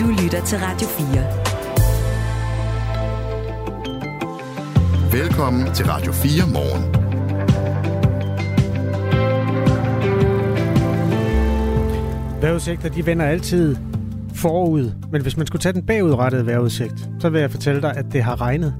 Du 0.00 0.06
lytter 0.06 0.44
til 0.44 0.58
Radio 0.58 0.88
4. 0.88 1.06
Velkommen 5.12 5.74
til 5.74 5.86
Radio 5.86 6.12
4 6.12 6.32
morgen. 6.52 6.94
Vejrudsigter, 12.42 12.88
de 12.88 13.06
vender 13.06 13.26
altid 13.26 13.76
forud, 14.34 14.92
men 15.12 15.22
hvis 15.22 15.36
man 15.36 15.46
skulle 15.46 15.62
tage 15.62 15.72
den 15.72 15.82
bagudrettede 15.82 16.46
vejrudsigt, 16.46 17.08
så 17.18 17.28
vil 17.28 17.40
jeg 17.40 17.50
fortælle 17.50 17.82
dig, 17.82 17.96
at 17.96 18.04
det 18.12 18.22
har 18.22 18.40
regnet. 18.40 18.74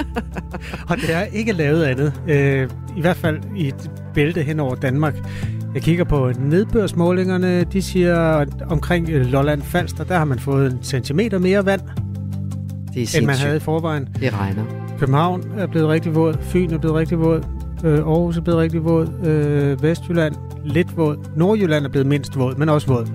og 0.90 0.96
det 0.96 1.14
er 1.14 1.22
ikke 1.22 1.52
lavet 1.52 1.84
andet. 1.84 2.12
Øh, 2.28 2.70
I 2.96 3.00
hvert 3.00 3.16
fald 3.16 3.40
i 3.56 3.68
et 3.68 3.90
bælte 4.14 4.42
hen 4.42 4.60
over 4.60 4.74
Danmark. 4.74 5.14
Jeg 5.78 5.84
kigger 5.84 6.04
på 6.04 6.32
nedbørsmålingerne. 6.38 7.64
De 7.64 7.82
siger, 7.82 8.16
at 8.16 8.48
omkring 8.68 9.10
øh, 9.10 9.26
Lolland 9.26 9.62
Falster, 9.62 10.04
der 10.04 10.18
har 10.18 10.24
man 10.24 10.38
fået 10.38 10.72
en 10.72 10.78
centimeter 10.82 11.38
mere 11.38 11.66
vand, 11.66 11.80
det 12.94 13.14
er 13.14 13.18
end 13.18 13.26
man 13.26 13.36
havde 13.36 13.56
i 13.56 13.60
forvejen. 13.60 14.08
Det 14.20 14.32
regner. 14.32 14.64
København 14.98 15.44
er 15.58 15.66
blevet 15.66 15.88
rigtig 15.88 16.14
våd. 16.14 16.34
Fyn 16.40 16.72
er 16.72 16.78
blevet 16.78 16.96
rigtig 16.96 17.18
våd. 17.18 17.42
Øh, 17.84 17.98
Aarhus 17.98 18.36
er 18.36 18.40
blevet 18.40 18.60
rigtig 18.60 18.84
våd. 18.84 19.08
Øh, 19.26 19.82
Vestjylland 19.82 20.34
lidt 20.64 20.96
våd. 20.96 21.16
Nordjylland 21.36 21.84
er 21.84 21.88
blevet 21.88 22.06
mindst 22.06 22.38
våd, 22.38 22.54
men 22.54 22.68
også 22.68 22.86
våd. 22.86 23.06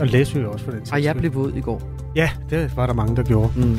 Og 0.00 0.06
Læsø 0.06 0.46
også 0.46 0.64
for 0.64 0.72
den 0.72 0.80
Og 0.92 1.04
jeg 1.04 1.16
blev 1.16 1.34
våd 1.34 1.52
i 1.56 1.60
går. 1.60 1.82
Ja, 2.14 2.30
det 2.50 2.76
var 2.76 2.86
der 2.86 2.94
mange, 2.94 3.16
der 3.16 3.22
gjorde. 3.22 3.50
Mm. 3.56 3.78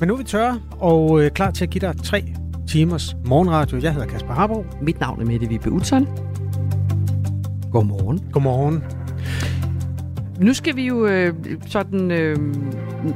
Men 0.00 0.08
nu 0.08 0.14
er 0.14 0.18
vi 0.18 0.24
tørre 0.24 0.58
og 0.70 1.22
øh, 1.22 1.30
klar 1.30 1.50
til 1.50 1.64
at 1.64 1.70
give 1.70 1.80
dig 1.80 1.94
tre 2.04 2.34
timers 2.68 3.16
morgenradio. 3.24 3.78
Jeg 3.82 3.92
hedder 3.92 4.06
Kasper 4.06 4.34
Harbo. 4.34 4.64
Mit 4.82 5.00
navn 5.00 5.20
er 5.20 5.26
Mette 5.26 5.48
Vibe 5.48 5.70
Utzon. 5.70 6.29
Godmorgen. 7.72 8.20
Godmorgen. 8.32 8.82
Nu 10.40 10.54
skal 10.54 10.76
vi 10.76 10.86
jo 10.86 11.06
øh, 11.06 11.34
sådan... 11.66 12.10
Øh, 12.10 12.36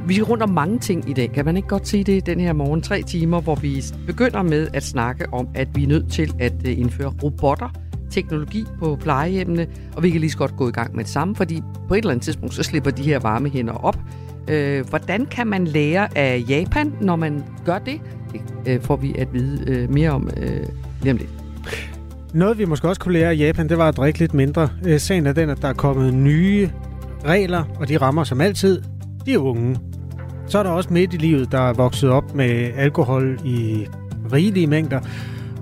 vi 0.07 0.19
er 0.19 0.23
rundt 0.23 0.43
om 0.43 0.49
mange 0.49 0.79
ting 0.79 1.09
i 1.09 1.13
dag. 1.13 1.31
Kan 1.31 1.45
man 1.45 1.57
ikke 1.57 1.67
godt 1.67 1.87
sige 1.87 2.03
det 2.03 2.25
den 2.25 2.39
her 2.39 2.53
morgen? 2.53 2.81
Tre 2.81 3.01
timer, 3.01 3.41
hvor 3.41 3.55
vi 3.55 3.83
begynder 4.07 4.43
med 4.43 4.67
at 4.73 4.83
snakke 4.83 5.33
om, 5.33 5.47
at 5.55 5.67
vi 5.75 5.83
er 5.83 5.87
nødt 5.87 6.11
til 6.11 6.33
at 6.39 6.53
øh, 6.67 6.79
indføre 6.79 7.13
robotter 7.23 7.69
teknologi 8.09 8.65
på 8.79 8.97
plejehjemmene, 9.01 9.67
og 9.95 10.03
vi 10.03 10.09
kan 10.09 10.21
lige 10.21 10.31
så 10.31 10.37
godt 10.37 10.55
gå 10.57 10.67
i 10.69 10.71
gang 10.71 10.95
med 10.95 11.03
det 11.03 11.11
samme, 11.11 11.35
fordi 11.35 11.61
på 11.87 11.93
et 11.93 11.97
eller 11.97 12.11
andet 12.11 12.23
tidspunkt, 12.23 12.53
så 12.53 12.63
slipper 12.63 12.91
de 12.91 13.03
her 13.03 13.19
varme 13.19 13.49
hænder 13.49 13.73
op. 13.73 13.99
Øh, 14.47 14.89
hvordan 14.89 15.25
kan 15.25 15.47
man 15.47 15.65
lære 15.65 16.17
af 16.17 16.43
Japan, 16.49 16.93
når 17.01 17.15
man 17.15 17.43
gør 17.65 17.79
det? 17.79 18.01
Det 18.33 18.41
øh, 18.67 18.81
får 18.81 18.95
vi 18.95 19.15
at 19.17 19.33
vide 19.33 19.71
øh, 19.71 19.93
mere 19.93 20.09
om 20.09 20.29
øh, 20.37 20.65
lige 21.01 21.11
om 21.11 21.17
lidt. 21.17 21.44
Noget, 22.35 22.57
vi 22.57 22.65
måske 22.65 22.87
også 22.87 23.01
kunne 23.01 23.13
lære 23.13 23.35
i 23.35 23.37
Japan, 23.37 23.69
det 23.69 23.77
var 23.77 23.87
at 23.87 23.97
drikke 23.97 24.19
lidt 24.19 24.33
mindre. 24.33 24.69
Øh, 24.85 24.99
sagen 24.99 25.25
er 25.25 25.33
den, 25.33 25.49
at 25.49 25.61
der 25.61 25.67
er 25.67 25.73
kommet 25.73 26.13
nye 26.13 26.69
regler, 27.25 27.63
og 27.79 27.89
de 27.89 27.97
rammer 27.97 28.23
som 28.23 28.41
altid 28.41 28.81
de 29.25 29.39
unge. 29.39 29.77
Så 30.47 30.59
er 30.59 30.63
der 30.63 30.69
også 30.69 30.93
midt 30.93 31.13
i 31.13 31.17
livet, 31.17 31.51
der 31.51 31.69
er 31.69 31.73
vokset 31.73 32.09
op 32.09 32.35
med 32.35 32.71
alkohol 32.77 33.39
i 33.45 33.87
rigelige 34.33 34.67
mængder, 34.67 34.99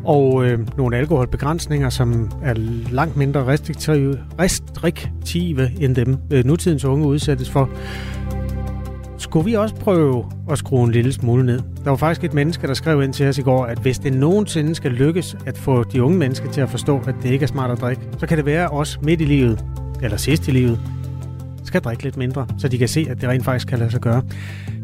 og 0.03 0.45
øh, 0.45 0.59
nogle 0.77 0.97
alkoholbegrænsninger, 0.97 1.89
som 1.89 2.31
er 2.43 2.53
langt 2.91 3.17
mindre 3.17 3.45
restriktive, 3.45 4.19
restriktive 4.39 5.81
end 5.81 5.95
dem 5.95 6.17
øh, 6.31 6.45
nutidens 6.45 6.85
unge 6.85 7.07
udsættes 7.07 7.49
for. 7.49 7.69
Skulle 9.33 9.45
vi 9.45 9.53
også 9.53 9.75
prøve 9.75 10.25
at 10.49 10.57
skrue 10.57 10.83
en 10.83 10.91
lille 10.91 11.13
smule 11.13 11.45
ned? 11.45 11.59
Der 11.83 11.89
var 11.89 11.95
faktisk 11.95 12.23
et 12.23 12.33
menneske, 12.33 12.67
der 12.67 12.73
skrev 12.73 13.03
ind 13.03 13.13
til 13.13 13.27
os 13.27 13.37
i 13.37 13.41
går, 13.41 13.65
at 13.65 13.79
hvis 13.79 13.99
det 13.99 14.13
nogensinde 14.13 14.75
skal 14.75 14.91
lykkes 14.91 15.37
at 15.45 15.57
få 15.57 15.83
de 15.83 16.03
unge 16.03 16.17
mennesker 16.17 16.51
til 16.51 16.61
at 16.61 16.69
forstå, 16.69 17.01
at 17.07 17.15
det 17.23 17.31
ikke 17.31 17.43
er 17.43 17.47
smart 17.47 17.71
at 17.71 17.81
drikke, 17.81 18.01
så 18.17 18.27
kan 18.27 18.37
det 18.37 18.45
være 18.45 18.69
os 18.69 18.99
midt 19.01 19.21
i 19.21 19.25
livet, 19.25 19.65
eller 20.01 20.17
sidst 20.17 20.47
i 20.47 20.51
livet, 20.51 20.79
skal 21.63 21.81
drikke 21.81 22.03
lidt 22.03 22.17
mindre, 22.17 22.47
så 22.57 22.67
de 22.67 22.77
kan 22.77 22.87
se, 22.87 23.07
at 23.09 23.21
det 23.21 23.29
rent 23.29 23.45
faktisk 23.45 23.67
kan 23.67 23.79
lade 23.79 23.91
sig 23.91 24.01
gøre. 24.01 24.21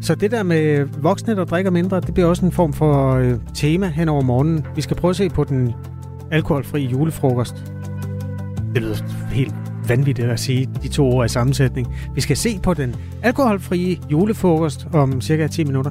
Så 0.00 0.14
det 0.14 0.30
der 0.30 0.42
med 0.42 0.88
voksne, 0.98 1.36
der 1.36 1.44
drikker 1.44 1.70
mindre, 1.70 2.00
det 2.00 2.14
bliver 2.14 2.28
også 2.28 2.46
en 2.46 2.52
form 2.52 2.72
for 2.72 3.14
øh, 3.14 3.34
tema 3.54 3.86
hen 3.88 4.08
over 4.08 4.22
morgenen. 4.22 4.66
Vi 4.76 4.82
skal 4.82 4.96
prøve 4.96 5.10
at 5.10 5.16
se 5.16 5.28
på 5.28 5.44
den 5.44 5.72
alkoholfri 6.30 6.84
julefrokost. 6.84 7.72
Det 8.74 8.82
lyder 8.82 8.96
helt 9.32 9.69
vanvittigt 9.90 10.28
at 10.28 10.40
sige 10.40 10.68
de 10.82 10.88
to 10.88 11.08
ord 11.08 11.26
i 11.26 11.28
sammensætning. 11.28 11.94
Vi 12.14 12.20
skal 12.20 12.36
se 12.36 12.58
på 12.62 12.74
den 12.74 12.96
alkoholfrie 13.22 13.98
julefrokost 14.10 14.86
om 14.92 15.20
cirka 15.20 15.46
10 15.46 15.64
minutter. 15.64 15.90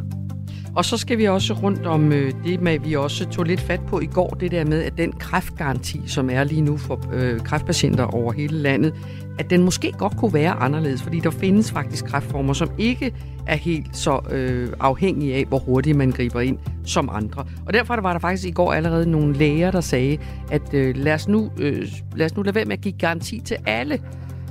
Og 0.76 0.86
så 0.86 0.98
skal 0.98 1.18
vi 1.18 1.26
også 1.26 1.54
rundt 1.54 1.86
om 1.86 2.14
øh, 2.14 2.34
det 2.46 2.62
med, 2.62 2.80
vi 2.80 2.96
også 2.96 3.30
tog 3.30 3.46
lidt 3.46 3.62
fat 3.62 3.82
på 3.88 4.00
i 4.00 4.06
går, 4.06 4.30
det 4.30 4.52
der 4.52 4.66
med, 4.66 4.84
at 4.84 4.98
den 4.98 5.12
kræftgaranti, 5.12 6.02
som 6.08 6.30
er 6.30 6.44
lige 6.44 6.62
nu 6.62 6.78
for 6.78 7.00
øh, 7.14 7.40
kræftpatienter 7.40 8.04
over 8.04 8.34
hele 8.34 8.58
landet, 8.58 8.94
at 9.40 9.50
den 9.50 9.64
måske 9.64 9.92
godt 9.92 10.18
kunne 10.18 10.34
være 10.34 10.52
anderledes, 10.52 11.02
fordi 11.02 11.20
der 11.20 11.30
findes 11.30 11.72
faktisk 11.72 12.06
kræftformer, 12.06 12.54
som 12.54 12.70
ikke 12.78 13.14
er 13.48 13.56
helt 13.56 13.98
så 13.98 14.20
øh, 14.32 14.70
afhængige 14.80 15.36
af, 15.36 15.46
hvor 15.46 15.60
hurtigt 15.60 15.98
man 15.98 16.12
griber 16.12 16.42
ind 16.42 16.58
som 16.86 17.10
andre. 17.14 17.46
Og 17.66 17.74
derfor 17.74 18.02
var 18.02 18.14
der 18.14 18.20
faktisk 18.20 18.48
i 18.48 18.52
går 18.52 18.74
allerede 18.74 19.12
nogle 19.12 19.34
læger, 19.34 19.72
der 19.72 19.82
sagde, 19.82 20.18
at 20.52 20.74
øh, 20.74 20.96
lad, 20.98 21.14
os 21.14 21.28
nu, 21.28 21.52
øh, 21.58 21.88
lad 22.16 22.26
os 22.26 22.36
nu 22.36 22.44
lade 22.44 22.56
være 22.56 22.66
med 22.66 22.74
at 22.74 22.82
give 22.82 22.96
garanti 23.00 23.40
til 23.40 23.58
alle 23.66 24.00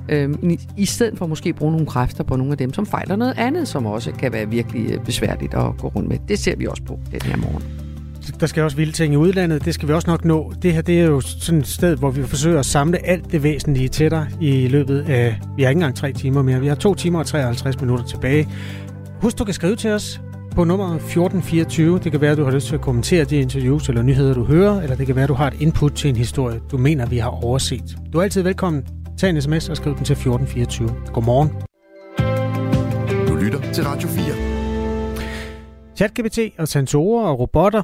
øh, 0.08 0.34
i 0.76 0.86
stedet 0.86 1.18
for 1.18 1.26
måske 1.26 1.52
bruge 1.52 1.72
nogle 1.72 1.86
kræfter 1.86 2.24
på 2.24 2.36
nogle 2.36 2.52
af 2.52 2.58
dem, 2.58 2.72
som 2.72 2.86
fejler 2.86 3.16
noget 3.16 3.34
andet, 3.36 3.68
som 3.68 3.86
også 3.86 4.12
kan 4.12 4.32
være 4.32 4.48
virkelig 4.48 4.92
øh, 4.92 5.04
besværligt 5.04 5.54
at 5.54 5.76
gå 5.78 5.88
rundt 5.88 6.08
med. 6.08 6.18
Det 6.28 6.38
ser 6.38 6.56
vi 6.56 6.66
også 6.66 6.82
på 6.82 6.98
den 7.12 7.22
her 7.22 7.36
morgen. 7.36 7.62
Der 8.40 8.46
skal 8.46 8.62
også 8.62 8.76
vilde 8.76 8.92
ting 8.92 9.14
i 9.14 9.16
udlandet, 9.16 9.64
det 9.64 9.74
skal 9.74 9.88
vi 9.88 9.92
også 9.92 10.10
nok 10.10 10.24
nå. 10.24 10.52
Det 10.62 10.72
her 10.72 10.82
det 10.82 11.00
er 11.00 11.04
jo 11.04 11.20
sådan 11.20 11.60
et 11.60 11.66
sted, 11.66 11.96
hvor 11.96 12.10
vi 12.10 12.22
forsøger 12.22 12.58
at 12.58 12.66
samle 12.66 13.06
alt 13.06 13.32
det 13.32 13.42
væsentlige 13.42 13.88
til 13.88 14.10
dig 14.10 14.28
i 14.40 14.68
løbet 14.68 15.04
af, 15.08 15.40
vi 15.56 15.62
har 15.62 15.70
ikke 15.70 15.78
engang 15.78 15.96
tre 15.96 16.12
timer 16.12 16.42
mere, 16.42 16.60
vi 16.60 16.66
har 16.66 16.74
to 16.74 16.94
timer 16.94 17.18
og 17.18 17.26
53 17.26 17.80
minutter 17.80 18.04
tilbage. 18.04 18.48
Husk, 19.20 19.38
du 19.38 19.44
kan 19.44 19.54
skrive 19.54 19.76
til 19.76 19.90
os 19.90 20.20
på 20.58 20.64
nummer 20.64 20.94
1424. 20.94 21.98
Det 21.98 22.12
kan 22.12 22.20
være, 22.20 22.32
at 22.32 22.38
du 22.38 22.44
har 22.44 22.50
lyst 22.50 22.66
til 22.66 22.74
at 22.74 22.80
kommentere 22.80 23.24
de 23.24 23.36
interviews 23.36 23.88
eller 23.88 24.02
nyheder, 24.02 24.34
du 24.34 24.44
hører, 24.44 24.80
eller 24.80 24.96
det 24.96 25.06
kan 25.06 25.14
være, 25.14 25.22
at 25.22 25.28
du 25.28 25.34
har 25.34 25.46
et 25.46 25.60
input 25.60 25.92
til 25.92 26.10
en 26.10 26.16
historie, 26.16 26.60
du 26.70 26.78
mener, 26.78 27.06
vi 27.06 27.18
har 27.18 27.44
overset. 27.44 27.96
Du 28.12 28.18
er 28.18 28.22
altid 28.22 28.42
velkommen 28.42 28.84
Tag 29.18 29.30
en 29.30 29.42
sms 29.42 29.68
og 29.68 29.76
skriv 29.76 29.96
den 29.96 30.04
til 30.04 30.12
1424. 30.12 30.88
Godmorgen. 31.12 31.48
Du 33.28 33.36
lytter 33.36 33.72
til 33.72 33.84
Radio 33.84 34.08
4. 34.08 35.96
ChatGPT 35.96 36.38
og 36.58 36.68
sensorer 36.68 37.28
og 37.28 37.38
robotter 37.40 37.82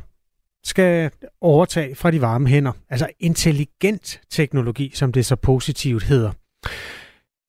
skal 0.65 1.11
overtage 1.41 1.95
fra 1.95 2.11
de 2.11 2.21
varme 2.21 2.49
hænder. 2.49 2.73
Altså 2.91 3.09
intelligent 3.21 4.21
teknologi, 4.31 4.93
som 4.95 5.13
det 5.13 5.27
så 5.27 5.37
positivt 5.37 6.03
hedder. 6.03 6.31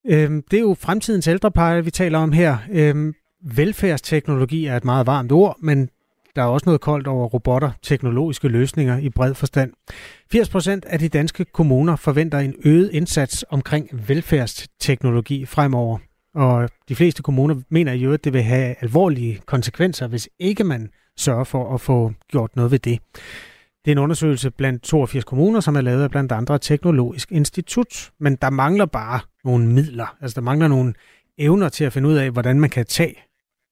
Øhm, 0.07 0.43
det 0.51 0.57
er 0.57 0.61
jo 0.61 0.75
fremtidens 0.79 1.27
ældrepleje, 1.27 1.85
vi 1.85 1.91
taler 1.91 2.19
om 2.19 2.31
her. 2.31 2.57
Øhm, 2.71 3.13
velfærdsteknologi 3.43 4.65
er 4.65 4.77
et 4.77 4.85
meget 4.85 5.07
varmt 5.07 5.31
ord, 5.31 5.57
men 5.61 5.89
der 6.35 6.41
er 6.41 6.45
også 6.45 6.65
noget 6.65 6.81
koldt 6.81 7.07
over 7.07 7.27
robotter, 7.27 7.71
teknologiske 7.81 8.47
løsninger 8.47 8.97
i 8.97 9.09
bred 9.09 9.33
forstand. 9.33 9.71
80% 10.35 10.79
af 10.85 10.99
de 10.99 11.09
danske 11.09 11.45
kommuner 11.45 11.95
forventer 11.95 12.39
en 12.39 12.55
øget 12.65 12.91
indsats 12.91 13.45
omkring 13.49 13.89
velfærdsteknologi 14.07 15.45
fremover. 15.45 15.97
Og 16.35 16.69
de 16.89 16.95
fleste 16.95 17.23
kommuner 17.23 17.55
mener 17.69 17.93
jo, 17.93 18.13
at 18.13 18.23
det 18.23 18.33
vil 18.33 18.43
have 18.43 18.75
alvorlige 18.81 19.41
konsekvenser, 19.45 20.07
hvis 20.07 20.29
ikke 20.39 20.63
man 20.63 20.89
sørger 21.17 21.43
for 21.43 21.73
at 21.73 21.81
få 21.81 22.13
gjort 22.31 22.55
noget 22.55 22.71
ved 22.71 22.79
det. 22.79 22.99
Det 23.85 23.91
er 23.91 23.95
en 23.95 23.97
undersøgelse 23.97 24.51
blandt 24.51 24.83
82 24.83 25.23
kommuner, 25.23 25.59
som 25.59 25.75
er 25.75 25.81
lavet 25.81 26.03
af 26.03 26.11
blandt 26.11 26.31
andre 26.31 26.59
Teknologisk 26.59 27.31
Institut. 27.31 28.11
Men 28.19 28.35
der 28.35 28.49
mangler 28.49 28.85
bare 28.85 29.19
nogle 29.43 29.67
midler. 29.67 30.17
Altså 30.21 30.35
der 30.35 30.41
mangler 30.41 30.67
nogle 30.67 30.93
evner 31.37 31.69
til 31.69 31.83
at 31.83 31.93
finde 31.93 32.09
ud 32.09 32.13
af, 32.13 32.31
hvordan 32.31 32.59
man 32.59 32.69
kan 32.69 32.85
tage 32.85 33.15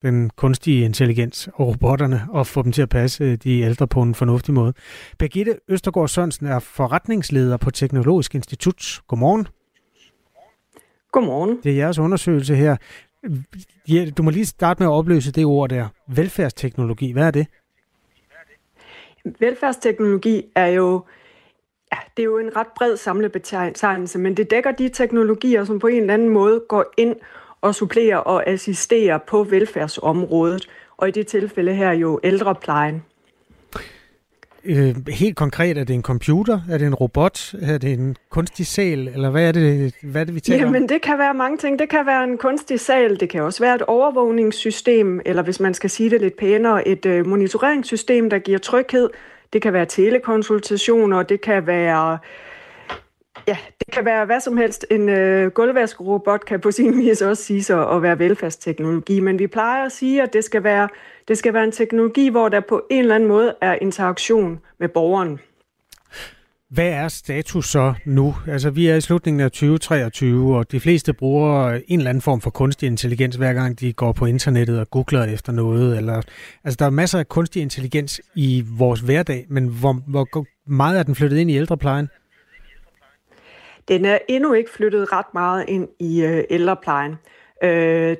den 0.03 0.29
kunstige 0.29 0.85
intelligens 0.85 1.49
og 1.53 1.67
robotterne 1.67 2.27
og 2.29 2.47
få 2.47 2.61
dem 2.61 2.71
til 2.71 2.81
at 2.81 2.89
passe 2.89 3.23
øh, 3.23 3.37
de 3.43 3.61
ældre 3.61 3.87
på 3.87 4.01
en 4.01 4.15
fornuftig 4.15 4.53
måde. 4.53 4.73
Birgitte 5.19 5.59
Østergaard 5.67 6.07
Sørensen 6.07 6.45
er 6.45 6.59
forretningsleder 6.59 7.57
på 7.57 7.71
Teknologisk 7.71 8.35
Institut. 8.35 9.01
Godmorgen. 9.07 9.47
Godmorgen. 11.11 11.59
Det 11.63 11.71
er 11.71 11.75
jeres 11.75 11.99
undersøgelse 11.99 12.55
her. 12.55 12.75
Du 14.17 14.23
må 14.23 14.29
lige 14.29 14.45
starte 14.45 14.83
med 14.83 14.87
at 14.87 14.91
opløse 14.91 15.31
det 15.31 15.45
ord 15.45 15.69
der. 15.69 15.87
Velfærdsteknologi, 16.07 17.11
hvad 17.11 17.27
er 17.27 17.31
det? 17.31 17.47
Velfærdsteknologi 19.39 20.43
er 20.55 20.67
jo 20.67 21.03
Ja, 21.93 21.97
det 22.17 22.23
er 22.23 22.25
jo 22.25 22.37
en 22.37 22.55
ret 22.55 22.67
bred 22.75 22.97
samlebetegnelse, 22.97 24.19
men 24.19 24.37
det 24.37 24.51
dækker 24.51 24.71
de 24.71 24.89
teknologier, 24.89 25.63
som 25.63 25.79
på 25.79 25.87
en 25.87 26.01
eller 26.01 26.13
anden 26.13 26.29
måde 26.29 26.63
går 26.69 26.85
ind 26.97 27.15
og 27.63 27.75
supplere 27.75 28.23
og 28.23 28.47
assistere 28.47 29.19
på 29.27 29.43
velfærdsområdet, 29.43 30.67
og 30.97 31.07
i 31.07 31.11
det 31.11 31.27
tilfælde 31.27 31.73
her 31.73 31.91
jo 31.91 32.19
ældreplejen. 32.23 33.03
Øh, 34.65 34.95
helt 35.07 35.35
konkret, 35.35 35.77
er 35.77 35.83
det 35.83 35.93
en 35.93 36.01
computer? 36.01 36.59
Er 36.71 36.77
det 36.77 36.87
en 36.87 36.95
robot? 36.95 37.55
Er 37.61 37.77
det 37.77 37.93
en 37.93 38.15
kunstig 38.29 38.67
sal? 38.67 39.07
Eller 39.07 39.29
hvad 39.29 39.47
er 39.47 39.51
det, 39.51 39.95
hvad 40.03 40.21
er 40.21 40.25
det 40.25 40.35
vi 40.35 40.39
taler 40.39 40.65
Jamen, 40.65 40.89
det 40.89 41.01
kan 41.01 41.17
være 41.17 41.33
mange 41.33 41.57
ting. 41.57 41.79
Det 41.79 41.89
kan 41.89 42.05
være 42.05 42.23
en 42.23 42.37
kunstig 42.37 42.79
sal, 42.79 43.19
det 43.19 43.29
kan 43.29 43.41
også 43.41 43.63
være 43.63 43.75
et 43.75 43.81
overvågningssystem, 43.81 45.21
eller 45.25 45.43
hvis 45.43 45.59
man 45.59 45.73
skal 45.73 45.89
sige 45.89 46.09
det 46.09 46.21
lidt 46.21 46.37
pænere, 46.37 46.87
et 46.87 47.05
øh, 47.05 47.27
monitoreringssystem, 47.27 48.29
der 48.29 48.39
giver 48.39 48.59
tryghed. 48.59 49.09
Det 49.53 49.61
kan 49.61 49.73
være 49.73 49.85
telekonsultationer, 49.85 51.23
det 51.23 51.41
kan 51.41 51.67
være 51.67 52.17
Ja, 53.47 53.57
det 53.79 53.93
kan 53.93 54.05
være 54.05 54.25
hvad 54.25 54.39
som 54.39 54.57
helst. 54.57 54.85
En 54.91 55.09
øh, 55.09 55.51
gulvvaskerobot 55.51 56.45
kan 56.45 56.59
på 56.59 56.71
sin 56.71 56.97
vis 56.97 57.21
også 57.21 57.43
sige 57.43 57.63
sig 57.63 57.89
at 57.89 58.01
være 58.01 58.19
velfærdsteknologi, 58.19 59.19
men 59.19 59.39
vi 59.39 59.47
plejer 59.47 59.85
at 59.85 59.91
sige, 59.91 60.23
at 60.23 60.33
det 60.33 60.43
skal, 60.43 60.63
være, 60.63 60.89
det 61.27 61.37
skal 61.37 61.53
være 61.53 61.63
en 61.63 61.71
teknologi, 61.71 62.29
hvor 62.29 62.49
der 62.49 62.59
på 62.59 62.83
en 62.91 62.99
eller 62.99 63.15
anden 63.15 63.29
måde 63.29 63.55
er 63.61 63.75
interaktion 63.81 64.59
med 64.79 64.89
borgeren. 64.89 65.39
Hvad 66.69 66.89
er 66.89 67.07
status 67.07 67.69
så 67.69 67.93
nu? 68.05 68.35
Altså, 68.47 68.69
vi 68.69 68.87
er 68.87 68.95
i 68.95 69.01
slutningen 69.01 69.41
af 69.41 69.51
2023, 69.51 70.57
og 70.57 70.71
de 70.71 70.79
fleste 70.79 71.13
bruger 71.13 71.79
en 71.87 71.99
eller 71.99 72.09
anden 72.09 72.21
form 72.21 72.41
for 72.41 72.49
kunstig 72.49 72.87
intelligens, 72.87 73.35
hver 73.35 73.53
gang 73.53 73.79
de 73.79 73.93
går 73.93 74.11
på 74.11 74.25
internettet 74.25 74.79
og 74.79 74.89
googler 74.89 75.23
efter 75.23 75.51
noget. 75.51 75.97
Eller, 75.97 76.21
altså, 76.63 76.77
der 76.79 76.85
er 76.85 76.89
masser 76.89 77.19
af 77.19 77.27
kunstig 77.27 77.61
intelligens 77.61 78.21
i 78.35 78.63
vores 78.67 78.99
hverdag, 78.99 79.45
men 79.49 79.67
hvor, 79.67 79.93
hvor 80.07 80.45
meget 80.67 80.99
er 80.99 81.03
den 81.03 81.15
flyttet 81.15 81.37
ind 81.37 81.51
i 81.51 81.55
ældreplejen? 81.55 82.09
Den 83.87 84.05
er 84.05 84.17
endnu 84.27 84.53
ikke 84.53 84.71
flyttet 84.71 85.11
ret 85.11 85.33
meget 85.33 85.65
ind 85.67 85.87
i 85.99 86.23
øh, 86.23 86.43
ældreplejen. 86.49 87.15
Øh, 87.63 88.17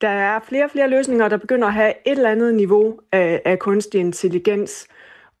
der 0.00 0.08
er 0.08 0.40
flere 0.40 0.64
og 0.64 0.70
flere 0.70 0.90
løsninger, 0.90 1.28
der 1.28 1.36
begynder 1.36 1.66
at 1.68 1.74
have 1.74 1.92
et 2.06 2.12
eller 2.12 2.30
andet 2.30 2.54
niveau 2.54 3.00
af, 3.12 3.42
af 3.44 3.58
kunstig 3.58 4.00
intelligens. 4.00 4.88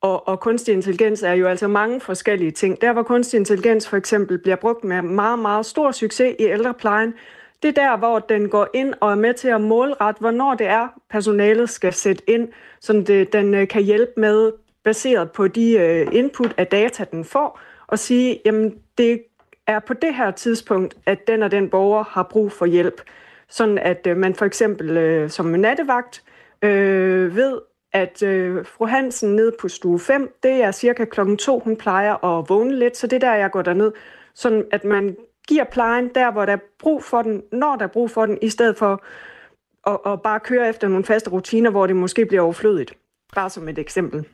Og, 0.00 0.28
og 0.28 0.40
kunstig 0.40 0.74
intelligens 0.74 1.22
er 1.22 1.32
jo 1.32 1.46
altså 1.46 1.68
mange 1.68 2.00
forskellige 2.00 2.50
ting. 2.50 2.80
Der, 2.80 2.92
hvor 2.92 3.02
kunstig 3.02 3.38
intelligens 3.38 3.88
for 3.88 3.96
eksempel 3.96 4.38
bliver 4.38 4.56
brugt 4.56 4.84
med 4.84 5.02
meget, 5.02 5.38
meget 5.38 5.66
stor 5.66 5.90
succes 5.90 6.34
i 6.38 6.44
ældreplejen, 6.44 7.14
det 7.62 7.78
er 7.78 7.82
der, 7.82 7.96
hvor 7.96 8.18
den 8.18 8.48
går 8.48 8.68
ind 8.74 8.94
og 9.00 9.10
er 9.10 9.14
med 9.14 9.34
til 9.34 9.48
at 9.48 9.60
målrette, 9.60 10.20
hvornår 10.20 10.54
det 10.54 10.66
er, 10.66 10.88
personalet 11.10 11.70
skal 11.70 11.92
sætte 11.92 12.30
ind, 12.30 12.48
så 12.80 12.92
det, 12.92 13.32
den 13.32 13.54
øh, 13.54 13.68
kan 13.68 13.82
hjælpe 13.82 14.12
med, 14.16 14.52
baseret 14.84 15.32
på 15.32 15.48
de 15.48 15.72
øh, 15.72 16.06
input 16.12 16.54
af 16.56 16.66
data, 16.66 17.04
den 17.12 17.24
får, 17.24 17.60
og 17.86 17.98
sige, 17.98 18.40
jamen 18.44 18.74
det 18.98 19.22
er 19.66 19.78
på 19.78 19.94
det 19.94 20.14
her 20.14 20.30
tidspunkt, 20.30 20.94
at 21.06 21.26
den 21.26 21.42
og 21.42 21.50
den 21.50 21.70
borger 21.70 22.04
har 22.04 22.22
brug 22.22 22.52
for 22.52 22.66
hjælp. 22.66 23.00
Sådan 23.48 23.78
at 23.78 24.06
øh, 24.06 24.16
man 24.16 24.34
for 24.34 24.44
eksempel 24.44 24.96
øh, 24.96 25.30
som 25.30 25.46
nattevagt 25.46 26.22
øh, 26.62 27.36
ved, 27.36 27.58
at 27.92 28.22
øh, 28.22 28.64
fru 28.66 28.86
Hansen 28.86 29.36
ned 29.36 29.52
på 29.60 29.68
stue 29.68 30.00
5, 30.00 30.34
det 30.42 30.52
er 30.52 30.70
cirka 30.70 31.04
klokken 31.04 31.36
2, 31.36 31.58
hun 31.58 31.76
plejer 31.76 32.24
at 32.24 32.48
vågne 32.48 32.78
lidt, 32.78 32.96
så 32.96 33.06
det 33.06 33.16
er 33.16 33.20
der, 33.30 33.34
jeg 33.34 33.50
går 33.50 33.62
derned. 33.62 33.92
Sådan 34.34 34.64
at 34.72 34.84
man 34.84 35.16
giver 35.48 35.64
plejen 35.64 36.10
der, 36.14 36.32
hvor 36.32 36.44
der 36.44 36.52
er 36.52 36.58
brug 36.78 37.04
for 37.04 37.22
den, 37.22 37.42
når 37.52 37.76
der 37.76 37.84
er 37.84 37.92
brug 37.92 38.10
for 38.10 38.26
den, 38.26 38.38
i 38.42 38.48
stedet 38.48 38.76
for 38.76 39.04
at, 39.86 39.98
at 40.12 40.22
bare 40.22 40.40
køre 40.40 40.68
efter 40.68 40.88
nogle 40.88 41.04
faste 41.04 41.30
rutiner, 41.30 41.70
hvor 41.70 41.86
det 41.86 41.96
måske 41.96 42.26
bliver 42.26 42.42
overflødigt. 42.42 42.94
Bare 43.34 43.50
som 43.50 43.68
et 43.68 43.78
eksempel. 43.78 44.24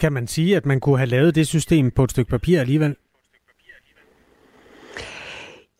Kan 0.00 0.12
man 0.12 0.26
sige, 0.26 0.56
at 0.56 0.66
man 0.66 0.80
kunne 0.80 0.98
have 0.98 1.08
lavet 1.08 1.34
det 1.34 1.46
system 1.46 1.90
på 1.90 2.04
et 2.04 2.10
stykke 2.10 2.30
papir 2.30 2.60
alligevel? 2.60 2.96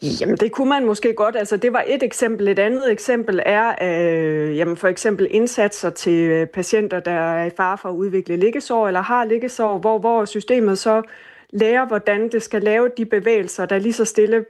Jamen, 0.02 0.36
det 0.36 0.52
kunne 0.52 0.68
man 0.68 0.86
måske 0.86 1.14
godt. 1.14 1.36
Altså, 1.36 1.56
det 1.56 1.72
var 1.72 1.84
et 1.86 2.02
eksempel. 2.02 2.48
Et 2.48 2.58
andet 2.58 2.92
eksempel 2.92 3.42
er 3.46 3.74
øh, 3.82 4.56
jamen, 4.56 4.76
for 4.76 4.88
eksempel 4.88 5.26
indsatser 5.30 5.90
til 5.90 6.30
øh, 6.30 6.46
patienter, 6.46 7.00
der 7.00 7.10
er 7.10 7.44
i 7.44 7.50
fare 7.56 7.78
for 7.78 7.88
at 7.88 7.94
udvikle 7.94 8.36
liggesår 8.36 8.86
eller 8.86 9.00
har 9.00 9.24
liggesår, 9.24 9.78
hvor, 9.78 9.98
hvor 9.98 10.24
systemet 10.24 10.78
så 10.78 11.02
lærer, 11.50 11.86
hvordan 11.86 12.28
det 12.28 12.42
skal 12.42 12.62
lave 12.62 12.90
de 12.96 13.04
bevægelser, 13.04 13.66
der 13.66 13.78
lige 13.78 13.92
så 13.92 14.04
stille 14.04 14.44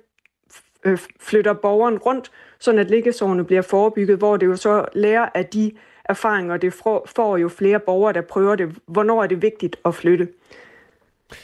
øh, 0.85 0.99
flytter 1.21 1.53
borgeren 1.53 1.99
rundt, 1.99 2.31
sådan 2.59 2.81
at 2.81 2.91
liggesårene 2.91 3.45
bliver 3.45 3.63
forebygget, 3.63 4.19
hvor 4.19 4.37
det 4.37 4.47
jo 4.47 4.57
så 4.57 4.85
lærer 4.93 5.29
af 5.35 5.47
de 5.47 5.73
erfaringer, 6.05 6.57
det 6.57 6.73
får 7.07 7.37
jo 7.37 7.49
flere 7.49 7.81
borgere, 7.81 8.13
der 8.13 8.21
prøver 8.21 8.55
det. 8.55 8.77
Hvornår 8.87 9.23
er 9.23 9.27
det 9.27 9.43
vigtigt 9.43 9.77
at 9.85 9.95
flytte? 9.95 10.29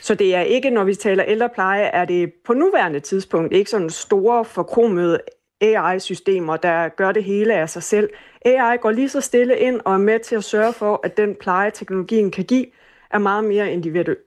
Så 0.01 0.15
det 0.15 0.35
er 0.35 0.41
ikke, 0.41 0.71
når 0.71 0.85
vi 0.85 0.95
taler 0.95 1.25
ældrepleje, 1.25 1.83
er 1.83 2.05
det 2.05 2.33
på 2.45 2.53
nuværende 2.53 3.01
tidspunkt 3.01 3.53
ikke 3.53 3.71
sådan 3.71 3.91
store 3.91 4.45
forkromede 4.45 5.21
AI-systemer, 5.61 6.57
der 6.57 6.89
gør 6.89 7.13
det 7.13 7.25
hele 7.25 7.55
af 7.55 7.71
sig 7.71 7.83
selv. 7.83 8.11
AI 8.45 8.77
går 8.81 8.91
lige 8.91 9.09
så 9.09 9.21
stille 9.21 9.59
ind 9.59 9.81
og 9.85 9.95
er 9.95 9.99
med 9.99 10.19
til 10.19 10.37
at 10.37 10.45
sørge 10.45 10.73
for, 10.73 11.01
at 11.05 11.17
den 11.17 11.35
pleje, 11.35 11.71
teknologien 11.71 12.31
kan 12.31 12.45
give, 12.45 12.67
er 13.11 13.19
meget 13.19 13.45
mere 13.45 13.73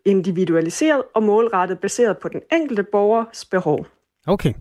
individualiseret 0.06 1.04
og 1.13 1.24
målrettet 1.24 1.80
baseret 1.80 2.18
på 2.18 2.30
den 2.30 2.42
enkelte 2.54 2.84
borgers 2.84 3.46
behov. 3.46 3.86
Okay. 4.28 4.54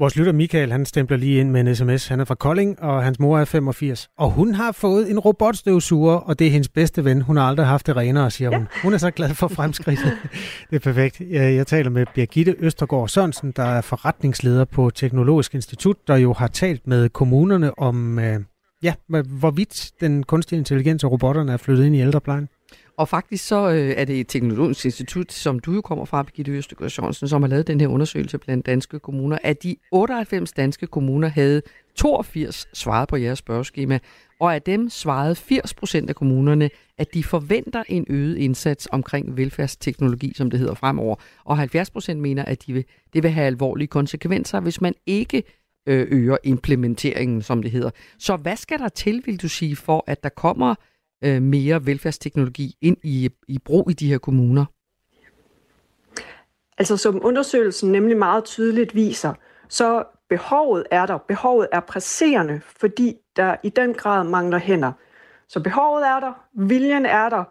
Vores 0.00 0.16
lytter 0.16 0.32
Michael, 0.32 0.72
han 0.72 0.86
stempler 0.86 1.16
lige 1.16 1.40
ind 1.40 1.50
med 1.50 1.60
en 1.60 1.74
sms. 1.74 2.08
Han 2.08 2.20
er 2.20 2.24
fra 2.24 2.34
Kolding, 2.34 2.82
og 2.82 3.04
hans 3.04 3.18
mor 3.18 3.38
er 3.38 3.44
85. 3.44 4.08
Og 4.18 4.30
hun 4.30 4.54
har 4.54 4.72
fået 4.72 5.10
en 5.10 5.18
robotstøvsuger, 5.18 6.14
og 6.14 6.38
det 6.38 6.46
er 6.46 6.50
hendes 6.50 6.68
bedste 6.68 7.04
ven. 7.04 7.22
Hun 7.22 7.36
har 7.36 7.44
aldrig 7.44 7.66
haft 7.66 7.86
det 7.86 7.96
renere, 7.96 8.30
siger 8.30 8.50
hun. 8.50 8.60
Ja. 8.60 8.80
Hun 8.82 8.94
er 8.94 8.98
så 8.98 9.10
glad 9.10 9.34
for 9.34 9.48
fremskridtet. 9.48 10.18
det 10.70 10.76
er 10.76 10.80
perfekt. 10.80 11.20
Jeg 11.30 11.66
taler 11.66 11.90
med 11.90 12.06
Birgitte 12.14 12.54
Østergaard 12.58 13.08
Sørensen, 13.08 13.52
der 13.56 13.62
er 13.62 13.80
forretningsleder 13.80 14.64
på 14.64 14.90
Teknologisk 14.90 15.54
Institut, 15.54 15.96
der 16.08 16.16
jo 16.16 16.32
har 16.32 16.48
talt 16.48 16.86
med 16.86 17.08
kommunerne 17.08 17.78
om, 17.78 18.18
øh, 18.18 18.40
ja, 18.82 18.94
hvorvidt 19.08 19.90
den 20.00 20.22
kunstige 20.22 20.58
intelligens 20.58 21.04
og 21.04 21.12
robotterne 21.12 21.52
er 21.52 21.56
flyttet 21.56 21.86
ind 21.86 21.96
i 21.96 22.00
ældreplejen. 22.00 22.48
Og 22.98 23.08
faktisk 23.08 23.46
så 23.46 23.70
øh, 23.70 23.90
er 23.96 24.04
det 24.04 24.20
et 24.20 24.28
teknologisk 24.28 24.84
institut, 24.84 25.32
som 25.32 25.58
du 25.58 25.72
jo 25.72 25.80
kommer 25.80 26.04
fra, 26.04 26.22
Birgitte 26.22 26.52
Østegård 26.52 26.90
Sørensen, 26.90 27.28
som 27.28 27.42
har 27.42 27.48
lavet 27.48 27.66
den 27.66 27.80
her 27.80 27.88
undersøgelse 27.88 28.38
blandt 28.38 28.66
danske 28.66 28.98
kommuner, 28.98 29.38
at 29.42 29.62
de 29.62 29.76
98 29.92 30.52
danske 30.52 30.86
kommuner 30.86 31.28
havde 31.28 31.62
82 31.94 32.68
svaret 32.72 33.08
på 33.08 33.16
jeres 33.16 33.38
spørgeskema, 33.38 33.98
og 34.40 34.54
af 34.54 34.62
dem 34.62 34.90
svarede 34.90 35.34
80 35.34 35.74
procent 35.74 36.10
af 36.10 36.16
kommunerne, 36.16 36.70
at 36.98 37.14
de 37.14 37.24
forventer 37.24 37.82
en 37.88 38.06
øget 38.08 38.36
indsats 38.36 38.88
omkring 38.92 39.36
velfærdsteknologi, 39.36 40.32
som 40.36 40.50
det 40.50 40.58
hedder 40.58 40.74
fremover. 40.74 41.16
Og 41.44 41.58
70 41.58 41.90
procent 41.90 42.20
mener, 42.20 42.44
at 42.44 42.66
de 42.66 42.72
vil, 42.72 42.84
det 43.12 43.22
vil 43.22 43.30
have 43.30 43.46
alvorlige 43.46 43.88
konsekvenser, 43.88 44.60
hvis 44.60 44.80
man 44.80 44.94
ikke 45.06 45.42
øh, 45.86 46.06
øger 46.10 46.36
implementeringen, 46.44 47.42
som 47.42 47.62
det 47.62 47.70
hedder. 47.70 47.90
Så 48.18 48.36
hvad 48.36 48.56
skal 48.56 48.78
der 48.78 48.88
til, 48.88 49.22
vil 49.26 49.42
du 49.42 49.48
sige, 49.48 49.76
for 49.76 50.04
at 50.06 50.22
der 50.22 50.28
kommer 50.28 50.74
øh, 51.24 51.42
mere 51.42 51.86
velfærdsteknologi 51.86 52.76
ind 52.80 52.96
i, 53.02 53.30
i 53.48 53.58
brug 53.58 53.90
i 53.90 53.94
de 53.94 54.08
her 54.08 54.18
kommuner? 54.18 54.64
Altså 56.78 56.96
som 56.96 57.24
undersøgelsen 57.24 57.92
nemlig 57.92 58.16
meget 58.16 58.44
tydeligt 58.44 58.94
viser, 58.94 59.34
så 59.68 60.04
behovet 60.28 60.86
er 60.90 61.06
der. 61.06 61.18
Behovet 61.18 61.68
er 61.72 61.80
presserende, 61.80 62.60
fordi 62.64 63.16
der 63.36 63.56
i 63.62 63.68
den 63.68 63.94
grad 63.94 64.24
mangler 64.24 64.58
hænder. 64.58 64.92
Så 65.48 65.62
behovet 65.62 66.06
er 66.06 66.20
der, 66.20 66.32
viljen 66.54 67.06
er 67.06 67.28
der. 67.28 67.44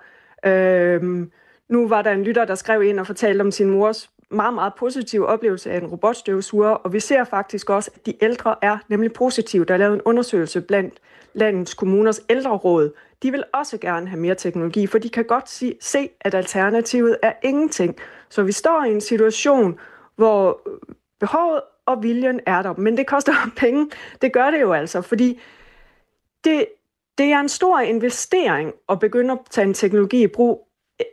Øhm, 0.45 1.31
nu 1.69 1.87
var 1.87 2.01
der 2.01 2.11
en 2.11 2.23
lytter, 2.23 2.45
der 2.45 2.55
skrev 2.55 2.83
ind 2.83 2.99
og 2.99 3.07
fortalte 3.07 3.41
om 3.41 3.51
sin 3.51 3.69
mors 3.69 4.09
meget, 4.31 4.53
meget 4.53 4.73
positive 4.79 5.27
oplevelse 5.27 5.71
af 5.71 5.77
en 5.77 5.87
robotstøvsuger, 5.87 6.69
og 6.69 6.93
vi 6.93 6.99
ser 6.99 7.23
faktisk 7.23 7.69
også, 7.69 7.91
at 7.95 8.05
de 8.05 8.13
ældre 8.23 8.55
er 8.61 8.77
nemlig 8.89 9.13
positive. 9.13 9.65
Der 9.65 9.73
er 9.73 9.77
lavet 9.77 9.93
en 9.93 10.01
undersøgelse 10.05 10.61
blandt 10.61 10.93
landets 11.33 11.73
kommuners 11.73 12.21
ældreråd, 12.29 12.91
de 13.23 13.31
vil 13.31 13.43
også 13.53 13.77
gerne 13.77 14.07
have 14.07 14.19
mere 14.19 14.35
teknologi, 14.35 14.87
for 14.87 14.97
de 14.97 15.09
kan 15.09 15.25
godt 15.25 15.49
se, 15.83 16.09
at 16.21 16.35
alternativet 16.35 17.17
er 17.21 17.33
ingenting. 17.43 17.95
Så 18.29 18.43
vi 18.43 18.51
står 18.51 18.83
i 18.83 18.91
en 18.91 19.01
situation, 19.01 19.79
hvor 20.15 20.61
øh, 20.67 20.77
behovet 21.19 21.61
og 21.85 22.03
viljen 22.03 22.39
er 22.45 22.61
der, 22.61 22.73
men 22.73 22.97
det 22.97 23.07
koster 23.07 23.33
penge. 23.57 23.89
Det 24.21 24.33
gør 24.33 24.51
det 24.51 24.61
jo 24.61 24.73
altså, 24.73 25.01
fordi 25.01 25.39
det, 26.43 26.65
det 27.17 27.25
er 27.25 27.39
en 27.39 27.49
stor 27.49 27.79
investering 27.79 28.73
at 28.89 28.99
begynde 28.99 29.31
at 29.31 29.39
tage 29.49 29.67
en 29.67 29.73
teknologi 29.73 30.23
i 30.23 30.27
brug. 30.27 30.67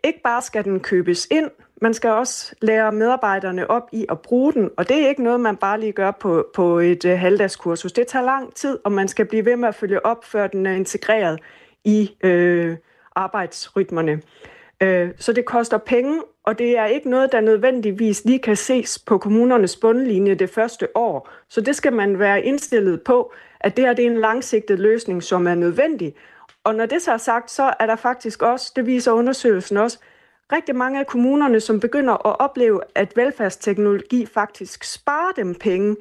Ikke 0.04 0.20
bare 0.24 0.42
skal 0.42 0.64
den 0.64 0.80
købes 0.80 1.28
ind, 1.30 1.50
man 1.82 1.94
skal 1.94 2.10
også 2.10 2.54
lære 2.62 2.92
medarbejderne 2.92 3.70
op 3.70 3.88
i 3.92 4.06
at 4.08 4.20
bruge 4.20 4.52
den, 4.52 4.70
og 4.76 4.88
det 4.88 5.04
er 5.04 5.08
ikke 5.08 5.22
noget, 5.22 5.40
man 5.40 5.56
bare 5.56 5.80
lige 5.80 5.92
gør 5.92 6.10
på, 6.10 6.46
på 6.54 6.78
et 6.78 7.04
uh, 7.04 7.10
halvdagskursus. 7.10 7.92
Det 7.92 8.06
tager 8.06 8.24
lang 8.24 8.54
tid, 8.54 8.78
og 8.84 8.92
man 8.92 9.08
skal 9.08 9.26
blive 9.26 9.44
ved 9.44 9.56
med 9.56 9.68
at 9.68 9.74
følge 9.74 10.06
op, 10.06 10.24
før 10.24 10.46
den 10.46 10.66
er 10.66 10.72
integreret 10.72 11.40
i 11.84 12.16
øh, 12.24 12.76
arbejdsrytmerne. 13.16 14.20
Øh, 14.80 15.10
så 15.18 15.32
det 15.32 15.44
koster 15.44 15.78
penge, 15.78 16.22
og 16.44 16.58
det 16.58 16.78
er 16.78 16.86
ikke 16.86 17.10
noget, 17.10 17.32
der 17.32 17.40
nødvendigvis 17.40 18.24
lige 18.24 18.38
kan 18.38 18.56
ses 18.56 18.98
på 18.98 19.18
kommunernes 19.18 19.76
bundlinje 19.76 20.34
det 20.34 20.50
første 20.50 20.96
år. 20.96 21.28
Så 21.48 21.60
det 21.60 21.76
skal 21.76 21.92
man 21.92 22.18
være 22.18 22.42
indstillet 22.42 23.02
på, 23.02 23.32
at 23.60 23.76
det 23.76 23.84
her 23.84 23.92
det 23.92 24.06
er 24.06 24.10
en 24.10 24.20
langsigtet 24.20 24.78
løsning, 24.78 25.22
som 25.22 25.46
er 25.46 25.54
nødvendig. 25.54 26.14
Og 26.64 26.74
når 26.74 26.86
det 26.86 27.02
så 27.02 27.12
er 27.12 27.16
sagt, 27.16 27.50
så 27.50 27.74
er 27.80 27.86
der 27.86 27.96
faktisk 27.96 28.42
også, 28.42 28.72
det 28.76 28.86
viser 28.86 29.12
undersøgelsen 29.12 29.76
også, 29.76 29.98
rigtig 30.56 30.76
mange 30.76 31.00
af 31.00 31.06
kommunerne, 31.06 31.60
som 31.60 31.80
begynder 31.80 32.26
at 32.26 32.40
opleve, 32.40 32.80
at 32.94 33.12
velfærdsteknologi 33.16 34.26
faktisk 34.26 34.84
sparer 34.84 35.32
dem 35.36 35.54
penge. 35.54 35.96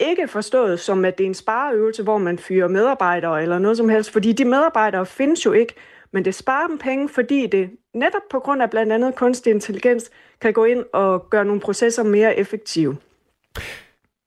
Ikke 0.00 0.28
forstået 0.28 0.80
som, 0.80 1.04
at 1.04 1.18
det 1.18 1.24
er 1.24 1.28
en 1.28 1.34
spareøvelse, 1.34 2.02
hvor 2.02 2.18
man 2.18 2.38
fyrer 2.38 2.68
medarbejdere 2.68 3.42
eller 3.42 3.58
noget 3.58 3.76
som 3.76 3.88
helst, 3.88 4.10
fordi 4.10 4.32
de 4.32 4.44
medarbejdere 4.44 5.06
findes 5.06 5.46
jo 5.46 5.52
ikke, 5.52 5.74
men 6.12 6.24
det 6.24 6.34
sparer 6.34 6.66
dem 6.66 6.78
penge, 6.78 7.08
fordi 7.08 7.46
det 7.46 7.70
netop 7.94 8.22
på 8.30 8.38
grund 8.38 8.62
af 8.62 8.70
blandt 8.70 8.92
andet 8.92 9.14
kunstig 9.14 9.50
intelligens 9.50 10.10
kan 10.40 10.52
gå 10.52 10.64
ind 10.64 10.84
og 10.92 11.30
gøre 11.30 11.44
nogle 11.44 11.60
processer 11.60 12.02
mere 12.02 12.38
effektive. 12.38 12.96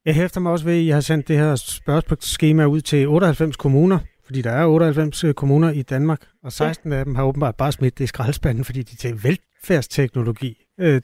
Jeg 0.05 0.15
hæfter 0.15 0.39
mig 0.39 0.51
også 0.51 0.65
ved, 0.65 0.74
at 0.74 0.79
I 0.79 0.89
har 0.89 1.01
sendt 1.01 1.27
det 1.27 1.38
her 1.38 1.55
spørgsmålsskema 1.55 2.65
ud 2.65 2.82
til 2.82 3.08
98 3.08 3.55
kommuner, 3.55 4.00
fordi 4.25 4.41
der 4.41 4.51
er 4.51 4.65
98 4.65 5.24
øh, 5.24 5.34
kommuner 5.34 5.72
i 5.72 5.82
Danmark, 5.82 6.22
og 6.44 6.51
16 6.51 6.91
ja. 6.91 6.98
af 6.98 7.05
dem 7.05 7.15
har 7.15 7.24
åbenbart 7.24 7.55
bare 7.55 7.72
smidt 7.72 7.98
det 7.98 8.03
i 8.03 8.08
skraldespanden, 8.08 8.65
fordi 8.65 8.84
de 8.84 8.96
til 8.96 9.24
velfærdsteknologi. 9.69 10.65
Øh, 10.79 11.01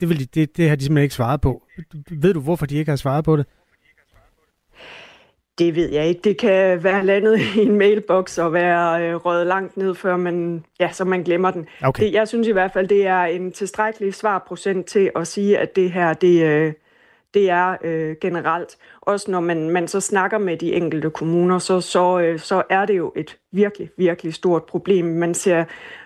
det, 0.00 0.08
vil 0.08 0.18
de, 0.18 0.24
det, 0.24 0.56
det 0.56 0.68
har 0.68 0.76
de 0.76 0.82
simpelthen 0.82 1.02
ikke 1.02 1.14
svaret 1.14 1.40
på. 1.40 1.62
Ved 2.10 2.34
du, 2.34 2.40
hvorfor 2.40 2.66
de 2.66 2.76
ikke 2.76 2.90
har 2.90 2.96
svaret 2.96 3.24
på 3.24 3.36
det? 3.36 3.46
Det 5.58 5.74
ved 5.74 5.92
jeg 5.92 6.06
ikke. 6.06 6.20
Det 6.24 6.38
kan 6.38 6.84
være 6.84 7.06
landet 7.06 7.40
i 7.56 7.58
en 7.58 7.78
mailbox 7.78 8.38
og 8.38 8.52
være 8.52 9.02
øh, 9.02 9.14
røget 9.14 9.46
langt 9.46 9.76
ned, 9.76 9.94
før 9.94 10.16
man, 10.16 10.64
ja, 10.80 10.92
så 10.92 11.04
man 11.04 11.22
glemmer 11.22 11.50
den. 11.50 11.66
Okay. 11.82 12.04
Det, 12.04 12.12
jeg 12.12 12.28
synes 12.28 12.48
i 12.48 12.52
hvert 12.52 12.72
fald, 12.72 12.88
det 12.88 13.06
er 13.06 13.22
en 13.22 13.52
tilstrækkelig 13.52 14.14
svarprocent 14.14 14.86
til 14.86 15.10
at 15.16 15.26
sige, 15.26 15.58
at 15.58 15.76
det 15.76 15.92
her, 15.92 16.12
det, 16.14 16.42
øh, 16.42 16.72
det 17.34 17.50
er 17.50 17.76
øh, 17.84 18.16
generelt. 18.20 18.76
Også 19.00 19.30
når 19.30 19.40
man, 19.40 19.70
man 19.70 19.88
så 19.88 20.00
snakker 20.00 20.38
med 20.38 20.56
de 20.56 20.74
enkelte 20.74 21.10
kommuner, 21.10 21.58
så, 21.58 21.80
så, 21.80 22.20
øh, 22.20 22.38
så 22.38 22.62
er 22.70 22.86
det 22.86 22.96
jo 22.96 23.12
et 23.16 23.38
virkelig, 23.52 23.90
virkelig 23.96 24.34
stort 24.34 24.64
problem. 24.64 25.04
Man, 25.04 25.34
ser, 25.34 25.64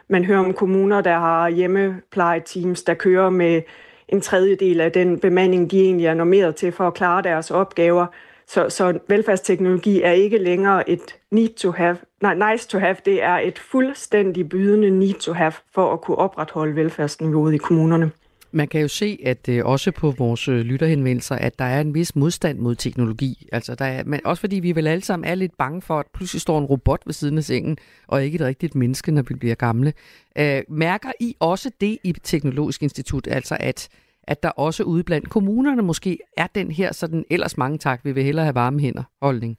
man 0.08 0.24
hører 0.24 0.38
om 0.38 0.54
kommuner, 0.54 1.00
der 1.00 1.18
har 1.18 1.48
hjemmeplejeteams, 1.48 2.82
der 2.82 2.94
kører 2.94 3.30
med 3.30 3.62
en 4.08 4.20
tredjedel 4.20 4.80
af 4.80 4.92
den 4.92 5.18
bemanding, 5.18 5.70
de 5.70 5.80
egentlig 5.80 6.06
er 6.06 6.14
normeret 6.14 6.56
til 6.56 6.72
for 6.72 6.86
at 6.86 6.94
klare 6.94 7.22
deres 7.22 7.50
opgaver. 7.50 8.06
Så, 8.46 8.68
så 8.68 8.98
velfærdsteknologi 9.08 10.02
er 10.02 10.10
ikke 10.10 10.38
længere 10.38 10.90
et 10.90 11.16
need 11.30 11.48
to 11.48 11.70
have, 11.70 11.96
nej, 12.20 12.52
nice 12.52 12.68
to 12.68 12.78
have, 12.78 12.96
det 13.04 13.22
er 13.22 13.38
et 13.38 13.58
fuldstændig 13.58 14.48
bydende 14.48 14.90
need 14.90 15.14
to 15.14 15.32
have 15.32 15.52
for 15.74 15.92
at 15.92 16.00
kunne 16.00 16.18
opretholde 16.18 16.76
velfærdsniveauet 16.76 17.54
i 17.54 17.56
kommunerne. 17.56 18.10
Man 18.52 18.68
kan 18.68 18.80
jo 18.80 18.88
se, 18.88 19.18
at 19.24 19.48
øh, 19.48 19.64
også 19.64 19.90
på 19.90 20.10
vores 20.10 20.48
øh, 20.48 20.60
lytterhenvendelser, 20.60 21.36
at 21.36 21.58
der 21.58 21.64
er 21.64 21.80
en 21.80 21.94
vis 21.94 22.16
modstand 22.16 22.58
mod 22.58 22.74
teknologi. 22.74 23.48
Altså, 23.52 23.74
der 23.74 23.84
er, 23.84 24.04
men 24.04 24.20
også 24.24 24.40
fordi 24.40 24.56
vi 24.56 24.74
vel 24.74 24.86
alle 24.86 25.04
sammen 25.04 25.28
er 25.28 25.34
lidt 25.34 25.56
bange 25.58 25.82
for, 25.82 25.98
at 25.98 26.06
pludselig 26.14 26.40
står 26.40 26.58
en 26.58 26.64
robot 26.64 27.02
ved 27.06 27.14
siden 27.14 27.38
af 27.38 27.44
sengen, 27.44 27.76
og 28.06 28.24
ikke 28.24 28.36
et 28.36 28.40
rigtigt 28.40 28.74
menneske, 28.74 29.12
når 29.12 29.22
vi 29.22 29.34
bliver 29.34 29.54
gamle. 29.54 29.92
Øh, 30.38 30.62
mærker 30.68 31.12
I 31.20 31.36
også 31.40 31.70
det 31.80 31.98
i 32.04 32.14
Teknologisk 32.22 32.82
Institut, 32.82 33.26
altså 33.26 33.56
at, 33.60 33.88
at 34.22 34.42
der 34.42 34.48
også 34.48 34.82
ude 34.82 35.04
blandt 35.04 35.28
kommunerne 35.28 35.82
måske 35.82 36.18
er 36.36 36.46
den 36.46 36.70
her 36.70 36.92
sådan 36.92 37.24
ellers 37.30 37.56
mange 37.56 37.78
tak, 37.78 38.00
vi 38.04 38.12
vil 38.12 38.24
hellere 38.24 38.44
have 38.44 38.54
varme 38.54 38.80
hænder 38.80 39.02
holdning? 39.22 39.56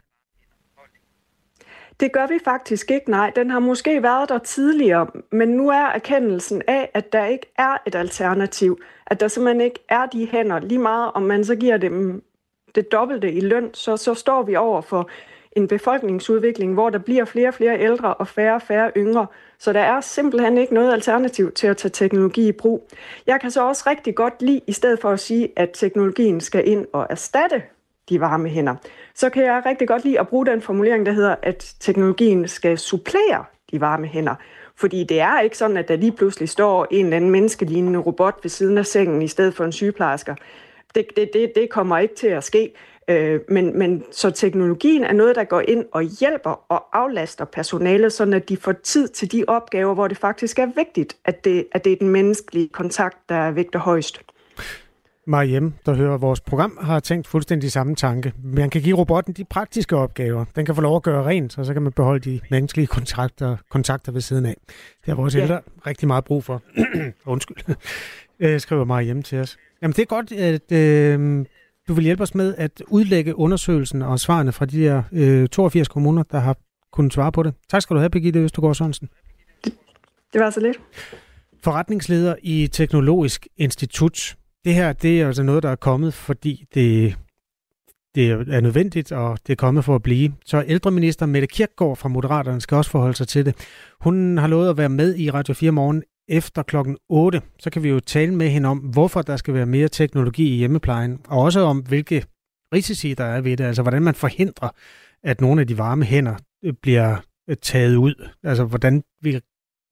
Det 1.99 2.11
gør 2.11 2.27
vi 2.27 2.39
faktisk 2.45 2.91
ikke, 2.91 3.11
nej. 3.11 3.31
Den 3.35 3.49
har 3.49 3.59
måske 3.59 4.03
været 4.03 4.29
der 4.29 4.37
tidligere, 4.37 5.07
men 5.31 5.49
nu 5.49 5.69
er 5.69 5.85
erkendelsen 5.85 6.61
af, 6.67 6.89
at 6.93 7.13
der 7.13 7.25
ikke 7.25 7.45
er 7.57 7.77
et 7.87 7.95
alternativ. 7.95 8.79
At 9.07 9.19
der 9.19 9.27
simpelthen 9.27 9.61
ikke 9.61 9.79
er 9.89 10.05
de 10.05 10.27
hænder 10.31 10.59
lige 10.59 10.79
meget, 10.79 11.11
om 11.13 11.23
man 11.23 11.45
så 11.45 11.55
giver 11.55 11.77
dem 11.77 12.23
det 12.75 12.91
dobbelte 12.91 13.31
i 13.31 13.39
løn, 13.39 13.73
så, 13.73 13.97
så 13.97 14.13
står 14.13 14.43
vi 14.43 14.55
over 14.55 14.81
for 14.81 15.09
en 15.51 15.67
befolkningsudvikling, 15.67 16.73
hvor 16.73 16.89
der 16.89 16.99
bliver 16.99 17.25
flere 17.25 17.47
og 17.47 17.53
flere 17.53 17.79
ældre 17.79 18.13
og 18.13 18.27
færre 18.27 18.55
og 18.55 18.61
færre 18.61 18.91
yngre. 18.97 19.27
Så 19.59 19.73
der 19.73 19.79
er 19.79 20.01
simpelthen 20.01 20.57
ikke 20.57 20.73
noget 20.73 20.93
alternativ 20.93 21.51
til 21.51 21.67
at 21.67 21.77
tage 21.77 21.91
teknologi 21.91 22.47
i 22.47 22.51
brug. 22.51 22.89
Jeg 23.27 23.41
kan 23.41 23.51
så 23.51 23.67
også 23.67 23.83
rigtig 23.89 24.15
godt 24.15 24.41
lide, 24.41 24.61
i 24.67 24.71
stedet 24.71 24.99
for 24.99 25.09
at 25.09 25.19
sige, 25.19 25.49
at 25.55 25.69
teknologien 25.73 26.41
skal 26.41 26.67
ind 26.67 26.85
og 26.93 27.07
erstatte 27.09 27.63
de 28.09 28.19
varme 28.19 28.49
hænder, 28.49 28.75
så 29.15 29.29
kan 29.29 29.43
jeg 29.43 29.61
rigtig 29.65 29.87
godt 29.87 30.03
lide 30.03 30.19
at 30.19 30.27
bruge 30.27 30.45
den 30.45 30.61
formulering, 30.61 31.05
der 31.05 31.11
hedder, 31.11 31.35
at 31.41 31.75
teknologien 31.79 32.47
skal 32.47 32.77
supplere 32.77 33.45
de 33.71 33.81
varme 33.81 34.07
hænder. 34.07 34.35
Fordi 34.75 35.03
det 35.03 35.19
er 35.19 35.39
ikke 35.39 35.57
sådan, 35.57 35.77
at 35.77 35.87
der 35.87 35.95
lige 35.95 36.11
pludselig 36.11 36.49
står 36.49 36.87
en 36.91 37.05
eller 37.05 37.17
anden 37.17 37.31
menneskelignende 37.31 37.99
robot 37.99 38.39
ved 38.43 38.49
siden 38.49 38.77
af 38.77 38.85
sengen 38.85 39.21
i 39.21 39.27
stedet 39.27 39.55
for 39.55 39.65
en 39.65 39.71
sygeplejersker. 39.71 40.35
Det, 40.95 41.05
det, 41.15 41.29
det, 41.33 41.51
det 41.55 41.69
kommer 41.69 41.97
ikke 41.97 42.15
til 42.15 42.27
at 42.27 42.43
ske. 42.43 42.73
Øh, 43.07 43.39
men, 43.49 43.79
men 43.79 44.03
så 44.11 44.31
teknologien 44.31 45.03
er 45.03 45.13
noget, 45.13 45.35
der 45.35 45.43
går 45.43 45.61
ind 45.67 45.85
og 45.91 46.03
hjælper 46.03 46.65
og 46.69 46.85
aflaster 46.93 47.45
personalet, 47.45 48.13
så 48.13 48.31
at 48.35 48.49
de 48.49 48.57
får 48.57 48.71
tid 48.71 49.07
til 49.07 49.31
de 49.31 49.43
opgaver, 49.47 49.93
hvor 49.93 50.07
det 50.07 50.17
faktisk 50.17 50.59
er 50.59 50.67
vigtigt, 50.75 51.17
at 51.25 51.45
det, 51.45 51.65
at 51.71 51.85
det 51.85 51.93
er 51.93 51.97
den 51.97 52.09
menneskelige 52.09 52.69
kontakt, 52.69 53.17
der 53.29 53.51
vægter 53.51 53.79
højst. 53.79 54.21
Mariem, 55.27 55.73
der 55.85 55.93
hører 55.93 56.17
vores 56.17 56.41
program, 56.41 56.77
har 56.81 56.99
tænkt 56.99 57.27
fuldstændig 57.27 57.71
samme 57.71 57.95
tanke. 57.95 58.33
Man 58.43 58.69
kan 58.69 58.81
give 58.81 58.97
robotten 58.97 59.33
de 59.33 59.45
praktiske 59.45 59.97
opgaver. 59.97 60.45
Den 60.55 60.65
kan 60.65 60.75
få 60.75 60.81
lov 60.81 60.95
at 60.95 61.03
gøre 61.03 61.25
rent, 61.25 61.57
og 61.57 61.65
så 61.65 61.73
kan 61.73 61.81
man 61.81 61.91
beholde 61.91 62.31
de 62.31 62.39
menneskelige 62.51 62.87
kontakter, 62.87 63.57
kontakter 63.69 64.11
ved 64.11 64.21
siden 64.21 64.45
af. 64.45 64.55
Det 64.67 65.05
har 65.05 65.15
vores 65.15 65.35
ja. 65.35 65.41
ældre 65.41 65.61
rigtig 65.87 66.07
meget 66.07 66.23
brug 66.23 66.43
for. 66.43 66.61
Undskyld, 67.25 67.75
øh, 68.39 68.59
skriver 68.59 68.85
Mariem 68.85 69.23
til 69.23 69.39
os. 69.39 69.57
Jamen 69.81 69.93
det 69.95 70.01
er 70.01 70.05
godt, 70.05 70.31
at 70.31 70.71
øh, 70.71 71.45
du 71.87 71.93
vil 71.93 72.03
hjælpe 72.03 72.23
os 72.23 72.35
med 72.35 72.55
at 72.57 72.83
udlægge 72.87 73.35
undersøgelsen 73.35 74.01
og 74.01 74.19
svarene 74.19 74.51
fra 74.51 74.65
de 74.65 74.79
her 74.79 75.03
øh, 75.11 75.47
82 75.47 75.87
kommuner, 75.87 76.23
der 76.23 76.39
har 76.39 76.57
kunnet 76.91 77.13
svare 77.13 77.31
på 77.31 77.43
det. 77.43 77.53
Tak 77.69 77.81
skal 77.81 77.93
du 77.93 77.99
have, 77.99 78.09
Birgitte 78.09 78.39
Østergaard 78.39 78.75
Sørensen. 78.75 79.09
Det, 79.65 79.73
det 80.33 80.41
var 80.41 80.49
så 80.49 80.59
lidt. 80.59 80.77
Forretningsleder 81.63 82.35
i 82.41 82.67
Teknologisk 82.67 83.47
Institut. 83.57 84.35
Det 84.65 84.73
her, 84.73 84.93
det 84.93 85.21
er 85.21 85.27
altså 85.27 85.43
noget, 85.43 85.63
der 85.63 85.69
er 85.69 85.75
kommet, 85.75 86.13
fordi 86.13 86.65
det, 86.73 87.15
det 88.15 88.31
er 88.31 88.61
nødvendigt, 88.61 89.11
og 89.11 89.39
det 89.47 89.53
er 89.53 89.55
kommet 89.55 89.85
for 89.85 89.95
at 89.95 90.03
blive. 90.03 90.33
Så 90.45 90.63
ældreminister 90.67 91.25
Mette 91.25 91.47
Kirkgaard 91.47 91.97
fra 91.97 92.09
Moderaterne 92.09 92.61
skal 92.61 92.75
også 92.75 92.91
forholde 92.91 93.17
sig 93.17 93.27
til 93.27 93.45
det. 93.45 93.55
Hun 94.01 94.37
har 94.37 94.47
lovet 94.47 94.69
at 94.69 94.77
være 94.77 94.89
med 94.89 95.17
i 95.17 95.29
Radio 95.29 95.53
4 95.53 95.71
morgen 95.71 96.03
efter 96.27 96.63
klokken 96.63 96.97
8. 97.09 97.41
Så 97.59 97.69
kan 97.69 97.83
vi 97.83 97.89
jo 97.89 97.99
tale 97.99 98.35
med 98.35 98.49
hende 98.49 98.69
om, 98.69 98.77
hvorfor 98.77 99.21
der 99.21 99.35
skal 99.35 99.53
være 99.53 99.65
mere 99.65 99.87
teknologi 99.87 100.53
i 100.53 100.57
hjemmeplejen, 100.57 101.19
og 101.27 101.41
også 101.41 101.59
om, 101.59 101.79
hvilke 101.79 102.25
risici 102.73 103.13
der 103.13 103.23
er 103.23 103.41
ved 103.41 103.57
det. 103.57 103.63
Altså, 103.63 103.81
hvordan 103.81 104.03
man 104.03 104.15
forhindrer, 104.15 104.69
at 105.23 105.41
nogle 105.41 105.61
af 105.61 105.67
de 105.67 105.77
varme 105.77 106.05
hænder 106.05 106.35
øh, 106.63 106.73
bliver 106.81 107.15
øh, 107.49 107.55
taget 107.61 107.95
ud. 107.95 108.29
Altså, 108.43 108.63
hvordan 108.63 109.03
vi 109.21 109.39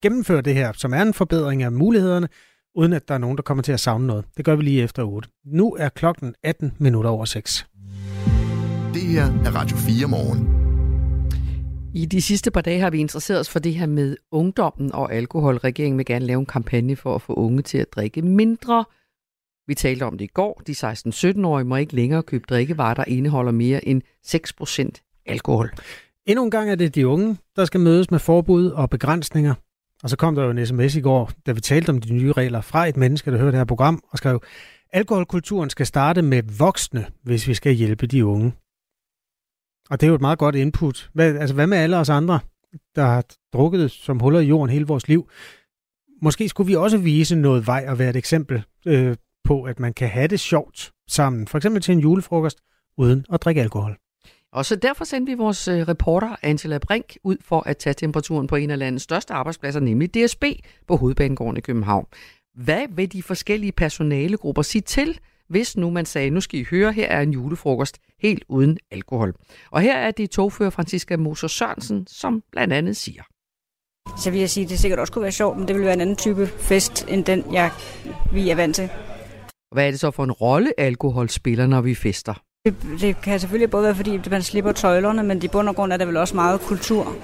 gennemfører 0.03 0.41
det 0.41 0.55
her, 0.55 0.71
som 0.73 0.93
er 0.93 1.01
en 1.01 1.13
forbedring 1.13 1.63
af 1.63 1.71
mulighederne, 1.71 2.27
uden 2.75 2.93
at 2.93 3.07
der 3.07 3.13
er 3.13 3.17
nogen, 3.17 3.37
der 3.37 3.43
kommer 3.43 3.61
til 3.61 3.71
at 3.71 3.79
savne 3.79 4.07
noget. 4.07 4.25
Det 4.37 4.45
gør 4.45 4.55
vi 4.55 4.63
lige 4.63 4.83
efter 4.83 5.03
8. 5.03 5.29
Nu 5.45 5.75
er 5.79 5.89
klokken 5.89 6.35
18 6.43 6.73
minutter 6.79 7.09
over 7.09 7.25
6. 7.25 7.67
Det 8.93 9.01
her 9.01 9.25
er 9.25 9.55
Radio 9.55 9.77
4 9.77 10.07
morgen. 10.07 10.61
I 11.93 12.05
de 12.05 12.21
sidste 12.21 12.51
par 12.51 12.61
dage 12.61 12.79
har 12.79 12.89
vi 12.89 12.99
interesseret 12.99 13.39
os 13.39 13.49
for 13.49 13.59
det 13.59 13.73
her 13.73 13.85
med 13.85 14.17
ungdommen 14.31 14.95
og 14.95 15.13
alkohol. 15.13 15.57
Regeringen 15.57 15.97
vil 15.97 16.05
gerne 16.05 16.25
lave 16.25 16.39
en 16.39 16.45
kampagne 16.45 16.95
for 16.95 17.15
at 17.15 17.21
få 17.21 17.33
unge 17.33 17.61
til 17.61 17.77
at 17.77 17.93
drikke 17.95 18.21
mindre. 18.21 18.85
Vi 19.67 19.75
talte 19.75 20.03
om 20.03 20.17
det 20.17 20.25
i 20.25 20.33
går. 20.33 20.61
De 20.67 20.71
16-17-årige 20.71 21.65
må 21.65 21.75
ikke 21.75 21.95
længere 21.95 22.23
købe 22.23 22.45
drikkevarer, 22.49 22.93
der 22.93 23.03
indeholder 23.07 23.51
mere 23.51 23.87
end 23.87 24.01
6% 24.27 25.23
alkohol. 25.25 25.71
Endnu 26.25 26.43
en 26.43 26.51
gang 26.51 26.69
er 26.69 26.75
det 26.75 26.95
de 26.95 27.07
unge, 27.07 27.37
der 27.55 27.65
skal 27.65 27.79
mødes 27.79 28.11
med 28.11 28.19
forbud 28.19 28.69
og 28.71 28.89
begrænsninger. 28.89 29.53
Og 30.03 30.09
så 30.09 30.17
kom 30.17 30.35
der 30.35 30.43
jo 30.43 30.49
en 30.49 30.65
sms 30.65 30.95
i 30.95 31.01
går, 31.01 31.31
da 31.45 31.51
vi 31.51 31.61
talte 31.61 31.89
om 31.89 32.01
de 32.01 32.13
nye 32.13 32.31
regler 32.31 32.61
fra 32.61 32.87
et 32.87 32.97
menneske, 32.97 33.31
der 33.31 33.37
hørte 33.37 33.51
det 33.51 33.59
her 33.59 33.65
program, 33.65 34.03
og 34.09 34.17
skrev, 34.17 34.43
alkoholkulturen 34.93 35.69
skal 35.69 35.85
starte 35.85 36.21
med 36.21 36.43
voksne, 36.57 37.05
hvis 37.23 37.47
vi 37.47 37.53
skal 37.53 37.73
hjælpe 37.73 38.07
de 38.07 38.25
unge. 38.25 38.53
Og 39.89 40.01
det 40.01 40.07
er 40.07 40.09
jo 40.09 40.15
et 40.15 40.21
meget 40.21 40.39
godt 40.39 40.55
input. 40.55 41.09
Hvad, 41.13 41.35
altså, 41.35 41.55
hvad 41.55 41.67
med 41.67 41.77
alle 41.77 41.97
os 41.97 42.09
andre, 42.09 42.39
der 42.95 43.05
har 43.05 43.25
drukket 43.53 43.91
som 43.91 44.19
huller 44.19 44.39
i 44.39 44.45
jorden 44.45 44.69
hele 44.69 44.87
vores 44.87 45.07
liv? 45.07 45.29
Måske 46.21 46.49
skulle 46.49 46.67
vi 46.67 46.75
også 46.75 46.97
vise 46.97 47.35
noget 47.35 47.67
vej 47.67 47.85
og 47.87 47.99
være 47.99 48.09
et 48.09 48.15
eksempel 48.15 48.63
øh, 48.85 49.15
på, 49.43 49.63
at 49.63 49.79
man 49.79 49.93
kan 49.93 50.09
have 50.09 50.27
det 50.27 50.39
sjovt 50.39 50.91
sammen. 51.07 51.47
For 51.47 51.57
eksempel 51.57 51.81
til 51.81 51.91
en 51.91 51.99
julefrokost, 51.99 52.59
uden 52.97 53.25
at 53.33 53.41
drikke 53.41 53.61
alkohol. 53.61 53.97
Og 54.53 54.65
så 54.65 54.75
derfor 54.75 55.05
sendte 55.05 55.31
vi 55.31 55.37
vores 55.37 55.67
øh, 55.67 55.87
reporter 55.87 56.35
Angela 56.41 56.77
Brink 56.77 57.17
ud 57.23 57.37
for 57.41 57.63
at 57.65 57.77
tage 57.77 57.93
temperaturen 57.93 58.47
på 58.47 58.55
en 58.55 58.69
af 58.69 58.79
landets 58.79 59.03
største 59.03 59.33
arbejdspladser, 59.33 59.79
nemlig 59.79 60.13
DSB 60.13 60.43
på 60.87 60.95
Hovedbanegården 60.95 61.57
i 61.57 61.61
København. 61.61 62.05
Hvad 62.55 62.85
vil 62.89 63.13
de 63.13 63.23
forskellige 63.23 63.71
personalegrupper 63.71 64.61
sige 64.61 64.81
til, 64.81 65.19
hvis 65.49 65.77
nu 65.77 65.89
man 65.89 66.05
sagde, 66.05 66.29
nu 66.29 66.41
skal 66.41 66.59
I 66.59 66.63
høre, 66.63 66.91
her 66.93 67.07
er 67.07 67.21
en 67.21 67.31
julefrokost 67.31 67.97
helt 68.19 68.43
uden 68.49 68.77
alkohol. 68.91 69.33
Og 69.71 69.81
her 69.81 69.97
er 69.97 70.11
det 70.11 70.29
togfører 70.29 70.69
Franziska 70.69 71.17
Moser 71.17 71.47
Sørensen, 71.47 72.07
som 72.07 72.43
blandt 72.51 72.73
andet 72.73 72.97
siger. 72.97 73.23
Så 74.17 74.31
vil 74.31 74.39
jeg 74.39 74.49
sige, 74.49 74.63
at 74.63 74.69
det 74.69 74.79
sikkert 74.79 74.99
også 74.99 75.13
kunne 75.13 75.23
være 75.23 75.31
sjovt, 75.31 75.57
men 75.57 75.67
det 75.67 75.75
vil 75.75 75.85
være 75.85 75.93
en 75.93 76.01
anden 76.01 76.15
type 76.15 76.47
fest, 76.47 77.05
end 77.09 77.25
den, 77.25 77.53
jeg, 77.53 77.71
vi 78.33 78.49
er 78.49 78.55
vant 78.55 78.75
til. 78.75 78.89
Hvad 79.71 79.87
er 79.87 79.91
det 79.91 79.99
så 79.99 80.11
for 80.11 80.23
en 80.23 80.31
rolle, 80.31 80.79
alkohol 80.79 81.29
spiller, 81.29 81.67
når 81.67 81.81
vi 81.81 81.95
fester? 81.95 82.33
Det, 82.65 82.75
det 83.01 83.21
kan 83.21 83.39
selvfølgelig 83.39 83.69
både 83.69 83.83
være, 83.83 83.95
fordi 83.95 84.19
man 84.29 84.41
slipper 84.41 84.71
tøjlerne, 84.71 85.23
men 85.23 85.43
i 85.43 85.47
bund 85.47 85.69
og 85.69 85.75
grund 85.75 85.93
er 85.93 85.97
der 85.97 86.05
vel 86.05 86.17
også 86.17 86.35
meget 86.35 86.61
kultur. 86.61 87.15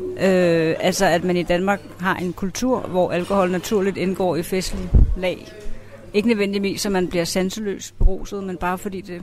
Øh, 0.00 0.74
altså, 0.80 1.06
at 1.06 1.24
man 1.24 1.36
i 1.36 1.42
Danmark 1.42 1.80
har 2.00 2.14
en 2.14 2.32
kultur, 2.32 2.80
hvor 2.80 3.10
alkohol 3.10 3.50
naturligt 3.50 3.96
indgår 3.96 4.36
i 4.36 4.42
festlige 4.42 4.90
lag. 5.16 5.52
Ikke 6.14 6.28
nødvendigvis, 6.28 6.80
så 6.80 6.90
man 6.90 7.08
bliver 7.08 7.24
sanseløs 7.24 7.94
beruset, 7.98 8.44
men 8.44 8.56
bare 8.56 8.78
fordi 8.78 9.00
det 9.00 9.22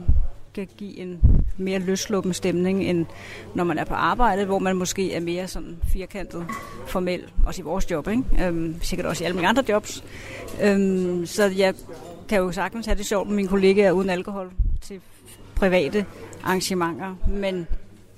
kan 0.54 0.68
give 0.76 0.98
en 0.98 1.20
mere 1.56 1.78
løsluppen 1.78 2.32
stemning, 2.32 2.84
end 2.84 3.06
når 3.54 3.64
man 3.64 3.78
er 3.78 3.84
på 3.84 3.94
arbejde, 3.94 4.44
hvor 4.44 4.58
man 4.58 4.76
måske 4.76 5.14
er 5.14 5.20
mere 5.20 5.48
sådan 5.48 5.76
firkantet 5.92 6.46
formel, 6.86 7.20
også 7.46 7.62
i 7.62 7.64
vores 7.64 7.90
job, 7.90 8.08
ikke? 8.08 8.22
Øhm, 8.42 8.76
sikkert 8.82 9.06
også 9.06 9.24
i 9.24 9.26
alle 9.26 9.36
mine 9.36 9.48
andre 9.48 9.64
jobs. 9.68 10.04
Øhm, 10.62 11.26
så 11.26 11.44
jeg 11.56 11.74
kan 12.28 12.38
jo 12.38 12.52
sagtens 12.52 12.86
have 12.86 12.98
det 12.98 13.06
sjovt 13.06 13.28
med 13.28 13.36
mine 13.36 13.48
kollegaer 13.48 13.92
uden 13.92 14.10
alkohol 14.10 14.50
til 14.82 15.00
private 15.64 16.06
arrangementer, 16.42 17.14
men 17.28 17.66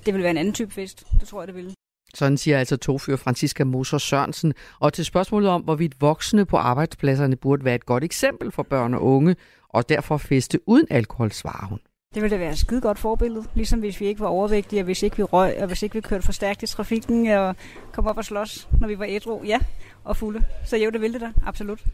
det 0.07 0.15
vil 0.15 0.23
være 0.23 0.31
en 0.31 0.37
anden 0.37 0.55
type 0.55 0.71
fest. 0.71 1.05
Det 1.21 1.29
tror 1.29 1.41
jeg, 1.41 1.49
det 1.49 1.57
vil. 1.57 1.75
Sådan 2.15 2.39
siger 2.39 2.59
altså 2.59 2.77
togfører 2.77 3.17
Franziska 3.17 3.65
Moser 3.65 3.99
Sørensen. 3.99 4.55
Og 4.81 4.93
til 4.93 5.05
spørgsmålet 5.05 5.51
om, 5.51 5.63
hvorvidt 5.63 6.01
voksne 6.01 6.47
på 6.47 6.57
arbejdspladserne 6.57 7.37
burde 7.37 7.65
være 7.65 7.75
et 7.75 7.87
godt 7.87 8.05
eksempel 8.05 8.53
for 8.53 8.63
børn 8.63 8.95
og 8.95 9.03
unge, 9.03 9.37
og 9.69 9.89
derfor 9.89 10.17
feste 10.17 10.69
uden 10.69 10.87
alkohol, 10.91 11.33
svarer 11.33 11.67
hun. 11.67 11.79
Det 12.15 12.23
ville 12.23 12.37
da 12.37 12.41
være 12.41 12.53
et 12.53 12.59
skide 12.59 12.81
godt 12.81 12.99
forbillede, 12.99 13.45
ligesom 13.55 13.81
hvis 13.81 14.01
vi 14.01 14.07
ikke 14.07 14.21
var 14.21 14.29
overvægtige, 14.29 14.81
og 14.81 14.85
hvis 14.85 15.03
ikke 15.03 15.17
vi 15.17 15.23
røg, 15.23 15.57
og 15.61 15.67
hvis 15.67 15.83
ikke 15.83 15.95
vi 15.95 16.01
kørte 16.01 16.25
for 16.25 16.33
stærkt 16.33 16.63
i 16.63 16.67
trafikken, 16.67 17.27
og 17.27 17.57
kom 17.93 18.07
op 18.07 18.17
og 18.17 18.25
slås, 18.25 18.69
når 18.81 18.89
vi 18.89 18.99
var 18.99 19.07
ædru, 19.09 19.43
ja, 19.45 19.59
og 20.05 20.17
fulde. 20.17 20.45
Så 20.65 20.77
jo, 20.77 20.91
det 20.91 21.01
ville 21.01 21.13
det 21.15 21.21
da, 21.21 21.33
absolut. 21.47 21.85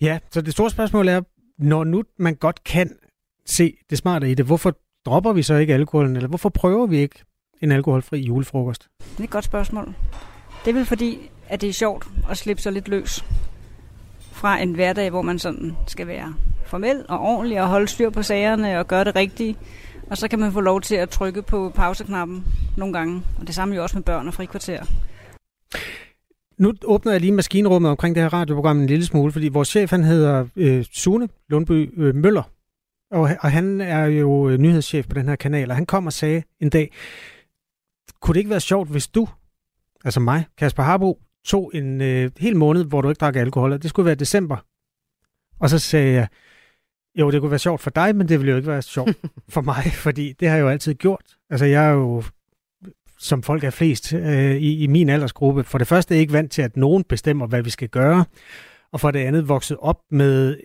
Ja, 0.00 0.18
så 0.30 0.40
det 0.40 0.52
store 0.52 0.70
spørgsmål 0.70 1.08
er, 1.08 1.20
når 1.58 1.84
nu 1.84 2.02
man 2.18 2.34
godt 2.34 2.64
kan 2.64 2.96
se 3.46 3.76
det 3.90 3.98
smarte 3.98 4.30
i 4.30 4.34
det, 4.34 4.46
hvorfor 4.46 4.76
dropper 5.06 5.32
vi 5.32 5.42
så 5.42 5.54
ikke 5.54 5.74
alkoholen, 5.74 6.16
eller 6.16 6.28
hvorfor 6.28 6.48
prøver 6.48 6.86
vi 6.86 6.98
ikke 6.98 7.24
en 7.62 7.72
alkoholfri 7.72 8.20
julefrokost? 8.20 8.88
Det 8.98 9.20
er 9.20 9.24
et 9.24 9.30
godt 9.30 9.44
spørgsmål. 9.44 9.94
Det 10.64 10.70
er 10.70 10.74
vel 10.74 10.86
fordi, 10.86 11.30
at 11.48 11.60
det 11.60 11.68
er 11.68 11.72
sjovt 11.72 12.06
at 12.30 12.38
slippe 12.38 12.62
sig 12.62 12.72
lidt 12.72 12.88
løs 12.88 13.24
fra 14.32 14.62
en 14.62 14.72
hverdag, 14.72 15.10
hvor 15.10 15.22
man 15.22 15.38
sådan 15.38 15.76
skal 15.86 16.06
være 16.06 16.34
formel 16.64 17.04
og 17.08 17.20
ordentlig 17.20 17.62
og 17.62 17.68
holde 17.68 17.88
styr 17.88 18.10
på 18.10 18.22
sagerne 18.22 18.78
og 18.78 18.88
gøre 18.88 19.04
det 19.04 19.16
rigtige. 19.16 19.56
Og 20.10 20.16
så 20.16 20.28
kan 20.28 20.38
man 20.38 20.52
få 20.52 20.60
lov 20.60 20.80
til 20.80 20.94
at 20.94 21.08
trykke 21.08 21.42
på 21.42 21.72
pauseknappen 21.74 22.44
nogle 22.76 22.94
gange. 22.94 23.22
Og 23.40 23.46
det 23.46 23.54
samme 23.54 23.74
jo 23.74 23.82
også 23.82 23.96
med 23.96 24.02
børn 24.02 24.28
og 24.28 24.34
frikvarter. 24.34 24.84
Nu 26.58 26.72
åbner 26.84 27.12
jeg 27.12 27.20
lige 27.20 27.32
maskinrummet 27.32 27.90
omkring 27.90 28.14
det 28.14 28.22
her 28.22 28.32
radioprogram 28.32 28.80
en 28.80 28.86
lille 28.86 29.04
smule, 29.04 29.32
fordi 29.32 29.48
vores 29.48 29.68
chef 29.68 29.90
han 29.90 30.04
hedder 30.04 30.46
øh, 30.56 30.84
Sune 30.92 31.28
Lundby 31.48 32.00
øh, 32.02 32.14
Møller. 32.14 32.42
Og, 33.10 33.20
og 33.20 33.52
han 33.52 33.80
er 33.80 34.04
jo 34.04 34.48
øh, 34.48 34.58
nyhedschef 34.58 35.08
på 35.08 35.14
den 35.14 35.28
her 35.28 35.36
kanal, 35.36 35.70
og 35.70 35.76
han 35.76 35.86
kom 35.86 36.06
og 36.06 36.12
sagde 36.12 36.42
en 36.60 36.70
dag, 36.70 36.92
kunne 38.20 38.34
det 38.34 38.40
ikke 38.40 38.50
være 38.50 38.60
sjovt, 38.60 38.88
hvis 38.88 39.08
du, 39.08 39.28
altså 40.04 40.20
mig, 40.20 40.46
Kasper 40.58 40.82
Harbo, 40.82 41.18
tog 41.44 41.70
en 41.74 42.00
øh, 42.00 42.30
hel 42.38 42.56
måned, 42.56 42.84
hvor 42.84 43.00
du 43.00 43.08
ikke 43.08 43.18
drak 43.18 43.36
alkohol, 43.36 43.72
og 43.72 43.82
det 43.82 43.90
skulle 43.90 44.06
være 44.06 44.14
december. 44.14 44.56
Og 45.58 45.70
så 45.70 45.78
sagde 45.78 46.12
jeg, 46.12 46.28
jo, 47.18 47.30
det 47.30 47.40
kunne 47.40 47.50
være 47.50 47.58
sjovt 47.58 47.80
for 47.80 47.90
dig, 47.90 48.16
men 48.16 48.28
det 48.28 48.38
ville 48.38 48.50
jo 48.50 48.56
ikke 48.56 48.68
være 48.68 48.82
sjovt 48.82 49.16
for 49.54 49.60
mig, 49.60 49.84
fordi 49.92 50.32
det 50.32 50.48
har 50.48 50.56
jeg 50.56 50.62
jo 50.62 50.68
altid 50.68 50.94
gjort. 50.94 51.36
Altså, 51.50 51.66
jeg 51.66 51.84
er 51.84 51.90
jo, 51.90 52.22
som 53.18 53.42
folk 53.42 53.64
er 53.64 53.70
flest 53.70 54.12
øh, 54.12 54.56
i, 54.56 54.82
i 54.82 54.86
min 54.86 55.08
aldersgruppe, 55.08 55.64
for 55.64 55.78
det 55.78 55.86
første 55.86 56.18
ikke 56.18 56.32
vant 56.32 56.52
til, 56.52 56.62
at 56.62 56.76
nogen 56.76 57.04
bestemmer, 57.04 57.46
hvad 57.46 57.62
vi 57.62 57.70
skal 57.70 57.88
gøre, 57.88 58.24
og 58.92 59.00
for 59.00 59.10
det 59.10 59.18
andet 59.18 59.48
vokset 59.48 59.76
op 59.80 60.00
med, 60.10 60.56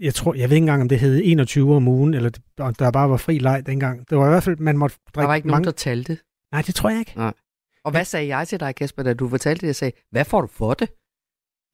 jeg 0.00 0.14
tror, 0.14 0.34
jeg 0.34 0.50
ved 0.50 0.56
ikke 0.56 0.62
engang, 0.62 0.82
om 0.82 0.88
det 0.88 0.98
hed 0.98 1.20
21 1.24 1.74
om 1.76 1.88
ugen, 1.88 2.14
eller 2.14 2.30
der 2.78 2.90
bare 2.90 3.10
var 3.10 3.16
fri 3.16 3.38
leg 3.38 3.66
dengang. 3.66 4.10
Det 4.10 4.18
var 4.18 4.26
i 4.26 4.30
hvert 4.30 4.42
fald, 4.42 4.56
man 4.56 4.78
måtte 4.78 4.96
drikke 5.14 5.20
Der 5.20 5.26
var 5.26 5.34
ikke 5.34 5.48
mange... 5.48 5.52
nogen, 5.52 5.64
der 5.64 5.70
talte. 5.70 6.18
Nej, 6.52 6.62
det 6.62 6.74
tror 6.74 6.90
jeg 6.90 6.98
ikke. 6.98 7.12
Nej. 7.16 7.32
Og 7.84 7.90
hvad 7.90 8.04
sagde 8.04 8.36
jeg 8.36 8.48
til 8.48 8.60
dig, 8.60 8.74
Kasper, 8.74 9.02
da 9.02 9.14
du 9.14 9.28
fortalte 9.28 9.60
det? 9.60 9.66
Jeg 9.66 9.76
sagde, 9.76 9.92
hvad 10.10 10.24
får 10.24 10.40
du 10.40 10.46
for 10.46 10.74
det? 10.74 10.88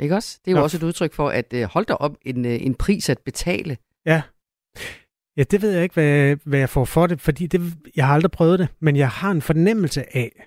Ikke 0.00 0.14
også? 0.14 0.38
Det 0.44 0.50
er 0.50 0.52
jo 0.52 0.58
Nå. 0.58 0.62
også 0.62 0.76
et 0.76 0.82
udtryk 0.82 1.12
for, 1.12 1.28
at 1.28 1.52
øh, 1.52 1.62
hold 1.64 1.86
dig 1.86 2.00
op 2.00 2.16
en, 2.22 2.44
øh, 2.44 2.66
en 2.66 2.74
pris 2.74 3.08
at 3.08 3.18
betale. 3.18 3.76
Ja. 4.06 4.22
Ja, 5.36 5.42
det 5.42 5.62
ved 5.62 5.70
jeg 5.70 5.82
ikke, 5.82 5.92
hvad, 5.92 6.36
hvad 6.44 6.58
jeg 6.58 6.68
får 6.68 6.84
for 6.84 7.06
det, 7.06 7.20
fordi 7.20 7.46
det, 7.46 7.74
jeg 7.96 8.06
har 8.06 8.14
aldrig 8.14 8.30
prøvet 8.30 8.58
det, 8.58 8.68
men 8.80 8.96
jeg 8.96 9.08
har 9.08 9.30
en 9.30 9.42
fornemmelse 9.42 10.16
af, 10.16 10.46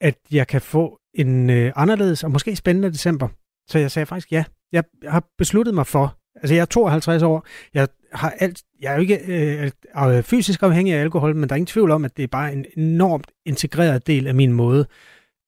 at 0.00 0.18
jeg 0.32 0.46
kan 0.46 0.60
få 0.60 1.00
en 1.14 1.50
øh, 1.50 1.72
anderledes 1.76 2.24
og 2.24 2.30
måske 2.30 2.56
spændende 2.56 2.90
december. 2.92 3.28
Så 3.68 3.78
jeg 3.78 3.90
sagde 3.90 4.06
faktisk 4.06 4.32
ja. 4.32 4.44
Jeg 4.72 4.84
har 5.08 5.24
besluttet 5.38 5.74
mig 5.74 5.86
for, 5.86 6.19
altså 6.36 6.54
jeg 6.54 6.60
er 6.60 6.66
52 6.66 7.22
år, 7.22 7.46
jeg 7.74 7.88
har 8.12 8.30
alt, 8.30 8.62
jeg 8.80 8.90
er 8.90 8.94
jo 8.94 9.00
ikke 9.00 9.18
øh, 9.96 10.22
fysisk 10.22 10.62
afhængig 10.62 10.94
af 10.94 11.00
alkohol, 11.00 11.36
men 11.36 11.48
der 11.48 11.54
er 11.54 11.56
ingen 11.56 11.66
tvivl 11.66 11.90
om, 11.90 12.04
at 12.04 12.16
det 12.16 12.22
er 12.22 12.26
bare 12.26 12.52
en 12.52 12.66
enormt 12.76 13.26
integreret 13.46 14.06
del 14.06 14.26
af 14.26 14.34
min 14.34 14.52
måde 14.52 14.86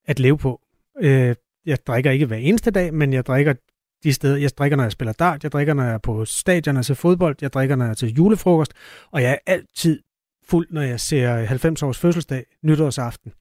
at 0.06 0.20
leve 0.20 0.38
på. 0.38 0.60
Øh, 1.00 1.34
jeg 1.66 1.86
drikker 1.86 2.10
ikke 2.10 2.26
hver 2.26 2.36
eneste 2.36 2.70
dag, 2.70 2.94
men 2.94 3.12
jeg 3.12 3.26
drikker 3.26 3.54
de 4.02 4.12
steder. 4.12 4.36
Jeg 4.36 4.50
drikker, 4.58 4.76
når 4.76 4.84
jeg 4.84 4.92
spiller 4.92 5.12
dart, 5.12 5.42
jeg 5.42 5.52
drikker, 5.52 5.74
når 5.74 5.82
jeg 5.82 5.94
er 5.94 5.98
på 5.98 6.24
stadion 6.24 6.76
og 6.76 6.84
ser 6.84 6.94
fodbold, 6.94 7.36
jeg 7.40 7.52
drikker, 7.52 7.76
når 7.76 7.84
jeg 7.84 7.90
er 7.90 7.94
til 7.94 8.14
julefrokost, 8.14 8.72
og 9.10 9.22
jeg 9.22 9.32
er 9.32 9.52
altid 9.52 10.00
fuld, 10.48 10.66
når 10.70 10.82
jeg 10.82 11.00
ser 11.00 11.34
90 11.34 11.82
års 11.82 11.98
fødselsdag, 11.98 12.44
nytårsaften. 12.62 13.32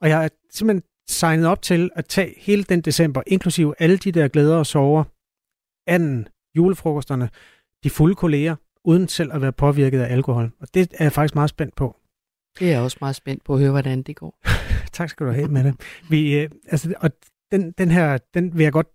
Og 0.00 0.08
jeg 0.08 0.24
er 0.24 0.28
simpelthen 0.50 0.82
signet 1.08 1.46
op 1.46 1.62
til 1.62 1.90
at 1.94 2.06
tage 2.06 2.34
hele 2.36 2.64
den 2.64 2.80
december, 2.80 3.22
inklusive 3.26 3.74
alle 3.78 3.96
de 3.96 4.12
der 4.12 4.28
glæder 4.28 4.56
og 4.56 4.66
sorger, 4.66 5.04
anden, 5.86 6.28
julefrokosterne, 6.56 7.28
de 7.84 7.90
fulde 7.90 8.14
kolleger, 8.14 8.56
uden 8.84 9.08
selv 9.08 9.32
at 9.32 9.42
være 9.42 9.52
påvirket 9.52 10.00
af 10.00 10.12
alkohol. 10.12 10.50
Og 10.60 10.68
det 10.74 10.88
er 10.94 11.04
jeg 11.04 11.12
faktisk 11.12 11.34
meget 11.34 11.50
spændt 11.50 11.76
på. 11.76 11.96
Det 12.58 12.66
er 12.66 12.72
jeg 12.72 12.80
også 12.80 12.96
meget 13.00 13.16
spændt 13.16 13.44
på 13.44 13.54
at 13.54 13.60
høre, 13.60 13.70
hvordan 13.70 14.02
det 14.02 14.16
går. 14.16 14.38
Tak 14.92 15.10
skal 15.10 15.26
du 15.26 15.32
have, 15.32 15.48
Mette. 15.48 15.74
Vi, 16.10 16.38
øh, 16.38 16.50
altså, 16.68 16.94
og 17.00 17.10
den, 17.50 17.72
den 17.78 17.90
her, 17.90 18.18
den 18.34 18.56
vil 18.58 18.62
jeg 18.62 18.72
godt, 18.72 18.86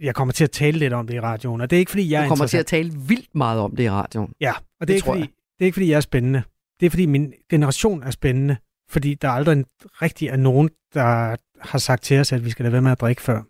jeg 0.00 0.14
kommer 0.14 0.32
til 0.32 0.44
at 0.44 0.50
tale 0.50 0.78
lidt 0.78 0.92
om 0.92 1.06
det 1.06 1.14
i 1.14 1.20
radioen, 1.20 1.60
og 1.60 1.70
det 1.70 1.76
er 1.76 1.78
ikke, 1.78 1.90
fordi 1.90 2.10
jeg 2.10 2.20
Du 2.20 2.24
er 2.24 2.28
kommer 2.28 2.46
til 2.46 2.58
at 2.58 2.66
tale 2.66 2.92
vildt 3.08 3.34
meget 3.34 3.60
om 3.60 3.76
det 3.76 3.84
i 3.84 3.90
radioen. 3.90 4.32
Ja, 4.40 4.52
og 4.80 4.88
det, 4.88 4.88
Det 4.88 4.90
er 4.90 4.94
ikke, 4.94 5.04
tror 5.04 5.12
fordi, 5.12 5.20
jeg. 5.20 5.28
det 5.58 5.64
er 5.64 5.66
ikke, 5.66 5.74
fordi 5.74 5.90
jeg 5.90 5.96
er 5.96 6.00
spændende. 6.00 6.42
Det 6.80 6.86
er, 6.86 6.90
fordi 6.90 7.06
min 7.06 7.32
generation 7.50 8.02
er 8.02 8.10
spændende. 8.10 8.56
Fordi 8.90 9.14
der 9.14 9.28
aldrig 9.28 9.64
rigtig 10.02 10.28
er 10.28 10.36
nogen, 10.36 10.70
der 10.94 11.36
har 11.60 11.78
sagt 11.78 12.02
til 12.02 12.20
os, 12.20 12.32
at 12.32 12.44
vi 12.44 12.50
skal 12.50 12.62
lade 12.62 12.72
være 12.72 12.82
med 12.82 12.92
at 12.92 13.00
drikke 13.00 13.22
før. 13.22 13.42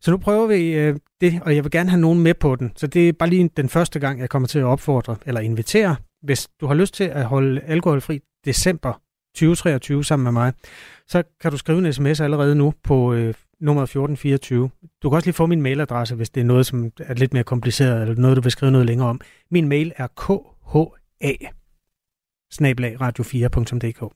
Så 0.00 0.10
nu 0.10 0.16
prøver 0.16 0.46
vi 0.46 0.72
øh, 0.72 0.96
det, 1.20 1.40
og 1.42 1.54
jeg 1.54 1.64
vil 1.64 1.70
gerne 1.70 1.90
have 1.90 2.00
nogen 2.00 2.22
med 2.22 2.34
på 2.34 2.56
den. 2.56 2.72
Så 2.76 2.86
det 2.86 3.08
er 3.08 3.12
bare 3.12 3.28
lige 3.28 3.50
den 3.56 3.68
første 3.68 3.98
gang, 3.98 4.20
jeg 4.20 4.28
kommer 4.28 4.48
til 4.48 4.58
at 4.58 4.64
opfordre 4.64 5.16
eller 5.26 5.40
invitere. 5.40 5.96
Hvis 6.22 6.48
du 6.60 6.66
har 6.66 6.74
lyst 6.74 6.94
til 6.94 7.04
at 7.04 7.24
holde 7.24 7.60
alkoholfri 7.60 8.20
december 8.44 8.92
2023 9.34 10.04
sammen 10.04 10.24
med 10.24 10.32
mig, 10.32 10.52
så 11.08 11.22
kan 11.40 11.50
du 11.50 11.56
skrive 11.56 11.78
en 11.78 11.92
sms 11.92 12.20
allerede 12.20 12.54
nu 12.54 12.74
på 12.84 13.12
øh, 13.12 13.34
nummer 13.60 13.82
1424. 13.82 14.70
Du 15.02 15.10
kan 15.10 15.16
også 15.16 15.26
lige 15.26 15.34
få 15.34 15.46
min 15.46 15.62
mailadresse, 15.62 16.14
hvis 16.14 16.30
det 16.30 16.40
er 16.40 16.44
noget, 16.44 16.66
som 16.66 16.92
er 16.98 17.14
lidt 17.14 17.32
mere 17.32 17.44
kompliceret, 17.44 18.02
eller 18.02 18.14
noget, 18.14 18.36
du 18.36 18.42
vil 18.42 18.52
skrive 18.52 18.72
noget 18.72 18.86
længere 18.86 19.08
om. 19.08 19.20
Min 19.50 19.68
mail 19.68 19.92
er 19.96 20.06
kha 20.06 20.34
radio4.dk. 23.00 24.14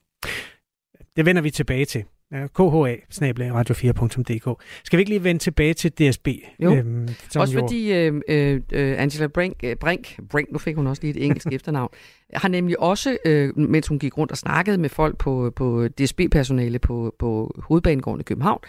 Det 1.15 1.25
vender 1.25 1.41
vi 1.41 1.51
tilbage 1.51 1.85
til. 1.85 2.05
Ja, 2.31 2.47
kha 2.55 2.63
radio4.dk. 2.63 4.63
Skal 4.83 4.97
vi 4.97 5.01
ikke 5.01 5.09
lige 5.11 5.23
vende 5.23 5.41
tilbage 5.41 5.73
til 5.73 5.91
DSB? 5.91 6.27
Jo. 6.59 6.75
Øhm, 6.75 7.07
Også 7.35 7.53
jo- 7.53 7.59
fordi 7.59 7.93
øh, 7.93 8.21
øh, 8.27 8.61
øh, 8.71 9.01
Angela 9.01 9.27
Brink, 9.27 9.55
øh, 9.63 9.75
Brink, 9.75 10.19
Brink, 10.29 10.51
nu 10.51 10.57
fik 10.57 10.75
hun 10.75 10.87
også 10.87 11.01
lige 11.01 11.15
et 11.19 11.25
engelsk 11.25 11.47
efternavn, 11.57 11.89
har 12.33 12.49
nemlig 12.49 12.79
også, 12.79 13.17
øh, 13.25 13.57
mens 13.57 13.87
hun 13.87 13.99
gik 13.99 14.17
rundt 14.17 14.31
og 14.31 14.37
snakkede 14.37 14.77
med 14.77 14.89
folk 14.89 15.17
på, 15.17 15.53
på 15.55 15.87
DSB-personale 15.87 16.79
på, 16.79 17.15
på 17.19 17.55
hovedbanegården 17.63 18.21
i 18.21 18.23
København, 18.23 18.59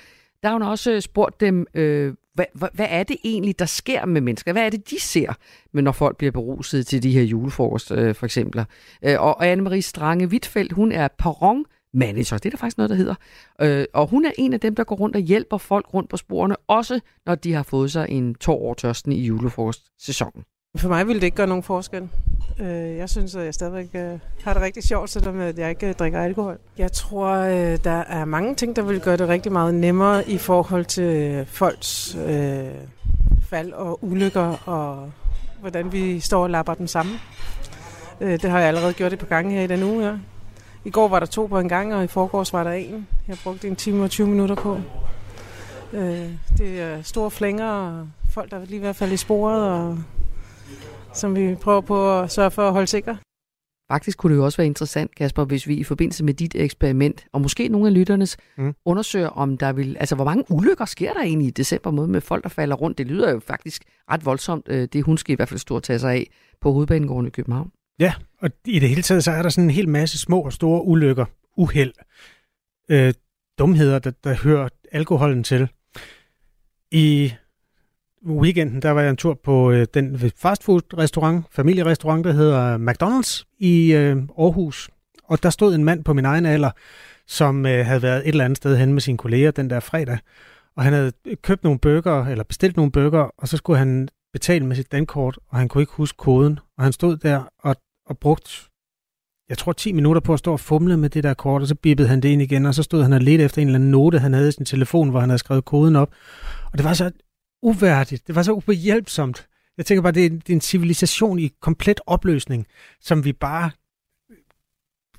der 0.43 0.49
har 0.49 0.55
hun 0.55 0.63
også 0.63 1.01
spurgt 1.01 1.41
dem, 1.41 1.67
øh, 1.75 2.15
hvad, 2.35 2.45
hvad, 2.55 2.69
hvad 2.75 2.87
er 2.91 3.03
det 3.03 3.17
egentlig, 3.25 3.59
der 3.59 3.67
sker 3.67 4.07
med 4.07 4.21
mennesker? 4.21 4.53
Hvad 4.53 4.67
er 4.67 4.71
det, 4.71 4.91
de 4.91 5.01
ser, 5.01 5.33
når 5.73 5.93
folk 5.93 6.17
bliver 6.17 6.31
beruset 6.31 6.87
til 6.87 7.03
de 7.03 7.13
her 7.13 7.23
julefrokost, 7.23 7.91
øh, 7.93 8.15
for 8.15 8.27
eksempel? 8.27 8.65
Øh, 9.03 9.21
og 9.21 9.37
og 9.39 9.53
Anne-Marie 9.53 9.81
Strange 9.81 10.27
Wittfeldt, 10.27 10.73
hun 10.73 10.93
er 10.93 11.09
perron 11.19 11.65
manager, 11.97 12.39
det 12.39 12.47
er 12.47 12.51
der 12.51 12.57
faktisk 12.59 12.79
noget, 12.79 12.91
der 12.91 12.97
hedder. 12.97 13.15
Øh, 13.61 13.85
og 13.95 14.07
hun 14.09 14.25
er 14.25 14.31
en 14.39 14.53
af 14.53 14.61
dem, 14.61 14.75
der 14.75 14.85
går 14.85 14.97
rundt 14.97 15.17
og 15.17 15.23
hjælper 15.23 15.59
folk 15.59 15.95
rundt 15.95 16.11
på 16.11 16.17
sporene, 16.17 16.57
også 16.69 17.01
når 17.27 17.35
de 17.35 17.53
har 17.53 17.63
fået 17.63 17.93
sig 17.93 18.07
en 18.09 18.35
tår 18.35 18.55
over 18.63 18.75
tørsten 18.75 19.13
i 19.13 19.25
julefrokostsæsonen. 19.27 20.45
For 20.77 20.89
mig 20.89 21.07
ville 21.07 21.21
det 21.21 21.27
ikke 21.27 21.37
gøre 21.37 21.47
nogen 21.47 21.63
forskel. 21.63 22.09
Øh, 22.61 22.67
Jeg 22.97 23.11
synes, 23.11 23.35
at 23.35 23.45
jeg 23.45 23.55
stadigvæk 23.55 23.89
øh, 23.95 24.19
har 24.45 24.53
det 24.53 24.63
rigtig 24.63 24.85
sjovt, 24.85 25.11
selvom 25.11 25.35
med, 25.35 25.55
jeg 25.59 25.71
ikke 25.71 25.89
øh, 25.89 25.95
drikker 25.95 26.21
alkohol. 26.23 26.59
Jeg 26.79 26.93
tror, 26.93 27.29
øh, 27.29 27.79
der 27.85 27.91
er 27.91 28.25
mange 28.25 28.55
ting, 28.55 28.77
der 28.77 28.83
vil 28.83 29.01
gøre 29.01 29.17
det 29.17 29.29
rigtig 29.29 29.53
meget 29.53 29.75
nemmere 29.75 30.29
i 30.31 30.39
forhold 30.39 30.85
til 30.85 31.03
øh, 31.05 31.47
folks 31.47 32.17
øh, 32.29 32.65
fald 33.51 33.73
og 33.73 34.05
ulykker, 34.05 34.69
og 34.69 35.13
hvordan 35.61 35.93
vi 35.93 36.21
står 36.21 36.43
og 36.43 36.51
lapper 36.51 36.75
dem 36.75 36.87
sammen. 36.87 37.15
Øh, 38.21 38.33
Det 38.43 38.51
har 38.51 38.59
jeg 38.59 38.69
allerede 38.69 38.93
gjort 38.93 39.13
et 39.13 39.19
par 39.19 39.27
gange 39.27 39.55
her 39.55 39.63
i 39.63 39.67
den 39.67 39.83
uge 39.83 40.05
ja. 40.07 40.15
I 40.87 40.91
går 40.91 41.09
var 41.09 41.19
der 41.19 41.27
to 41.27 41.47
på 41.47 41.59
en 41.59 41.69
gang, 41.69 41.95
og 41.95 42.05
i 42.05 42.07
forgårs 42.07 42.53
var 42.53 42.65
der 42.65 42.73
en. 42.73 43.07
Jeg 43.29 43.37
brugte 43.45 43.69
en 43.69 43.77
time 43.77 44.05
og 44.05 44.11
20 44.11 44.27
minutter 44.29 44.55
på. 44.55 44.81
Øh, 45.93 46.31
Det 46.59 46.81
er 46.81 47.03
store 47.03 47.31
flænger, 47.31 47.67
og 47.67 48.09
folk, 48.31 48.51
der 48.51 48.57
er 48.61 48.65
lige 48.65 48.81
ved 48.83 48.89
at 48.89 48.97
falde 48.97 49.15
i 49.15 49.17
sporet, 49.17 49.71
og 49.71 49.99
som 51.15 51.37
vi 51.37 51.55
prøver 51.55 51.81
på 51.81 52.21
at 52.21 52.31
sørge 52.33 52.51
for 52.51 52.67
at 52.67 52.73
holde 52.73 52.87
sikre. 52.87 53.17
Faktisk 53.93 54.19
kunne 54.19 54.33
det 54.33 54.39
jo 54.39 54.45
også 54.45 54.57
være 54.57 54.67
interessant, 54.67 55.15
Kasper, 55.15 55.45
hvis 55.45 55.67
vi 55.69 55.75
i 55.75 55.85
forbindelse 55.85 56.25
med 56.25 56.35
dit 56.35 56.55
eksperiment, 56.55 57.27
og 57.33 57.41
måske 57.41 57.69
nogle 57.69 57.87
af 57.87 57.95
lytternes, 57.95 58.37
Mm. 58.59 58.65
mm. 58.65 58.75
undersøger, 58.85 59.29
om 59.29 59.59
der 59.59 59.73
vil, 59.73 59.97
altså 60.01 60.15
hvor 60.15 60.25
mange 60.25 60.45
ulykker 60.51 60.85
sker 60.85 61.13
der 61.13 61.21
egentlig 61.21 61.49
i 61.49 61.51
december 61.51 61.91
måned 61.91 62.11
med 62.13 62.21
folk, 62.21 62.43
der 62.43 62.49
falder 62.49 62.77
rundt. 62.77 62.99
Det 62.99 63.07
lyder 63.07 63.31
jo 63.33 63.41
faktisk 63.47 63.83
ret 64.11 64.25
voldsomt, 64.27 64.67
øh, 64.69 64.89
det 64.93 65.03
hun 65.05 65.19
skal 65.19 65.33
i 65.33 65.37
hvert 65.37 65.49
fald 65.49 65.61
stort 65.61 65.83
tage 65.83 65.99
sig 65.99 66.13
af 66.13 66.31
på 66.61 66.73
hovedbanegården 66.73 67.27
i 67.27 67.31
København. 67.31 67.71
Ja, 68.01 68.15
og 68.39 68.51
i 68.65 68.79
det 68.79 68.89
hele 68.89 69.03
taget, 69.03 69.25
så 69.25 69.31
er 69.31 69.43
der 69.43 69.49
sådan 69.49 69.65
en 69.65 69.71
hel 69.71 69.89
masse 69.89 70.19
små 70.19 70.41
og 70.41 70.53
store 70.53 70.85
ulykker, 70.85 71.25
uheld, 71.57 71.93
øh, 72.89 73.15
dumheder, 73.59 73.99
der, 73.99 74.11
der 74.25 74.35
hører 74.35 74.69
alkoholen 74.93 75.45
til. 75.45 75.69
I 76.91 77.33
weekenden, 78.27 78.83
der 78.83 78.91
var 78.91 79.01
jeg 79.01 79.11
en 79.11 79.17
tur 79.17 79.41
på 79.45 79.71
øh, 79.71 79.87
den 79.95 80.19
fastfood-restaurant, 80.37 81.45
familierestaurant, 81.51 82.25
der 82.25 82.33
hedder 82.33 82.79
McDonald's 82.79 83.57
i 83.59 83.93
øh, 83.93 84.17
Aarhus. 84.39 84.91
Og 85.25 85.43
der 85.43 85.51
stod 85.51 85.75
en 85.75 85.85
mand 85.85 86.05
på 86.05 86.13
min 86.13 86.25
egen 86.25 86.47
alder, 86.47 86.71
som 87.27 87.67
øh, 87.67 87.87
havde 87.87 88.03
været 88.03 88.19
et 88.19 88.29
eller 88.29 88.45
andet 88.45 88.57
sted 88.57 88.77
hen 88.77 88.93
med 88.93 89.01
sine 89.01 89.19
kolleger 89.19 89.51
den 89.51 89.71
der 89.71 89.81
fredag. 89.81 90.19
Og 90.77 90.83
han 90.83 90.93
havde 90.93 91.13
købt 91.43 91.65
nogle 91.65 91.79
bøger, 91.79 92.27
eller 92.27 92.45
bestilt 92.45 92.77
nogle 92.77 92.93
bøger, 92.93 93.31
og 93.39 93.49
så 93.49 93.57
skulle 93.57 93.79
han 93.79 94.09
betale 94.33 94.67
med 94.67 94.77
sit 94.77 94.93
dankort, 94.93 95.39
og 95.49 95.59
han 95.59 95.69
kunne 95.69 95.83
ikke 95.83 95.93
huske 95.93 96.17
koden. 96.17 96.59
Og 96.79 96.85
han 96.85 96.93
stod 96.93 97.17
der 97.17 97.43
og, 97.59 97.77
og 98.07 98.19
brugt, 98.19 98.69
jeg 99.49 99.59
tror 99.59 99.73
10 99.73 99.93
minutter 99.93 100.21
på 100.21 100.33
at 100.33 100.39
stå 100.39 100.53
og 100.53 100.61
fumle 100.61 100.97
med 100.97 101.11
det 101.11 101.25
der 101.25 101.35
kort, 101.35 101.63
og 101.63 101.69
så 101.69 101.75
bippede 101.75 102.09
han 102.09 102.21
det 102.21 102.29
ind 102.29 102.43
igen, 102.43 102.67
og 102.67 102.75
så 102.75 102.83
stod 102.83 103.03
han 103.03 103.13
og 103.13 103.21
ledte 103.21 103.45
efter 103.45 103.63
en 103.63 103.69
eller 103.69 103.79
anden 103.79 103.91
note, 103.91 104.19
han 104.19 104.33
havde 104.33 104.49
i 104.49 104.53
sin 104.53 104.65
telefon, 104.65 105.11
hvor 105.11 105.21
han 105.21 105.29
havde 105.29 105.39
skrevet 105.39 105.65
koden 105.65 105.97
op. 105.97 106.13
Og 106.73 106.79
det 106.79 106.85
var 106.85 106.95
så 106.95 107.11
uværdigt, 107.63 108.27
det 108.27 108.35
var 108.35 108.43
så 108.43 108.53
ubehjælpsomt. 108.53 109.47
Jeg 109.77 109.87
tænker 109.87 110.03
bare, 110.03 110.13
det 110.13 110.27
er, 110.27 110.31
det 110.31 110.49
er 110.51 110.55
en 110.55 110.61
civilisation 110.61 111.39
i 111.39 111.53
komplet 111.61 112.01
opløsning, 112.07 112.67
som 113.01 113.25
vi 113.25 113.33
bare 113.33 113.71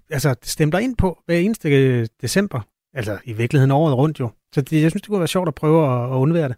altså, 0.09 0.35
stemte 0.43 0.83
ind 0.83 0.95
på 0.95 1.21
hver 1.25 1.37
eneste 1.37 1.69
øh, 1.69 2.07
december. 2.21 2.61
Altså 2.93 3.17
i 3.25 3.33
virkeligheden 3.33 3.71
året 3.71 3.97
rundt 3.97 4.19
jo. 4.19 4.29
Så 4.53 4.61
det, 4.61 4.81
jeg 4.81 4.91
synes, 4.91 5.01
det 5.01 5.09
kunne 5.09 5.19
være 5.19 5.27
sjovt 5.27 5.47
at 5.47 5.55
prøve 5.55 5.85
at, 5.85 6.11
at 6.11 6.15
undvære 6.15 6.49
det. 6.49 6.57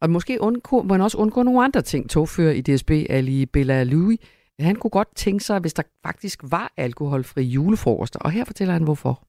Og 0.00 0.10
måske 0.10 0.40
undgå, 0.40 0.82
man 0.82 1.00
også 1.00 1.18
undgå 1.18 1.42
nogle 1.42 1.64
andre 1.64 1.82
ting. 1.82 2.10
Togfører 2.10 2.52
i 2.52 2.60
DSB, 2.60 2.90
Ali 2.90 3.46
Bella 3.46 3.82
Louis, 3.82 4.18
han 4.60 4.76
kunne 4.76 4.90
godt 4.90 5.08
tænke 5.16 5.44
sig, 5.44 5.58
hvis 5.58 5.74
der 5.74 5.82
faktisk 6.06 6.40
var 6.42 6.72
alkoholfri 6.76 7.42
julefrokoster. 7.42 8.18
Og 8.18 8.30
her 8.30 8.44
fortæller 8.44 8.72
han, 8.72 8.82
hvorfor. 8.82 9.22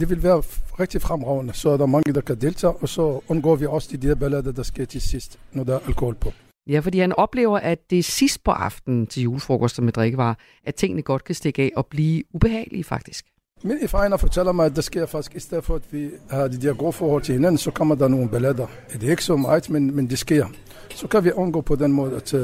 Det 0.00 0.10
vil 0.10 0.22
være 0.22 0.42
rigtig 0.80 1.02
fremragende, 1.02 1.52
så 1.52 1.68
er 1.70 1.76
der 1.76 1.86
mange, 1.86 2.12
der 2.12 2.20
kan 2.20 2.40
deltage, 2.40 2.72
og 2.72 2.88
så 2.88 3.20
undgår 3.28 3.56
vi 3.56 3.66
også 3.66 3.96
de 3.96 4.08
der 4.08 4.14
ballader, 4.14 4.52
der 4.52 4.62
sker 4.62 4.84
til 4.84 5.00
sidst, 5.00 5.38
når 5.52 5.64
der 5.64 5.74
er 5.74 5.80
alkohol 5.86 6.14
på. 6.14 6.32
Ja, 6.68 6.80
fordi 6.80 6.98
han 6.98 7.12
oplever, 7.12 7.58
at 7.58 7.90
det 7.90 7.98
er 7.98 8.02
sidst 8.02 8.44
på 8.44 8.50
aftenen 8.50 9.06
til 9.06 9.22
julefrokoster 9.22 9.82
med 9.82 9.92
drikkevarer, 9.92 10.34
at 10.64 10.74
tingene 10.74 11.02
godt 11.02 11.24
kan 11.24 11.34
stikke 11.34 11.62
af 11.62 11.70
og 11.76 11.86
blive 11.86 12.22
ubehagelige 12.34 12.84
faktisk. 12.84 13.26
Men 13.66 13.78
if 13.82 13.94
ejner 13.94 14.16
fortæller 14.16 14.52
mig, 14.52 14.66
at 14.66 14.76
det 14.76 14.84
sker 14.84 15.06
faktisk, 15.06 15.34
i 15.36 15.40
stedet 15.40 15.64
for 15.64 15.74
at 15.74 15.82
vi 15.90 16.10
har 16.30 16.48
de 16.48 16.56
der 16.56 16.74
gode 16.74 16.92
forhold 16.92 17.22
til 17.22 17.32
hinanden, 17.32 17.58
så 17.58 17.70
kommer 17.70 17.94
der 17.94 18.08
nogle 18.08 18.28
ballader. 18.28 18.66
Det 18.92 19.02
er 19.02 19.10
ikke 19.10 19.24
så 19.24 19.36
meget, 19.36 19.70
men, 19.70 19.96
men 19.96 20.10
det 20.10 20.18
sker. 20.18 20.46
Så 20.94 21.06
kan 21.06 21.24
vi 21.24 21.32
undgå 21.32 21.60
på 21.60 21.76
den 21.76 21.92
måde, 21.92 22.16
at 22.16 22.34
uh, 22.34 22.40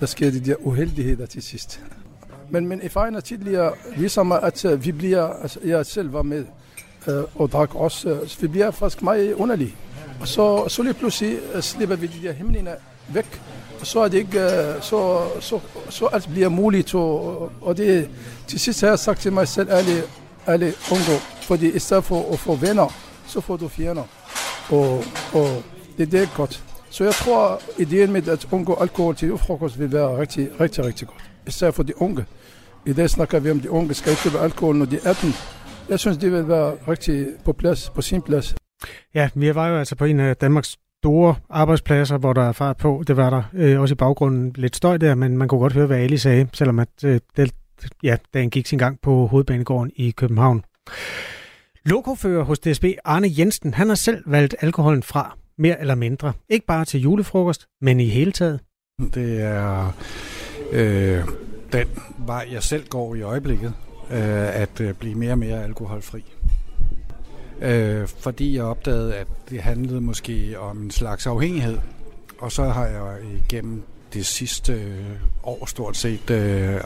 der 0.00 0.06
sker 0.06 0.30
de 0.30 0.40
der 0.40 0.54
uheldigheder 0.58 1.26
til 1.26 1.42
sidst. 1.42 1.80
Men 2.50 2.68
min 2.68 2.80
erfaringer 2.82 3.20
tidligere 3.20 3.72
viser 3.96 4.22
mig, 4.22 4.42
at 4.42 4.64
uh, 4.64 4.84
vi 4.84 4.92
bliver, 4.92 5.22
altså 5.42 5.58
jeg 5.64 5.86
selv 5.86 6.12
var 6.12 6.22
med 6.22 6.44
uh, 7.08 7.40
og 7.40 7.52
drak 7.52 7.74
også, 7.74 8.12
uh, 8.12 8.42
vi 8.42 8.46
bliver 8.46 8.70
faktisk 8.70 9.02
meget 9.02 9.34
underlige. 9.34 9.74
Og 10.20 10.28
så, 10.28 10.68
så 10.68 10.82
lige 10.82 10.94
pludselig 10.94 11.38
uh, 11.54 11.60
slipper 11.60 11.96
vi 11.96 12.06
de 12.06 12.26
der 12.26 12.32
himmeliner 12.32 12.74
væk, 13.14 13.40
og 13.80 13.86
så 13.86 14.00
er 14.00 14.08
det 14.08 14.18
ikke, 14.18 14.38
uh, 14.38 14.82
så, 14.82 15.22
så, 15.40 15.60
så 15.88 16.06
alt 16.06 16.28
bliver 16.32 16.48
muligt, 16.48 16.94
og, 16.94 17.52
og 17.60 17.76
det, 17.76 18.10
til 18.46 18.60
sidst 18.60 18.80
har 18.80 18.88
jeg 18.88 18.98
sagt 18.98 19.20
til 19.20 19.32
mig 19.32 19.48
selv, 19.48 19.68
ærligt, 19.70 20.21
alle 20.46 20.66
undgå. 20.66 21.16
Fordi 21.42 21.76
i 21.76 21.78
stedet 21.78 22.04
for 22.04 22.32
at 22.32 22.38
få 22.38 22.54
venner, 22.54 22.94
så 23.26 23.40
får 23.40 23.56
du 23.56 23.68
fjender. 23.68 24.04
Og, 24.70 25.04
og 25.32 25.62
det, 25.98 26.12
det 26.12 26.22
er 26.22 26.36
godt. 26.36 26.62
Så 26.90 27.04
jeg 27.04 27.12
tror, 27.12 27.60
ideen 27.78 28.12
med 28.12 28.28
at 28.28 28.46
undgå 28.50 28.74
alkohol 28.74 29.14
til 29.14 29.38
frokost 29.38 29.78
vil 29.78 29.92
være 29.92 30.20
rigtig, 30.20 30.48
rigtig, 30.60 30.84
rigtig 30.84 31.08
godt. 31.08 31.30
Især 31.46 31.70
for 31.70 31.82
de 31.82 32.02
unge. 32.02 32.24
I 32.86 32.92
dag 32.92 33.10
snakker 33.10 33.40
vi 33.40 33.50
om, 33.50 33.60
de 33.60 33.70
unge 33.70 33.94
skal 33.94 34.16
købe 34.16 34.38
alkohol, 34.38 34.76
når 34.76 34.86
de 34.86 34.96
er 35.04 35.10
18. 35.10 35.34
Jeg 35.88 35.98
synes, 35.98 36.18
det 36.18 36.32
vil 36.32 36.48
være 36.48 36.74
rigtig 36.88 37.26
på 37.44 37.52
plads, 37.52 37.90
på 37.90 38.02
sin 38.02 38.22
plads. 38.22 38.54
Ja, 39.14 39.28
vi 39.34 39.54
var 39.54 39.68
jo 39.68 39.78
altså 39.78 39.96
på 39.96 40.04
en 40.04 40.20
af 40.20 40.36
Danmarks 40.36 40.76
store 41.02 41.34
arbejdspladser, 41.50 42.18
hvor 42.18 42.32
der 42.32 42.42
er 42.42 42.52
fart 42.52 42.76
på. 42.76 43.02
Det 43.06 43.16
var 43.16 43.30
der 43.30 43.42
øh, 43.54 43.80
også 43.80 43.92
i 43.92 43.96
baggrunden 43.96 44.52
lidt 44.56 44.76
støj 44.76 44.96
der, 44.96 45.14
men 45.14 45.38
man 45.38 45.48
kunne 45.48 45.60
godt 45.60 45.72
høre, 45.72 45.86
hvad 45.86 45.98
Ali 45.98 46.16
sagde, 46.16 46.48
selvom 46.52 46.78
at, 46.78 46.88
øh, 47.04 47.20
det, 47.36 47.54
ja, 48.02 48.16
dagen 48.34 48.50
gik 48.50 48.66
sin 48.66 48.78
gang 48.78 49.00
på 49.00 49.26
hovedbanegården 49.26 49.92
i 49.96 50.10
København. 50.10 50.64
Lokofører 51.84 52.44
hos 52.44 52.58
DSB 52.58 52.84
Arne 53.04 53.28
Jensen, 53.38 53.74
han 53.74 53.88
har 53.88 53.94
selv 53.94 54.22
valgt 54.26 54.54
alkoholen 54.60 55.02
fra, 55.02 55.36
mere 55.58 55.80
eller 55.80 55.94
mindre. 55.94 56.32
Ikke 56.48 56.66
bare 56.66 56.84
til 56.84 57.00
julefrokost, 57.00 57.66
men 57.80 58.00
i 58.00 58.08
hele 58.08 58.32
taget. 58.32 58.60
Det 59.14 59.42
er 59.42 59.92
øh, 60.72 61.24
den 61.72 61.86
vej, 62.18 62.48
jeg 62.52 62.62
selv 62.62 62.86
går 62.88 63.14
i 63.14 63.22
øjeblikket, 63.22 63.74
øh, 64.10 64.60
at 64.60 64.80
øh, 64.80 64.94
blive 64.94 65.14
mere 65.14 65.32
og 65.32 65.38
mere 65.38 65.64
alkoholfri. 65.64 66.24
Øh, 67.60 68.08
fordi 68.08 68.56
jeg 68.56 68.64
opdagede, 68.64 69.16
at 69.16 69.26
det 69.50 69.62
handlede 69.62 70.00
måske 70.00 70.58
om 70.58 70.82
en 70.82 70.90
slags 70.90 71.26
afhængighed. 71.26 71.78
Og 72.38 72.52
så 72.52 72.64
har 72.64 72.86
jeg 72.86 73.16
igennem 73.44 73.82
det 74.14 74.26
sidste 74.26 74.72
øh, 74.72 75.04
år 75.42 75.66
stort 75.66 75.96
set 75.96 76.30
øh, 76.30 76.80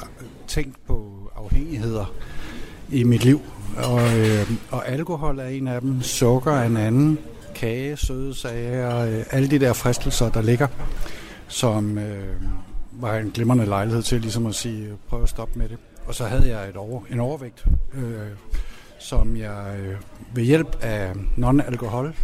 tænkt 0.46 0.86
på 0.86 1.30
afhængigheder 1.36 2.14
i 2.92 3.04
mit 3.04 3.24
liv. 3.24 3.40
Og, 3.76 4.18
øh, 4.18 4.50
og 4.70 4.88
alkohol 4.88 5.38
er 5.38 5.46
en 5.46 5.68
af 5.68 5.80
dem, 5.80 6.02
sukker 6.02 6.52
er 6.52 6.66
en 6.66 6.76
anden, 6.76 7.18
kage, 7.54 7.96
søde 7.96 8.34
sager, 8.34 8.98
øh, 8.98 9.24
alle 9.30 9.50
de 9.50 9.58
der 9.58 9.72
fristelser, 9.72 10.28
der 10.28 10.42
ligger, 10.42 10.66
som 11.48 11.98
øh, 11.98 12.34
var 12.92 13.16
en 13.16 13.30
glimrende 13.30 13.66
lejlighed 13.66 14.02
til 14.02 14.20
ligesom 14.20 14.46
at 14.46 14.54
sige, 14.54 14.88
prøv 15.08 15.22
at 15.22 15.28
stoppe 15.28 15.58
med 15.58 15.68
det. 15.68 15.78
Og 16.06 16.14
så 16.14 16.24
havde 16.24 16.48
jeg 16.48 16.68
et 16.68 16.76
over, 16.76 17.00
en 17.10 17.20
overvægt, 17.20 17.64
øh, 17.94 18.28
som 18.98 19.36
jeg 19.36 19.76
øh, 19.80 19.96
ved 20.34 20.44
hjælp 20.44 20.76
af 20.80 21.12
non-alkohol 21.36 22.14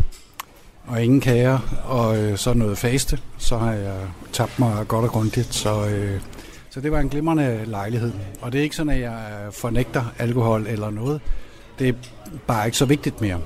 og 0.87 1.05
ingen 1.05 1.21
kager, 1.21 1.59
og 1.85 2.18
øh, 2.18 2.37
så 2.37 2.55
noget 2.55 2.79
faste, 2.79 3.18
så 3.38 3.59
har 3.59 3.73
jeg 3.73 3.97
tabt 4.33 4.59
mig 4.59 4.88
godt 4.88 5.05
og 5.05 5.11
grundigt. 5.11 5.55
Så, 5.55 5.88
øh, 5.88 6.21
så 6.71 6.81
det 6.81 6.92
var 6.92 7.01
en 7.01 7.09
glimrende 7.09 7.64
lejlighed. 7.66 8.12
Og 8.40 8.53
det 8.53 8.59
er 8.59 8.62
ikke 8.62 8.77
sådan, 8.77 8.92
at 8.92 9.01
jeg 9.01 9.49
fornægter 9.53 10.14
alkohol 10.18 10.66
eller 10.66 10.90
noget. 10.90 11.21
Det 11.79 11.88
er 11.88 11.92
bare 12.47 12.66
ikke 12.66 12.79
så 12.79 12.85
vigtigt 12.87 13.21
mere. 13.21 13.40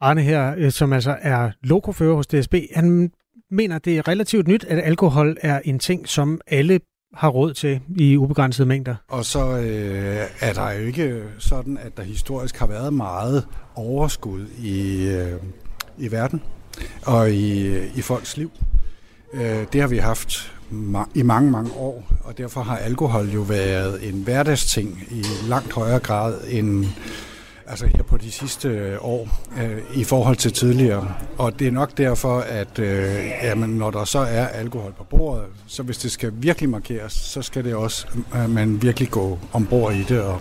Arne 0.00 0.22
her, 0.22 0.54
øh, 0.56 0.70
som 0.70 0.92
altså 0.92 1.16
er 1.22 1.50
lokofører 1.62 2.14
hos 2.14 2.26
DSB, 2.26 2.54
han 2.74 3.12
mener, 3.50 3.78
det 3.78 3.98
er 3.98 4.08
relativt 4.08 4.48
nyt, 4.48 4.64
at 4.64 4.84
alkohol 4.84 5.36
er 5.40 5.60
en 5.64 5.78
ting, 5.78 6.08
som 6.08 6.40
alle 6.46 6.80
har 7.14 7.28
råd 7.28 7.54
til 7.54 7.80
i 7.96 8.16
ubegrænsede 8.16 8.68
mængder. 8.68 8.94
Og 9.08 9.24
så 9.24 9.58
øh, 9.58 10.16
er 10.40 10.52
der 10.52 10.70
jo 10.70 10.86
ikke 10.86 11.22
sådan, 11.38 11.78
at 11.78 11.96
der 11.96 12.02
historisk 12.02 12.58
har 12.58 12.66
været 12.66 12.92
meget 12.92 13.46
overskud 13.74 14.46
i, 14.58 15.06
øh, 15.08 15.32
i 15.98 16.12
verden 16.12 16.42
og 17.02 17.30
i, 17.30 17.78
i 17.86 18.02
folks 18.02 18.36
liv. 18.36 18.50
Øh, 19.34 19.66
det 19.72 19.80
har 19.80 19.88
vi 19.88 19.98
haft 19.98 20.52
i 21.14 21.22
mange, 21.22 21.50
mange 21.50 21.70
år, 21.76 22.04
og 22.24 22.38
derfor 22.38 22.62
har 22.62 22.76
alkohol 22.76 23.30
jo 23.30 23.40
været 23.40 24.08
en 24.08 24.22
hverdagsting 24.22 25.02
i 25.10 25.24
langt 25.48 25.72
højere 25.72 25.98
grad 25.98 26.40
end 26.48 26.86
altså 27.66 27.86
her 27.86 28.02
på 28.02 28.16
de 28.16 28.30
sidste 28.30 28.98
år 29.00 29.28
øh, 29.62 29.82
i 29.94 30.04
forhold 30.04 30.36
til 30.36 30.52
tidligere. 30.52 31.14
Og 31.38 31.58
det 31.58 31.66
er 31.66 31.70
nok 31.70 31.98
derfor, 31.98 32.40
at 32.40 32.78
øh, 32.78 33.30
jamen, 33.42 33.70
når 33.70 33.90
der 33.90 34.04
så 34.04 34.18
er 34.18 34.46
alkohol 34.46 34.92
på 34.92 35.04
bordet, 35.04 35.44
så 35.66 35.82
hvis 35.82 35.98
det 35.98 36.12
skal 36.12 36.32
virkelig 36.34 36.70
markeres, 36.70 37.12
så 37.12 37.42
skal 37.42 37.64
det 37.64 37.74
også, 37.74 38.06
at 38.34 38.50
man 38.50 38.82
virkelig 38.82 39.10
gå 39.10 39.38
ombord 39.52 39.94
i 39.94 40.02
det 40.02 40.20
og, 40.20 40.40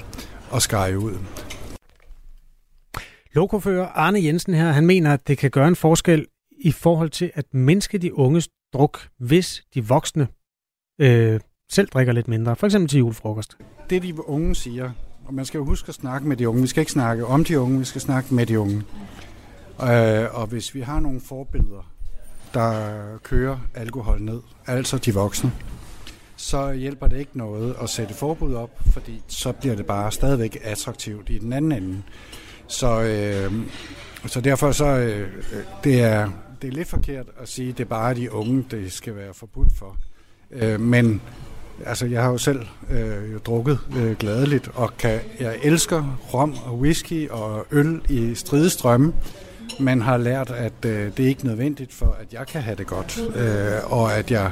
og 0.50 0.62
skære 0.62 1.00
ud. 1.00 1.14
Lokofører 3.34 3.88
Arne 3.88 4.24
Jensen 4.24 4.54
her, 4.54 4.72
han 4.72 4.86
mener, 4.86 5.13
at 5.13 5.28
det 5.28 5.38
kan 5.38 5.52
gøre 5.52 5.67
en 5.67 5.76
forskel 5.76 6.26
i 6.60 6.72
forhold 6.72 7.10
til 7.10 7.32
at 7.34 7.46
mindske 7.54 7.98
de 7.98 8.17
unges 8.17 8.50
druk, 8.74 9.08
hvis 9.20 9.63
de 9.74 9.88
voksne 9.88 10.28
øh, 11.02 11.39
selv 11.72 11.88
drikker 11.88 12.13
lidt 12.13 12.28
mindre, 12.28 12.56
for 12.56 12.67
eksempel 12.67 12.89
til 12.89 13.00
julefrokost. 13.00 13.58
Det 13.89 14.04
de 14.04 14.30
unge 14.30 14.56
siger, 14.56 14.91
og 15.26 15.34
man 15.34 15.46
skal 15.46 15.58
jo 15.58 15.65
huske 15.65 15.89
at 15.89 15.96
snakke 15.96 16.28
med 16.28 16.38
de 16.38 16.50
unge. 16.50 16.62
Vi 16.62 16.67
skal 16.67 16.82
ikke 16.82 16.91
snakke 16.91 17.26
om 17.26 17.44
de 17.44 17.60
unge, 17.60 17.80
vi 17.80 17.86
skal 17.86 18.02
snakke 18.02 18.34
med 18.34 18.46
de 18.46 18.60
unge. 18.60 18.84
Øh, 19.84 20.39
og 20.39 20.48
hvis 20.48 20.76
vi 20.76 20.82
har 20.82 21.00
nogle 21.00 21.22
forbilleder, 21.22 21.91
der 22.54 23.17
kører 23.24 23.58
alkohol 23.74 24.22
ned, 24.22 24.41
altså 24.67 24.98
de 24.98 25.13
voksne, 25.13 25.52
så 26.36 26.72
hjælper 26.72 27.08
det 27.08 27.20
ikke 27.20 27.38
noget 27.38 27.76
at 27.82 27.89
sætte 27.89 28.13
forbud 28.13 28.54
op, 28.54 28.80
fordi 28.86 29.22
så 29.28 29.52
bliver 29.52 29.76
det 29.76 29.86
bare 29.86 30.12
stadigvæk 30.12 30.58
attraktivt 30.63 31.30
i 31.30 31.38
den 31.38 31.54
anden 31.54 31.72
ende. 31.72 32.02
Så, 32.72 33.02
øh, 33.02 33.54
så 34.26 34.42
derfor 34.42 34.72
så, 34.72 34.86
øh, 34.86 35.20
øh, 35.20 35.28
det, 35.84 36.02
er, 36.02 36.30
det 36.62 36.68
er 36.68 36.72
lidt 36.72 36.88
forkert 36.88 37.26
at 37.40 37.50
sige, 37.50 37.70
at 37.70 37.78
det 37.78 37.84
er 37.84 37.88
bare 37.88 38.14
de 38.14 38.32
unge, 38.32 38.66
det 38.72 38.92
skal 38.92 39.16
være 39.16 39.34
forbudt 39.34 39.70
for. 39.78 39.98
Øh, 40.52 40.80
men 40.80 41.22
altså, 41.86 42.06
jeg 42.06 42.24
har 42.24 42.30
jo 42.30 42.38
selv 42.38 42.66
øh, 42.92 43.34
jo 43.34 43.38
drukket 43.38 43.80
øh, 43.98 44.16
gladeligt, 44.18 44.70
og 44.74 44.98
kan, 44.98 45.20
jeg 45.40 45.58
elsker 45.64 46.20
rom 46.34 46.56
og 46.66 46.80
whisky 46.80 47.30
og 47.30 47.66
øl 47.72 48.02
i 48.10 48.36
stridestrømme, 48.36 49.14
men 49.80 50.02
har 50.02 50.18
lært, 50.18 50.50
at 50.50 50.86
øh, 50.86 51.12
det 51.18 51.26
er 51.26 51.30
ikke 51.30 51.46
nødvendigt 51.46 51.94
for, 51.94 52.18
at 52.22 52.34
jeg 52.34 52.48
kan 52.48 52.62
have 52.62 52.76
det 52.76 52.88
godt, 52.88 53.20
øh, 53.36 53.94
og 53.94 54.14
at 54.14 54.32
jeg 54.32 54.52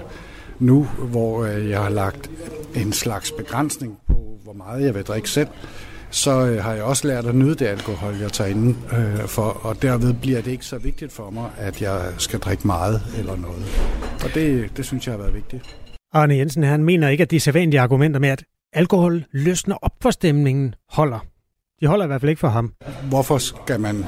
nu, 0.60 0.84
hvor 0.84 1.44
øh, 1.44 1.70
jeg 1.70 1.82
har 1.82 1.90
lagt 1.90 2.32
en 2.76 2.94
slags 2.94 3.32
begrænsning 3.32 3.98
på, 4.08 4.40
hvor 4.44 4.54
meget 4.54 4.86
jeg 4.86 4.96
vil 4.96 5.04
drikke 5.04 5.30
selv, 5.30 5.48
så 6.12 6.46
øh, 6.46 6.64
har 6.64 6.74
jeg 6.74 6.84
også 6.84 7.08
lært 7.08 7.26
at 7.26 7.36
nyde 7.36 7.56
det 7.56 7.66
alkohol, 7.66 8.16
jeg 8.16 8.32
tager 8.32 8.50
ind 8.50 8.76
øh, 8.94 9.28
for, 9.28 9.42
og 9.42 9.82
derved 9.82 10.14
bliver 10.14 10.42
det 10.42 10.52
ikke 10.52 10.66
så 10.66 10.78
vigtigt 10.78 11.12
for 11.12 11.30
mig, 11.30 11.50
at 11.58 11.82
jeg 11.82 12.02
skal 12.18 12.40
drikke 12.40 12.68
meget 12.68 13.02
eller 13.18 13.36
noget. 13.36 13.66
Og 14.24 14.34
det, 14.34 14.78
det 14.78 14.86
synes 14.86 15.08
jeg 15.08 15.14
har 15.14 15.18
været 15.18 15.34
vigtigt. 15.34 15.76
Arne 16.14 16.36
Jensen 16.36 16.64
han 16.64 16.84
mener 16.84 17.10
ikke, 17.10 17.22
at 17.22 17.32
de 17.32 17.40
sædvanlige 17.40 17.80
argumenter 17.80 18.20
med, 18.20 18.30
at 18.30 18.44
alkohol 18.74 19.26
løsner 19.32 19.76
op 19.82 19.92
for 20.02 20.12
stemningen, 20.12 20.76
holder. 20.90 21.26
De 21.82 21.88
holder 21.88 22.06
i 22.06 22.08
hvert 22.08 22.22
fald 22.22 22.30
ikke 22.30 22.40
for 22.40 22.48
ham. 22.48 22.74
Hvorfor 23.10 23.38
skal 23.38 23.80
man 23.80 24.06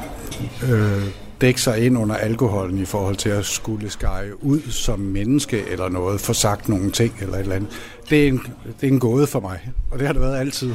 øh, 0.71 1.03
dække 1.41 1.61
sig 1.61 1.85
ind 1.85 1.97
under 1.97 2.15
alkoholen 2.15 2.77
i 2.77 2.85
forhold 2.85 3.15
til 3.15 3.29
at 3.29 3.45
skulle 3.45 3.89
skære 3.89 4.43
ud 4.43 4.61
som 4.61 4.99
menneske 4.99 5.63
eller 5.69 5.89
noget, 5.89 6.21
for 6.21 6.33
sagt 6.33 6.69
nogle 6.69 6.91
ting 6.91 7.13
eller 7.21 7.33
et 7.33 7.39
eller 7.39 7.55
andet? 7.55 7.69
Det 8.09 8.23
er 8.23 8.27
en, 8.27 8.41
det 8.81 8.87
er 8.89 8.93
en 8.93 8.99
gåde 8.99 9.27
for 9.27 9.39
mig, 9.39 9.69
og 9.91 9.99
det 9.99 10.07
har 10.07 10.13
det 10.13 10.21
været 10.21 10.37
altid. 10.39 10.73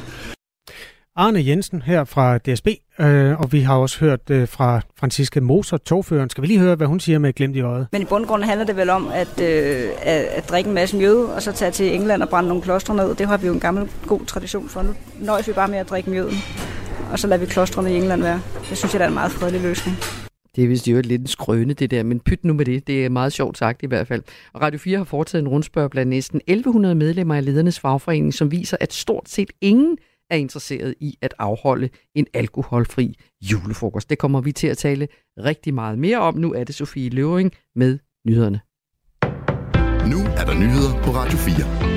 Arne 1.19 1.47
Jensen 1.47 1.83
her 1.83 2.05
fra 2.05 2.39
DSB, 2.39 2.69
øh, 3.01 3.41
og 3.41 3.53
vi 3.53 3.61
har 3.61 3.77
også 3.77 4.01
hørt 4.01 4.31
øh, 4.31 4.49
fra 4.49 4.81
Franziske 4.99 5.41
Moser, 5.41 5.77
togføreren. 5.77 6.31
Skal 6.31 6.43
vi 6.43 6.47
lige 6.47 6.59
høre, 6.59 6.75
hvad 6.75 6.87
hun 6.87 7.01
siger 7.01 7.19
med 7.19 7.33
glemt 7.33 7.57
i 7.57 7.61
øjet? 7.61 7.87
Men 7.93 8.03
i 8.03 8.05
bundgrunden 8.05 8.49
handler 8.49 8.67
det 8.67 8.77
vel 8.77 8.91
om 8.91 9.09
at, 9.15 9.41
øh, 9.41 9.91
at, 10.03 10.25
at 10.25 10.49
drikke 10.49 10.69
en 10.69 10.75
masse 10.75 10.97
mjøde, 10.97 11.35
og 11.35 11.43
så 11.43 11.53
tage 11.53 11.71
til 11.71 11.95
England 11.95 12.23
og 12.23 12.29
brænde 12.29 12.49
nogle 12.49 12.63
klostre 12.63 12.95
ned. 12.97 13.15
Det 13.15 13.27
har 13.27 13.37
vi 13.37 13.47
jo 13.47 13.53
en 13.53 13.61
gammel 13.61 13.91
god 14.07 14.21
tradition 14.27 14.69
for. 14.69 14.83
Nu 14.83 14.95
nøjes 15.21 15.49
vi 15.49 15.53
bare 15.53 15.69
med 15.69 15.79
at 15.79 15.91
drikke 15.91 16.11
mjøden, 16.11 16.37
og 17.13 17.19
så 17.19 17.27
lader 17.27 17.41
vi 17.41 17.47
klostrene 17.47 17.93
i 17.93 17.97
England 17.97 18.23
være. 18.23 18.41
Det 18.69 18.79
synes 18.79 18.95
jeg, 18.95 18.99
der 18.99 19.05
er 19.05 19.09
en 19.09 19.15
meget 19.15 19.33
fredelig 19.33 19.61
løsning. 19.61 19.97
Det 20.57 20.65
er 20.65 20.69
vist 20.69 20.89
jo 20.89 21.01
lidt 21.05 21.21
en 21.21 21.27
skrøne, 21.27 21.73
det 21.73 21.91
der, 21.91 22.03
men 22.03 22.21
pyt 22.21 22.45
nu 22.45 22.53
med 22.53 22.65
det. 22.65 22.87
Det 22.87 23.05
er 23.05 23.09
meget 23.09 23.33
sjovt 23.33 23.59
sagt 23.59 23.83
i 23.83 23.87
hvert 23.87 24.07
fald. 24.07 24.23
Og 24.53 24.63
Radio 24.63 24.79
4 24.79 24.99
har 24.99 25.05
foretaget 25.05 25.43
en 25.43 25.49
rundspørg 25.49 25.91
blandt 25.91 26.11
næsten 26.11 26.41
1100 26.47 26.95
medlemmer 26.95 27.35
af 27.35 27.45
ledernes 27.45 27.81
fagforening, 27.81 28.35
som 28.35 28.51
viser, 28.51 28.77
at 28.81 28.93
stort 28.93 29.29
set 29.29 29.51
ingen 29.61 29.99
er 30.31 30.37
interesseret 30.37 30.95
i 31.01 31.19
at 31.23 31.35
afholde 31.39 31.89
en 32.15 32.27
alkoholfri 32.35 33.15
julefrokost. 33.43 34.11
Det 34.11 34.19
kommer 34.19 34.41
vi 34.41 34.53
til 34.53 34.67
at 34.67 34.79
tale 34.79 35.09
rigtig 35.39 35.75
meget 35.75 35.99
mere 35.99 36.19
om. 36.19 36.35
Nu 36.35 36.53
er 36.53 36.65
det 36.65 36.75
Sofie 36.75 37.11
Løvring 37.11 37.53
med 37.75 37.99
nyhederne. 38.27 38.61
Nu 40.11 40.19
er 40.19 40.45
der 40.45 40.55
nyheder 40.55 41.03
på 41.03 41.11
Radio 41.11 41.39
4. 41.39 41.96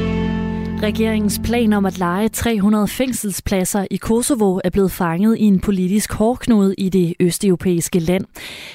Regeringens 0.84 1.40
plan 1.44 1.74
om 1.74 1.86
at 1.86 1.98
lege 1.98 2.30
300 2.30 2.88
fængselspladser 2.88 3.86
i 3.92 3.98
Kosovo 3.98 4.60
er 4.64 4.70
blevet 4.70 4.92
fanget 4.92 5.38
i 5.38 5.44
en 5.44 5.60
politisk 5.60 6.14
hårdknude 6.14 6.76
i 6.78 6.90
det 6.90 7.14
østeuropæiske 7.20 8.00
land. 8.00 8.26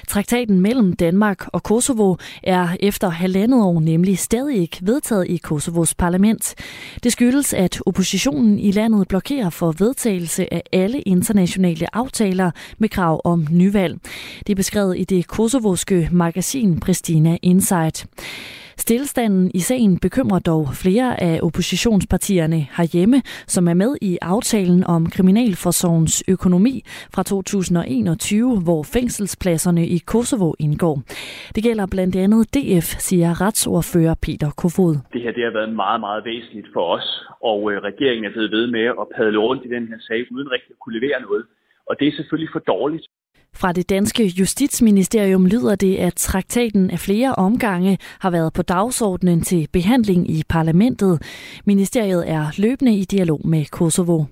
Traktaten 0.08 0.60
mellem 0.60 0.92
Danmark 0.92 1.46
og 1.52 1.62
Kosovo 1.62 2.16
er 2.42 2.68
efter 2.80 3.08
halvandet 3.08 3.62
år 3.62 3.80
nemlig 3.80 4.18
stadig 4.18 4.56
ikke 4.56 4.78
vedtaget 4.82 5.26
i 5.28 5.36
Kosovos 5.36 5.94
parlament. 5.94 6.54
Det 7.02 7.12
skyldes, 7.12 7.52
at 7.52 7.80
oppositionen 7.86 8.58
i 8.58 8.70
landet 8.70 9.08
blokerer 9.08 9.50
for 9.50 9.72
vedtagelse 9.78 10.54
af 10.54 10.62
alle 10.72 11.00
internationale 11.00 11.96
aftaler 11.96 12.50
med 12.78 12.88
krav 12.88 13.20
om 13.24 13.46
nyvalg. 13.50 13.98
Det 14.46 14.52
er 14.52 14.56
beskrevet 14.56 14.98
i 14.98 15.04
det 15.04 15.26
kosovoske 15.26 16.08
magasin 16.12 16.80
Pristina 16.80 17.38
Insight. 17.42 18.06
Stillstanden 18.76 19.50
i 19.54 19.58
sagen 19.58 19.98
bekymrer 19.98 20.38
dog 20.38 20.68
flere 20.82 21.22
af 21.22 21.40
oppositionspartierne 21.42 22.56
herhjemme, 22.76 23.22
som 23.46 23.68
er 23.68 23.74
med 23.74 23.96
i 24.02 24.18
aftalen 24.22 24.84
om 24.84 25.06
Kriminalforsorgens 25.06 26.24
økonomi 26.28 26.82
fra 27.14 27.22
2021, 27.22 28.60
hvor 28.64 28.82
fængselspladserne 28.82 29.86
i 29.86 29.98
Kosovo 29.98 30.52
indgår. 30.58 31.02
Det 31.54 31.62
gælder 31.62 31.86
blandt 31.86 32.16
andet 32.16 32.54
DF, 32.54 32.88
siger 33.08 33.40
retsordfører 33.40 34.14
Peter 34.22 34.50
Kofod. 34.60 34.94
Det 35.12 35.22
her 35.22 35.32
det 35.32 35.44
har 35.44 35.52
været 35.58 35.72
meget, 35.74 36.00
meget 36.00 36.24
væsentligt 36.24 36.68
for 36.72 36.84
os, 36.96 37.08
og 37.50 37.72
øh, 37.72 37.76
regeringen 37.88 38.24
er 38.24 38.32
blevet 38.32 38.50
ved 38.50 38.66
med 38.66 38.86
at 39.02 39.06
padle 39.16 39.38
rundt 39.38 39.62
i 39.64 39.68
den 39.76 39.88
her 39.88 39.98
sag, 40.08 40.20
uden 40.34 40.48
rigtig 40.54 40.70
at 40.70 40.80
kunne 40.82 40.98
levere 41.00 41.20
noget. 41.20 41.44
Og 41.88 41.92
det 41.98 42.08
er 42.08 42.12
selvfølgelig 42.18 42.50
for 42.52 42.58
dårligt. 42.74 43.06
Fra 43.56 43.72
det 43.72 43.88
danske 43.88 44.26
justitsministerium 44.26 45.46
lyder 45.46 45.74
det, 45.74 45.96
at 45.96 46.14
traktaten 46.16 46.90
af 46.90 46.98
flere 46.98 47.34
omgange 47.34 47.98
har 48.18 48.30
været 48.30 48.52
på 48.52 48.62
dagsordenen 48.62 49.40
til 49.40 49.68
behandling 49.72 50.30
i 50.30 50.42
parlamentet. 50.48 51.22
Ministeriet 51.64 52.30
er 52.30 52.46
løbende 52.56 52.96
i 52.96 53.04
dialog 53.04 53.40
med 53.44 53.64
Kosovo. 53.64 54.24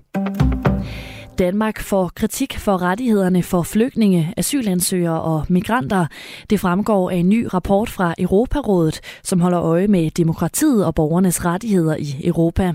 Danmark 1.39 1.79
får 1.79 2.11
kritik 2.15 2.57
for 2.57 2.81
rettighederne 2.81 3.43
for 3.43 3.63
flygtninge, 3.63 4.33
asylansøgere 4.37 5.21
og 5.21 5.45
migranter. 5.49 6.05
Det 6.49 6.59
fremgår 6.59 7.09
af 7.09 7.15
en 7.15 7.29
ny 7.29 7.47
rapport 7.53 7.89
fra 7.89 8.13
Europarådet, 8.17 8.99
som 9.23 9.41
holder 9.41 9.61
øje 9.61 9.87
med 9.87 10.11
demokratiet 10.11 10.85
og 10.85 10.95
borgernes 10.95 11.45
rettigheder 11.45 11.95
i 11.95 12.21
Europa. 12.23 12.73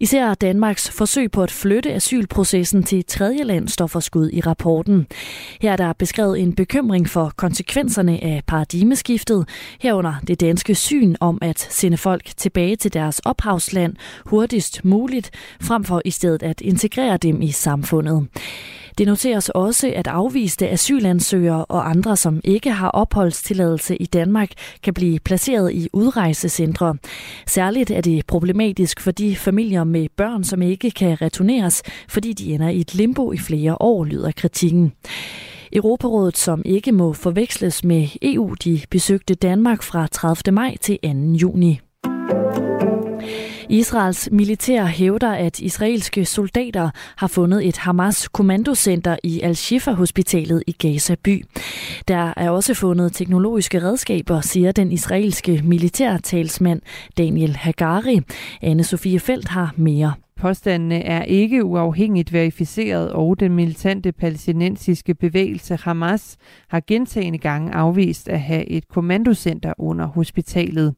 Især 0.00 0.34
Danmarks 0.34 0.90
forsøg 0.90 1.30
på 1.30 1.42
at 1.42 1.50
flytte 1.50 1.92
asylprocessen 1.92 2.82
til 2.82 3.04
tredje 3.04 3.44
land 3.44 3.68
står 3.68 3.86
for 3.86 4.00
skud 4.00 4.30
i 4.32 4.40
rapporten. 4.40 5.06
Her 5.60 5.72
er 5.72 5.76
der 5.76 5.92
beskrevet 5.92 6.40
en 6.40 6.54
bekymring 6.54 7.08
for 7.08 7.32
konsekvenserne 7.36 8.24
af 8.24 8.42
paradigmeskiftet, 8.46 9.48
herunder 9.80 10.14
det 10.26 10.40
danske 10.40 10.74
syn 10.74 11.14
om 11.20 11.38
at 11.42 11.68
sende 11.70 11.96
folk 11.96 12.30
tilbage 12.36 12.76
til 12.76 12.92
deres 12.92 13.18
ophavsland 13.18 13.96
hurtigst 14.26 14.84
muligt, 14.84 15.30
frem 15.60 15.84
for 15.84 16.02
i 16.04 16.10
stedet 16.10 16.42
at 16.42 16.60
integrere 16.60 17.16
dem 17.16 17.42
i 17.42 17.50
samfundet 17.50 17.83
samfundet. 17.84 18.28
Det 18.98 19.06
noteres 19.06 19.48
også, 19.48 19.92
at 19.96 20.06
afviste 20.06 20.68
asylansøgere 20.68 21.64
og 21.64 21.90
andre, 21.90 22.16
som 22.16 22.40
ikke 22.44 22.70
har 22.70 22.88
opholdstilladelse 22.88 23.96
i 23.96 24.06
Danmark, 24.06 24.50
kan 24.82 24.94
blive 24.94 25.18
placeret 25.20 25.72
i 25.72 25.88
udrejsecentre. 25.92 26.96
Særligt 27.46 27.90
er 27.90 28.00
det 28.00 28.26
problematisk 28.26 29.00
for 29.00 29.10
de 29.10 29.36
familier 29.36 29.84
med 29.84 30.08
børn, 30.16 30.44
som 30.44 30.62
ikke 30.62 30.90
kan 30.90 31.22
returneres, 31.22 31.82
fordi 32.08 32.32
de 32.32 32.54
ender 32.54 32.68
i 32.68 32.80
et 32.80 32.94
limbo 32.94 33.32
i 33.32 33.38
flere 33.38 33.76
år, 33.80 34.04
lyder 34.04 34.32
kritikken. 34.32 34.92
Europarådet, 35.72 36.36
som 36.36 36.62
ikke 36.64 36.92
må 36.92 37.12
forveksles 37.12 37.84
med 37.84 38.08
EU, 38.22 38.54
de 38.64 38.80
besøgte 38.90 39.34
Danmark 39.34 39.82
fra 39.82 40.06
30. 40.06 40.52
maj 40.52 40.76
til 40.80 40.98
2. 41.02 41.08
juni. 41.42 41.80
Israels 43.68 44.28
militær 44.32 44.84
hævder, 44.84 45.32
at 45.32 45.60
israelske 45.60 46.24
soldater 46.24 46.90
har 47.16 47.26
fundet 47.26 47.68
et 47.68 47.76
Hamas 47.76 48.28
kommandocenter 48.28 49.16
i 49.22 49.40
Al-Shifa-hospitalet 49.40 50.62
i 50.66 50.72
Gaza 50.72 51.14
by. 51.24 51.44
Der 52.08 52.32
er 52.36 52.50
også 52.50 52.74
fundet 52.74 53.12
teknologiske 53.12 53.82
redskaber, 53.82 54.40
siger 54.40 54.72
den 54.72 54.92
israelske 54.92 55.60
militærtalsmand 55.64 56.80
Daniel 57.18 57.56
Hagari. 57.56 58.20
Anne-Sophie 58.64 59.18
Felt 59.18 59.48
har 59.48 59.74
mere. 59.76 60.14
Påstandene 60.40 61.02
er 61.02 61.22
ikke 61.22 61.64
uafhængigt 61.64 62.32
verificeret, 62.32 63.12
og 63.12 63.40
den 63.40 63.52
militante 63.52 64.12
palæstinensiske 64.12 65.14
bevægelse 65.14 65.78
Hamas 65.82 66.36
har 66.68 66.82
gentagende 66.86 67.38
gange 67.38 67.74
afvist 67.74 68.28
at 68.28 68.40
have 68.40 68.66
et 68.66 68.88
kommandocenter 68.88 69.72
under 69.78 70.06
hospitalet. 70.06 70.94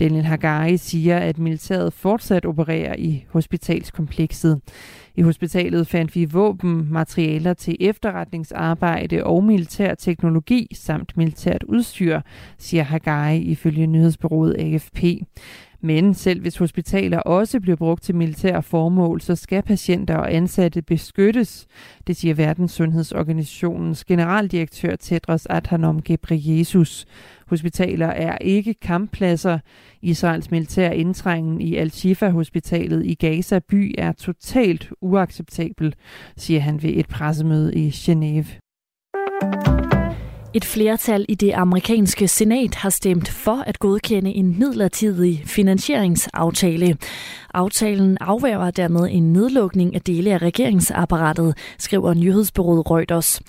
Daniel 0.00 0.24
Hagari 0.24 0.76
siger, 0.76 1.18
at 1.18 1.38
militæret 1.38 1.92
fortsat 1.92 2.46
opererer 2.46 2.94
i 2.98 3.24
hospitalskomplekset. 3.28 4.60
I 5.16 5.22
hospitalet 5.22 5.86
fandt 5.86 6.14
vi 6.14 6.24
våben, 6.24 6.92
materialer 6.92 7.54
til 7.54 7.76
efterretningsarbejde 7.80 9.24
og 9.24 9.44
militær 9.44 9.94
teknologi 9.94 10.66
samt 10.74 11.16
militært 11.16 11.62
udstyr, 11.62 12.20
siger 12.58 12.82
Hagari 12.82 13.38
ifølge 13.38 13.86
nyhedsbyrået 13.86 14.56
AFP. 14.58 15.02
Men 15.82 16.14
selv 16.14 16.40
hvis 16.40 16.56
hospitaler 16.56 17.18
også 17.18 17.60
bliver 17.60 17.76
brugt 17.76 18.02
til 18.02 18.14
militære 18.14 18.62
formål, 18.62 19.20
så 19.20 19.34
skal 19.34 19.62
patienter 19.62 20.16
og 20.16 20.34
ansatte 20.34 20.82
beskyttes. 20.82 21.66
Det 22.06 22.16
siger 22.16 22.34
Verdenssundhedsorganisationens 22.34 24.04
generaldirektør 24.04 24.96
Tedros 24.96 25.46
Adhanom 25.50 26.02
Ghebreyesus. 26.02 27.06
Hospitaler 27.46 28.06
er 28.06 28.38
ikke 28.38 28.74
kamppladser. 28.74 29.58
Israels 30.02 30.50
militær 30.50 30.90
indtrængen 30.90 31.60
i 31.60 31.76
Al-Shifa-hospitalet 31.76 33.06
i 33.06 33.14
Gaza 33.14 33.58
by 33.58 33.94
er 33.98 34.12
totalt 34.12 34.90
uacceptabel, 35.00 35.94
siger 36.36 36.60
han 36.60 36.82
ved 36.82 36.92
et 36.94 37.08
pressemøde 37.08 37.74
i 37.74 37.88
Genève. 37.88 38.60
Et 40.54 40.64
flertal 40.64 41.26
i 41.28 41.34
det 41.34 41.52
amerikanske 41.54 42.28
senat 42.28 42.74
har 42.74 42.90
stemt 42.90 43.28
for 43.28 43.64
at 43.66 43.78
godkende 43.78 44.30
en 44.30 44.58
midlertidig 44.58 45.42
finansieringsaftale. 45.46 46.96
Aftalen 47.54 48.18
afværger 48.20 48.70
dermed 48.70 49.08
en 49.10 49.32
nedlukning 49.32 49.94
af 49.94 50.00
dele 50.00 50.32
af 50.32 50.42
regeringsapparatet, 50.42 51.54
skriver 51.78 52.14
nyhedsbyrået 52.14 52.90
Reuters. 52.90 53.40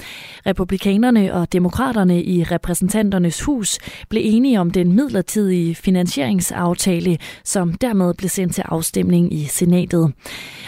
Republikanerne 0.45 1.33
og 1.33 1.53
demokraterne 1.53 2.23
i 2.23 2.43
repræsentanternes 2.43 3.41
hus 3.41 3.79
blev 4.09 4.21
enige 4.25 4.59
om 4.59 4.71
den 4.71 4.93
midlertidige 4.93 5.75
finansieringsaftale, 5.75 7.17
som 7.43 7.73
dermed 7.73 8.13
blev 8.13 8.29
sendt 8.29 8.55
til 8.55 8.63
afstemning 8.67 9.33
i 9.33 9.45
senatet. 9.45 10.13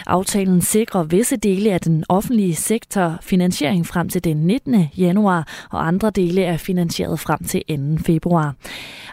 Aftalen 0.06 0.60
sikrer 0.62 1.02
visse 1.02 1.36
dele 1.36 1.72
af 1.72 1.80
den 1.80 2.04
offentlige 2.08 2.54
sektor 2.54 3.18
finansiering 3.22 3.86
frem 3.86 4.08
til 4.08 4.24
den 4.24 4.36
19. 4.36 4.86
januar, 4.96 5.48
og 5.70 5.86
andre 5.86 6.10
dele 6.10 6.42
er 6.42 6.56
finansieret 6.56 7.20
frem 7.20 7.44
til 7.44 7.62
2. 7.68 8.02
februar. 8.06 8.54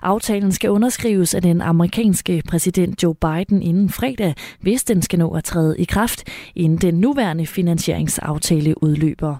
Aftalen 0.01 0.51
skal 0.51 0.69
underskrives 0.69 1.35
af 1.35 1.41
den 1.41 1.61
amerikanske 1.61 2.43
præsident 2.47 3.03
Joe 3.03 3.15
Biden 3.15 3.61
inden 3.61 3.89
fredag, 3.89 4.10
hvis 4.61 4.83
den 4.83 5.01
skal 5.01 5.19
nå 5.19 5.29
at 5.29 5.43
træde 5.43 5.75
i 5.77 5.83
kraft, 5.83 6.23
inden 6.55 6.77
den 6.77 6.93
nuværende 6.93 7.45
finansieringsaftale 7.45 8.83
udløber. 8.83 9.35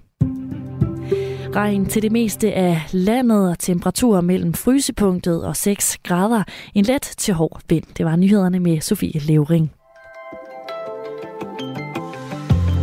Regn 1.55 1.85
til 1.85 2.01
det 2.01 2.11
meste 2.11 2.53
af 2.53 2.81
landet 2.91 3.49
og 3.49 3.59
temperaturer 3.59 4.21
mellem 4.21 4.53
frysepunktet 4.53 5.45
og 5.45 5.55
6 5.55 5.97
grader. 6.03 6.43
En 6.73 6.85
let 6.85 7.01
til 7.01 7.33
hård 7.33 7.61
vind. 7.69 7.83
Det 7.97 8.05
var 8.05 8.15
nyhederne 8.15 8.59
med 8.59 8.81
Sofie 8.81 9.19
Levering. 9.19 9.71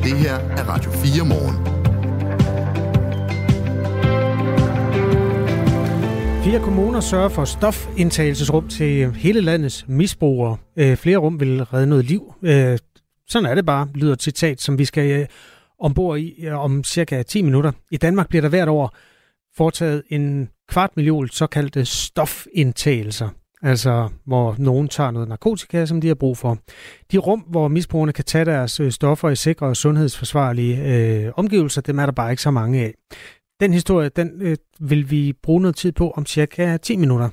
Det 0.03 0.17
her 0.17 0.35
er 0.35 0.65
Radio 0.69 0.91
4 0.91 1.25
morgen. 1.25 1.78
Flere 6.49 6.63
kommuner 6.63 7.01
sørger 7.01 7.29
for 7.29 7.45
stofindtagelsesrum 7.45 8.69
til 8.69 9.13
hele 9.13 9.41
landets 9.41 9.85
misbrugere. 9.89 10.57
Øh, 10.77 10.97
flere 10.97 11.19
rum 11.19 11.41
vil 11.41 11.65
redde 11.65 11.87
noget 11.87 12.05
liv. 12.05 12.35
Øh, 12.43 12.79
sådan 13.29 13.51
er 13.51 13.55
det 13.55 13.67
bare, 13.67 13.89
lyder 13.95 14.13
et 14.13 14.23
citat, 14.23 14.61
som 14.61 14.79
vi 14.79 14.85
skal 14.85 15.21
øh, 15.21 15.27
ombord 15.81 16.19
i 16.19 16.47
øh, 16.47 16.59
om 16.59 16.85
cirka 16.85 17.23
10 17.23 17.43
minutter. 17.43 17.73
I 17.91 17.97
Danmark 17.97 18.29
bliver 18.29 18.43
der 18.43 18.49
hvert 18.49 18.69
år 18.69 18.97
foretaget 19.57 20.03
en 20.09 20.49
kvart 20.69 20.91
million 20.97 21.29
såkaldte 21.29 21.85
stofindtagelser. 21.85 23.29
Altså, 23.63 24.09
hvor 24.27 24.55
nogen 24.59 24.89
tager 24.89 25.11
noget 25.11 25.29
narkotika, 25.29 25.87
som 25.87 26.01
de 26.01 26.09
har 26.09 26.15
brug 26.15 26.39
for. 26.39 26.59
De 27.13 27.19
rum, 27.19 27.41
hvor 27.41 27.69
misbrugerne 27.69 28.13
kan 28.13 28.25
tage 28.25 28.45
deres 28.45 28.81
øh, 28.81 28.93
stoffer 28.93 29.29
i 29.29 29.37
sikre 29.37 29.67
og 29.67 29.77
sundhedsforsvarlige 29.77 30.85
øh, 30.85 31.33
omgivelser, 31.37 31.81
dem 31.81 31.99
er 31.99 32.07
der 32.07 32.13
bare 32.13 32.31
ikke 32.31 32.43
så 32.43 32.51
mange 32.51 32.81
af. 32.81 32.95
Den 33.61 33.73
historie, 33.73 34.09
den 34.09 34.43
øh, 34.43 34.57
vil 34.81 35.11
vi 35.11 35.33
bruge 35.43 35.61
noget 35.61 35.77
tid 35.77 35.93
på 35.93 36.11
om 36.11 36.27
cirka 36.27 36.77
10 36.77 36.97
minutter. 36.97 37.29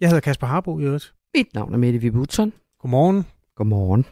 Jeg 0.00 0.08
hedder 0.08 0.20
Kasper 0.20 0.46
Harbo 0.46 0.80
i 0.80 0.82
øvrigt. 0.82 1.14
Mit 1.36 1.54
navn 1.54 1.74
er 1.74 1.78
Mette 1.78 1.98
Vibutson. 1.98 2.52
Godmorgen. 2.80 3.26
Godmorgen. 3.56 4.04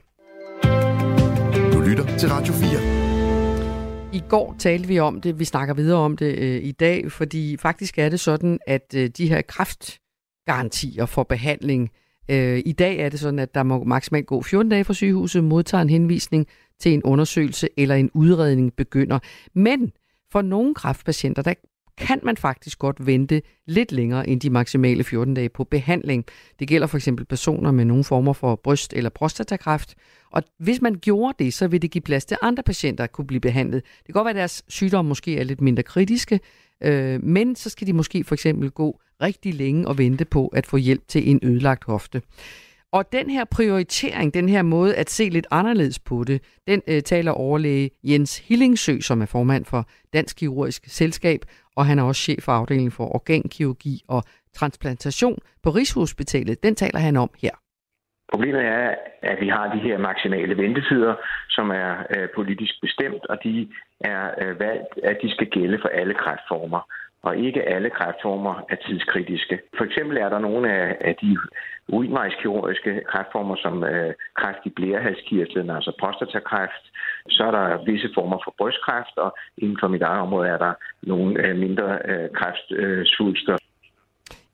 Du 1.73 1.81
lytter 1.81 2.17
til 2.19 2.29
Radio 2.29 2.53
4. 2.53 4.15
I 4.15 4.23
går 4.29 4.57
talte 4.59 4.89
vi 4.89 4.99
om 4.99 5.21
det, 5.21 5.39
vi 5.39 5.45
snakker 5.45 5.75
videre 5.75 5.99
om 5.99 6.17
det 6.17 6.39
øh, 6.39 6.65
i 6.65 6.73
dag, 6.73 7.13
fordi 7.13 7.57
faktisk 7.57 7.99
er 7.99 8.09
det 8.09 8.21
sådan, 8.21 8.59
at 8.67 8.95
øh, 8.97 9.09
de 9.09 9.29
her 9.29 9.43
kræftgarantier 9.43 11.07
for 11.07 11.23
behandling, 11.23 11.91
øh, 12.29 12.63
i 12.67 12.73
dag 12.73 12.99
er 12.99 13.09
det 13.09 13.21
sådan, 13.21 13.39
at 13.39 13.55
der 13.55 13.63
må 13.63 13.85
maksimalt 13.85 14.27
gå 14.27 14.43
14 14.43 14.71
dage 14.71 14.85
fra 14.85 14.95
sygehuset, 14.95 15.45
modtager 15.45 15.83
en 15.83 15.91
henvisning 15.91 16.47
til 16.81 16.95
en 16.95 17.03
undersøgelse 17.03 17.69
eller 17.77 17.95
en 17.95 18.11
udredning 18.15 18.77
begynder. 18.77 19.19
Men 19.55 19.93
for 20.33 20.43
nogle 20.43 20.75
kræftpatienter, 20.75 21.43
der 21.43 21.55
kan 21.99 22.21
man 22.23 22.37
faktisk 22.37 22.79
godt 22.79 23.07
vente 23.07 23.43
lidt 23.67 23.93
længere 23.93 24.29
end 24.29 24.41
de 24.41 24.51
maksimale 24.51 25.05
14 25.05 25.35
dage 25.35 25.49
på 25.49 25.65
behandling. 25.65 26.25
Det 26.59 26.69
gælder 26.69 26.87
for 26.87 26.97
eksempel 26.97 27.25
personer 27.27 27.71
med 27.71 27.85
nogle 27.85 28.05
former 28.05 28.33
for 28.33 28.57
bryst- 28.57 28.93
eller 28.93 29.11
prostatakræft. 29.11 29.95
Og 30.31 30.43
hvis 30.59 30.81
man 30.81 30.95
gjorde 30.95 31.45
det, 31.45 31.55
så 31.55 31.69
vil 31.69 31.83
det 31.83 31.91
give 31.91 32.03
plads 32.03 32.25
til 32.25 32.37
andre 32.43 32.63
patienter 32.63 33.05
at 33.05 33.13
kunne 33.13 33.27
blive 33.27 33.41
behandlet. 33.41 33.83
Det 33.85 34.07
kan 34.07 34.13
godt 34.13 34.25
være, 34.25 34.31
at 34.31 34.37
deres 34.37 34.65
sygdomme 34.69 35.09
måske 35.09 35.39
er 35.39 35.45
lidt 35.45 35.61
mindre 35.61 35.83
kritiske, 35.83 36.41
øh, 36.83 37.25
men 37.25 37.57
så 37.57 37.71
skal 37.71 37.87
de 37.87 37.93
måske 37.93 38.25
for 38.25 38.35
eksempel 38.35 38.71
gå 38.71 39.01
rigtig 39.23 39.55
længe 39.55 39.89
og 39.89 39.99
vente 39.99 40.25
på 40.25 40.47
at 40.47 40.67
få 40.67 40.77
hjælp 40.77 41.09
til 41.09 41.31
en 41.31 41.41
ødelagt 41.43 41.85
hofte. 41.85 42.23
Og 42.93 43.13
den 43.13 43.31
her 43.31 43.45
prioritering, 43.57 44.35
den 44.35 44.49
her 44.49 44.63
måde 44.63 44.97
at 44.97 45.11
se 45.11 45.29
lidt 45.29 45.47
anderledes 45.51 45.99
på 45.99 46.25
det, 46.25 46.43
den 46.67 46.83
øh, 46.89 47.03
taler 47.03 47.33
overlæge 47.33 47.91
Jens 48.05 48.49
Hillingsø, 48.49 49.01
som 49.01 49.23
er 49.23 49.27
formand 49.27 49.65
for 49.65 49.83
Dansk 50.13 50.37
Kirurgisk 50.37 50.83
Selskab, 50.87 51.41
og 51.77 51.87
han 51.87 51.99
er 51.99 52.03
også 52.03 52.23
chef 52.23 52.43
for 52.43 52.53
afdelingen 52.53 52.93
for 52.93 53.15
organkirurgi 53.15 54.03
og 54.09 54.23
transplantation 54.55 55.39
på 55.63 55.71
Rigshospitalet. 55.71 56.63
Den 56.63 56.75
taler 56.75 56.99
han 56.99 57.17
om 57.17 57.31
her. 57.43 57.51
Problemet 58.33 58.65
er, 58.65 58.95
at 59.23 59.41
vi 59.41 59.49
har 59.49 59.75
de 59.75 59.81
her 59.81 59.99
maksimale 59.99 60.57
ventetider, 60.57 61.15
som 61.49 61.71
er 61.71 61.93
øh, 62.15 62.29
politisk 62.35 62.75
bestemt, 62.81 63.27
og 63.27 63.39
de 63.45 63.69
er 64.01 64.23
øh, 64.43 64.61
valgt, 64.61 64.93
at 65.05 65.17
de 65.23 65.31
skal 65.31 65.47
gælde 65.47 65.79
for 65.83 65.89
alle 65.89 66.15
kræftformer 66.15 66.81
og 67.23 67.37
ikke 67.37 67.63
alle 67.63 67.91
kræftformer 67.91 68.55
er 68.69 68.77
tidskritiske. 68.87 69.59
For 69.77 69.85
eksempel 69.85 70.17
er 70.17 70.29
der 70.29 70.39
nogle 70.39 70.73
af, 70.73 70.97
af 71.01 71.15
de 71.23 71.39
urinvejskirurgiske 71.89 73.01
kræftformer, 73.09 73.57
som 73.57 73.85
øh, 73.85 74.15
kræft 74.37 74.63
i 74.65 74.71
blærehalskirtlen, 74.77 75.71
altså 75.71 75.93
prostatakræft. 76.01 76.85
Så 77.29 77.43
er 77.45 77.51
der 77.51 77.85
visse 77.85 78.09
former 78.15 78.39
for 78.45 78.55
brystkræft, 78.59 79.17
og 79.17 79.31
inden 79.59 79.77
for 79.81 79.89
mit 79.89 80.03
eget 80.03 80.21
område 80.21 80.49
er 80.49 80.59
der 80.59 80.73
nogle 81.03 81.47
øh, 81.47 81.57
mindre 81.57 81.99
øh, 82.05 82.29
kræftsvulster. 82.39 83.57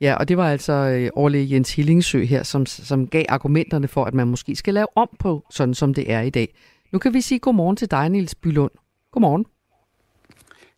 Ja, 0.01 0.15
og 0.19 0.29
det 0.29 0.37
var 0.37 0.51
altså 0.51 0.73
øh, 0.73 1.09
overlæge 1.15 1.53
Jens 1.53 1.75
Hillingsø 1.75 2.23
her, 2.23 2.43
som, 2.43 2.65
som 2.65 3.07
gav 3.07 3.25
argumenterne 3.29 3.87
for, 3.87 4.05
at 4.05 4.13
man 4.13 4.27
måske 4.27 4.55
skal 4.55 4.73
lave 4.73 4.87
om 4.95 5.09
på, 5.19 5.45
sådan 5.49 5.73
som 5.73 5.93
det 5.93 6.11
er 6.11 6.21
i 6.21 6.29
dag. 6.29 6.47
Nu 6.91 6.99
kan 6.99 7.13
vi 7.13 7.21
sige 7.21 7.39
godmorgen 7.39 7.75
til 7.75 7.91
dig, 7.91 8.09
Niels 8.09 8.35
Bylund. 8.35 8.71
Godmorgen. 9.11 9.45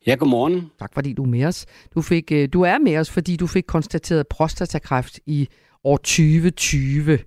Ja, 0.08 0.16
godmorgen. 0.16 0.72
Tak 0.80 0.94
fordi 0.94 1.14
du 1.14 1.24
er 1.24 1.28
med 1.28 1.46
os. 1.46 1.66
Du, 1.96 2.02
fik, 2.02 2.32
øh, 2.32 2.50
du 2.54 2.62
er 2.62 2.78
med 2.78 2.98
os, 2.98 3.10
fordi 3.10 3.36
du 3.36 3.48
fik 3.48 3.64
konstateret 3.68 4.28
prostatakræft 4.28 5.20
i 5.26 5.48
år 5.84 5.98
2020. 5.98 7.20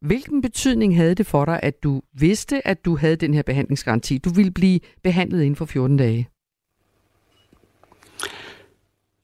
Hvilken 0.00 0.42
betydning 0.42 0.96
havde 0.96 1.14
det 1.14 1.26
for 1.26 1.44
dig, 1.44 1.60
at 1.62 1.82
du 1.82 2.02
vidste, 2.12 2.66
at 2.66 2.84
du 2.84 2.96
havde 2.96 3.16
den 3.16 3.34
her 3.34 3.42
behandlingsgaranti? 3.42 4.18
Du 4.18 4.30
ville 4.30 4.50
blive 4.50 4.80
behandlet 5.02 5.42
inden 5.42 5.56
for 5.56 5.64
14 5.64 5.96
dage. 5.96 6.28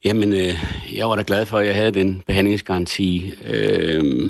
Jamen, 0.05 0.33
øh, 0.33 0.65
jeg 0.95 1.09
var 1.09 1.15
da 1.15 1.23
glad 1.27 1.45
for, 1.45 1.57
at 1.57 1.67
jeg 1.67 1.75
havde 1.75 1.91
den 1.91 2.23
behandlingsgaranti. 2.27 3.33
Øh, 3.45 4.29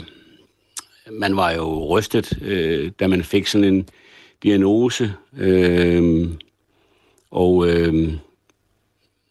man 1.11 1.35
var 1.35 1.51
jo 1.51 1.97
rystet, 1.97 2.41
øh, 2.41 2.91
da 2.99 3.07
man 3.07 3.23
fik 3.23 3.47
sådan 3.47 3.73
en 3.73 3.89
diagnose. 4.43 5.13
Øh, 5.37 6.29
og 7.31 7.67
øh, 7.69 8.13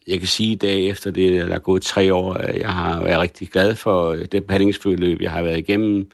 jeg 0.06 0.18
kan 0.18 0.28
sige 0.28 0.52
i 0.52 0.54
dag, 0.54 0.88
efter 0.88 1.10
det 1.10 1.32
der 1.32 1.54
er 1.54 1.58
gået 1.58 1.82
tre 1.82 2.14
år, 2.14 2.34
at 2.34 2.60
jeg 2.60 2.72
har 2.72 3.02
været 3.02 3.20
rigtig 3.20 3.48
glad 3.48 3.74
for 3.74 4.12
det 4.12 4.44
behandlingsforløb, 4.44 5.20
jeg 5.20 5.30
har 5.30 5.42
været 5.42 5.58
igennem. 5.58 6.10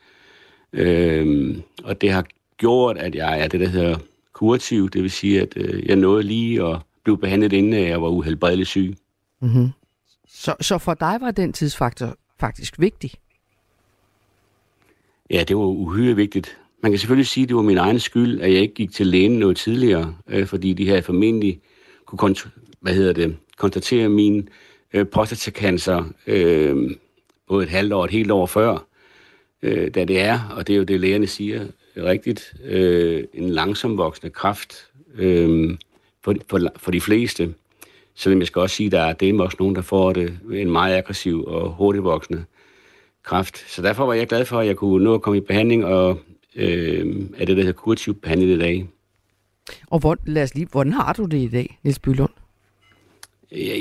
Øhm, 0.73 1.63
og 1.85 2.01
det 2.01 2.11
har 2.11 2.25
gjort, 2.57 2.99
at 2.99 3.15
jeg 3.15 3.41
er 3.41 3.49
det, 3.49 3.61
der 3.61 3.69
hedder 3.69 3.99
kurativ. 4.33 4.91
Det 4.91 5.03
vil 5.03 5.11
sige, 5.11 5.41
at 5.41 5.53
øh, 5.57 5.87
jeg 5.87 5.97
nåede 5.97 6.23
lige 6.23 6.67
at 6.67 6.79
blive 7.05 7.19
behandlet, 7.19 7.53
inden 7.53 7.73
jeg 7.73 8.03
var 8.03 8.09
uhelbredeligt 8.09 8.69
syg. 8.69 8.95
Mm-hmm. 9.41 9.69
Så, 10.29 10.55
så 10.61 10.79
for 10.79 10.95
dig 10.95 11.19
var 11.21 11.31
den 11.31 11.53
tidsfaktor 11.53 12.17
faktisk 12.41 12.81
vigtig? 12.81 13.11
Ja, 15.31 15.45
det 15.49 15.57
var 15.57 15.63
uhyre 15.63 16.17
vigtigt. 16.17 16.59
Man 16.83 16.93
kan 16.93 16.99
selvfølgelig 16.99 17.27
sige, 17.27 17.43
at 17.43 17.49
det 17.49 17.57
var 17.57 17.63
min 17.63 17.79
egen 17.79 18.01
skyld, 18.01 18.41
at 18.41 18.53
jeg 18.53 18.61
ikke 18.61 18.75
gik 18.75 18.93
til 18.93 19.07
lægen 19.07 19.39
noget 19.39 19.57
tidligere, 19.57 20.15
øh, 20.29 20.47
fordi 20.47 20.73
de 20.73 20.85
her 20.85 21.01
formentlig 21.01 21.61
kunne 22.07 22.35
hvad 22.81 22.95
hedder 22.95 23.13
det, 23.13 23.37
konstatere 23.59 24.09
min 24.09 24.49
øh, 24.93 25.05
prostatacancer 25.05 26.05
øh, 26.27 26.91
både 27.49 27.65
et 27.65 27.71
halvt 27.71 27.93
år 27.93 27.99
og 27.99 28.05
et 28.05 28.11
helt 28.11 28.31
år 28.31 28.47
før, 28.47 28.87
øh, 29.63 29.95
da 29.95 30.05
det 30.05 30.21
er, 30.21 30.41
og 30.57 30.67
det 30.67 30.73
er 30.73 30.77
jo 30.77 30.85
det, 30.85 31.01
lægerne 31.01 31.27
siger 31.27 31.67
rigtigt, 31.97 32.55
øh, 32.65 33.25
en 33.35 33.51
langsom 33.51 33.99
voksende 33.99 34.31
kraft 34.31 34.75
øh, 35.15 35.79
for, 36.25 36.35
for, 36.49 36.61
for 36.77 36.91
de 36.91 37.01
fleste. 37.01 37.55
Selvom 38.15 38.39
jeg 38.39 38.47
skal 38.47 38.63
også 38.63 38.77
sige, 38.77 38.87
at 38.87 38.93
der 38.93 39.01
er 39.01 39.13
det 39.13 39.41
også 39.41 39.57
nogen, 39.61 39.75
der 39.75 39.83
får 39.83 40.13
det 40.13 40.39
en 40.53 40.71
meget 40.71 40.97
aggressiv 40.97 41.45
og 41.45 41.71
hurtigt 41.71 42.05
voksende 42.05 42.45
kraft. 43.23 43.71
Så 43.71 43.83
derfor 43.83 44.07
var 44.07 44.15
jeg 44.15 44.27
glad 44.27 44.45
for, 44.45 44.59
at 44.59 44.67
jeg 44.67 44.77
kunne 44.77 45.05
nå 45.05 45.15
at 45.15 45.23
komme 45.23 45.37
i 45.37 45.41
behandling, 45.41 45.85
og 45.85 46.21
øh, 46.57 47.07
er 47.37 47.45
det, 47.45 47.57
der 47.57 47.63
hedder 47.63 47.73
kurativ 47.73 48.15
behandling 48.15 48.53
i 48.53 48.59
dag. 48.59 48.87
Og 49.87 49.99
hvor, 49.99 50.17
lad 50.27 50.43
os 50.43 50.55
lige, 50.55 50.69
hvordan 50.73 50.93
har 50.93 51.13
du 51.13 51.25
det 51.25 51.39
i 51.39 51.49
dag, 51.49 51.79
Niels 51.83 51.99
Bylund? 51.99 52.31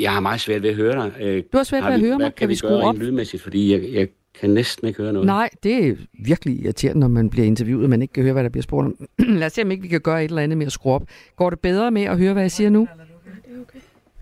Jeg 0.02 0.12
har 0.12 0.20
meget 0.20 0.42
svært 0.42 0.64
ved 0.64 0.70
at 0.70 0.76
høre 0.76 0.94
dig. 0.96 1.12
Øh, 1.22 1.44
du 1.52 1.58
har 1.58 1.64
svært 1.64 1.84
ved 1.84 1.94
at 1.94 2.00
høre 2.00 2.18
mig. 2.18 2.26
Kan, 2.26 2.34
kan 2.38 2.50
vi 2.50 2.56
skrue 2.56 2.84
op? 2.84 2.98
lydmæssigt, 2.98 3.44
fordi 3.44 3.72
jeg, 3.72 3.94
jeg 3.94 4.08
kan 4.40 4.50
næsten 4.50 4.88
ikke 4.88 5.02
høre 5.02 5.14
noget. 5.14 5.26
Nej, 5.26 5.50
det 5.64 5.88
er 5.88 5.96
virkelig 6.26 6.64
irriterende, 6.64 7.00
når 7.00 7.08
man 7.08 7.30
bliver 7.30 7.48
interviewet, 7.48 7.84
og 7.84 7.90
man 7.90 8.02
ikke 8.02 8.14
kan 8.14 8.24
høre, 8.24 8.34
hvad 8.34 8.44
der 8.44 8.50
bliver 8.50 8.64
spurgt 8.64 8.86
om. 8.86 9.08
Lad 9.40 9.46
os 9.48 9.54
se, 9.54 9.62
om 9.62 9.72
ikke 9.72 9.82
vi 9.82 9.88
kan 9.88 10.02
gøre 10.02 10.24
et 10.24 10.30
eller 10.30 10.42
andet 10.42 10.58
med 10.58 10.66
at 10.66 10.72
skrue 10.72 10.94
op. 10.94 11.04
Går 11.36 11.50
det 11.50 11.60
bedre 11.60 11.92
med 11.92 12.04
at 12.04 12.18
høre, 12.18 12.34
hvad 12.34 12.44
jeg 12.44 12.52
siger 12.52 12.70
nu? 12.70 12.88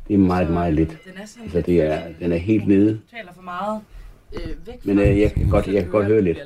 Det 0.07 0.13
er 0.13 0.17
meget, 0.17 0.49
meget 0.49 0.73
lidt. 0.73 0.97
Altså, 1.43 1.61
det 1.61 1.81
er, 1.81 2.01
den 2.19 2.31
er 2.31 2.37
helt 2.37 2.67
nede. 2.67 2.91
Du 2.91 3.15
taler 3.17 3.33
for 3.35 3.41
meget. 3.41 3.81
Øh, 4.33 4.41
Men 4.83 4.99
øh, 4.99 5.19
jeg, 5.19 5.31
kan 5.33 5.49
godt, 5.49 5.67
jeg 5.67 5.81
kan 5.83 5.91
godt 5.91 6.05
høre 6.05 6.21
lidt. 6.21 6.39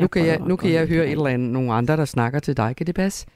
Nu 0.00 0.06
kan 0.06 0.26
jeg, 0.26 0.40
nu 0.40 0.56
kan 0.56 0.72
jeg 0.72 0.86
høre 0.88 1.06
et 1.06 1.12
eller 1.12 1.26
andet, 1.26 1.50
nogle 1.52 1.72
andre, 1.72 1.96
der 1.96 2.04
snakker 2.04 2.38
til 2.38 2.56
dig. 2.56 2.76
Kan 2.76 2.86
det 2.86 2.94
passe? 2.94 3.26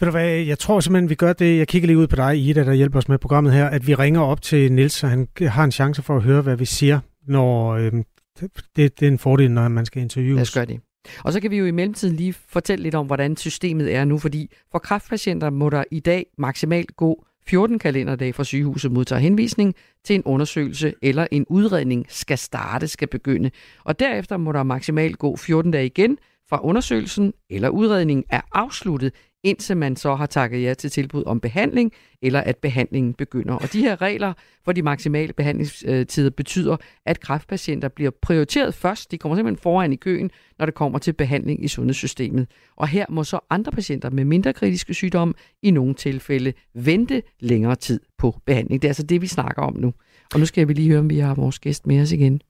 Ved 0.00 0.06
du 0.06 0.10
hvad, 0.10 0.28
jeg 0.28 0.58
tror 0.58 0.80
simpelthen, 0.80 1.10
vi 1.10 1.14
gør 1.14 1.32
det. 1.32 1.58
Jeg 1.58 1.68
kigger 1.68 1.86
lige 1.86 1.98
ud 1.98 2.06
på 2.06 2.16
dig, 2.16 2.38
Ida, 2.38 2.64
der 2.64 2.72
hjælper 2.72 2.98
os 2.98 3.08
med 3.08 3.18
programmet 3.18 3.52
her, 3.52 3.66
at 3.66 3.86
vi 3.86 3.94
ringer 3.94 4.20
op 4.20 4.42
til 4.42 4.72
Nils, 4.72 4.92
så 4.92 5.06
han 5.06 5.28
har 5.40 5.64
en 5.64 5.72
chance 5.72 6.02
for 6.02 6.16
at 6.16 6.22
høre, 6.22 6.42
hvad 6.42 6.56
vi 6.56 6.64
siger, 6.64 7.00
når 7.26 7.70
øh, 7.70 7.92
det, 8.40 8.76
det 8.76 9.02
er 9.02 9.08
en 9.08 9.18
fordel, 9.18 9.50
når 9.50 9.68
man 9.68 9.86
skal 9.86 10.02
interviewe. 10.02 10.34
Lad 10.34 10.42
os 10.42 10.54
gøre 10.54 10.64
det. 10.64 10.80
Og 11.24 11.32
så 11.32 11.40
kan 11.40 11.50
vi 11.50 11.56
jo 11.56 11.66
i 11.66 11.70
mellemtiden 11.70 12.16
lige 12.16 12.32
fortælle 12.32 12.82
lidt 12.82 12.94
om, 12.94 13.06
hvordan 13.06 13.36
systemet 13.36 13.94
er 13.94 14.04
nu, 14.04 14.18
fordi 14.18 14.50
for 14.72 14.78
kræftpatienter 14.78 15.50
må 15.50 15.70
der 15.70 15.84
i 15.90 16.00
dag 16.00 16.26
maksimalt 16.38 16.96
gå 16.96 17.24
14 17.46 17.78
kalenderdage 17.78 18.32
fra 18.32 18.44
sygehuset 18.44 18.92
modtager 18.92 19.20
henvisning 19.20 19.74
til 20.04 20.16
en 20.16 20.22
undersøgelse 20.24 20.94
eller 21.02 21.26
en 21.30 21.46
udredning 21.48 22.06
skal 22.08 22.38
starte, 22.38 22.88
skal 22.88 23.08
begynde. 23.08 23.50
Og 23.84 23.98
derefter 23.98 24.36
må 24.36 24.52
der 24.52 24.62
maksimalt 24.62 25.18
gå 25.18 25.36
14 25.36 25.70
dage 25.70 25.86
igen 25.86 26.18
fra 26.48 26.60
undersøgelsen 26.64 27.32
eller 27.50 27.68
udredningen 27.68 28.24
er 28.30 28.40
afsluttet, 28.52 29.12
indtil 29.44 29.76
man 29.76 29.96
så 29.96 30.14
har 30.14 30.26
takket 30.26 30.62
ja 30.62 30.74
til 30.74 30.90
tilbud 30.90 31.24
om 31.26 31.40
behandling, 31.40 31.92
eller 32.22 32.40
at 32.40 32.56
behandlingen 32.56 33.14
begynder. 33.14 33.54
Og 33.54 33.72
de 33.72 33.80
her 33.80 34.02
regler 34.02 34.32
for 34.64 34.72
de 34.72 34.82
maksimale 34.82 35.32
behandlingstider 35.32 36.30
betyder, 36.30 36.76
at 37.06 37.20
kræftpatienter 37.20 37.88
bliver 37.88 38.10
prioriteret 38.22 38.74
først. 38.74 39.10
De 39.10 39.18
kommer 39.18 39.36
simpelthen 39.36 39.62
foran 39.62 39.92
i 39.92 39.96
køen, 39.96 40.30
når 40.58 40.66
det 40.66 40.74
kommer 40.74 40.98
til 40.98 41.12
behandling 41.12 41.64
i 41.64 41.68
sundhedssystemet. 41.68 42.46
Og 42.76 42.88
her 42.88 43.06
må 43.08 43.24
så 43.24 43.40
andre 43.50 43.72
patienter 43.72 44.10
med 44.10 44.24
mindre 44.24 44.52
kritiske 44.52 44.94
sygdomme 44.94 45.34
i 45.62 45.70
nogle 45.70 45.94
tilfælde 45.94 46.52
vente 46.74 47.22
længere 47.40 47.76
tid 47.76 48.00
på 48.18 48.40
behandling. 48.46 48.82
Det 48.82 48.88
er 48.88 48.90
altså 48.90 49.02
det, 49.02 49.22
vi 49.22 49.26
snakker 49.26 49.62
om 49.62 49.76
nu. 49.76 49.92
Og 50.34 50.40
nu 50.40 50.46
skal 50.46 50.68
vi 50.68 50.72
lige 50.72 50.88
høre, 50.88 50.98
om 50.98 51.10
vi 51.10 51.18
har 51.18 51.34
vores 51.34 51.58
gæst 51.58 51.86
med 51.86 52.00
os 52.00 52.12
igen. 52.12 52.40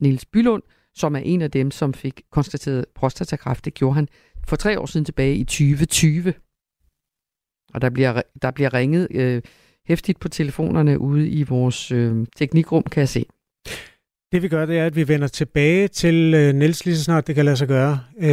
Niels 0.00 0.26
Bylund, 0.26 0.62
som 0.94 1.16
er 1.16 1.20
en 1.20 1.42
af 1.42 1.50
dem, 1.50 1.70
som 1.70 1.94
fik 1.94 2.22
konstateret 2.32 2.84
prostatakræft. 2.94 3.64
Det 3.64 3.74
gjorde 3.74 3.94
han 3.94 4.08
for 4.46 4.56
tre 4.56 4.80
år 4.80 4.86
siden 4.86 5.04
tilbage 5.04 5.34
i 5.34 5.44
2020. 5.44 6.34
Og 7.74 7.80
der 7.80 7.90
bliver, 7.90 8.22
der 8.42 8.50
bliver 8.50 8.74
ringet 8.74 9.08
øh, 9.10 9.42
hæftigt 9.86 10.20
på 10.20 10.28
telefonerne 10.28 10.98
ude 10.98 11.28
i 11.28 11.42
vores 11.42 11.92
øh, 11.92 12.26
teknikrum, 12.36 12.82
kan 12.82 13.00
jeg 13.00 13.08
se. 13.08 13.24
Det 14.32 14.42
vi 14.42 14.48
gør, 14.48 14.66
det 14.66 14.78
er, 14.78 14.86
at 14.86 14.96
vi 14.96 15.08
vender 15.08 15.28
tilbage 15.28 15.88
til 15.88 16.34
øh, 16.34 16.54
Niels 16.54 16.84
lige 16.84 16.96
så 16.96 17.04
snart 17.04 17.26
det 17.26 17.34
kan 17.34 17.44
lade 17.44 17.56
sig 17.56 17.68
gøre. 17.68 18.00
Øh, 18.18 18.28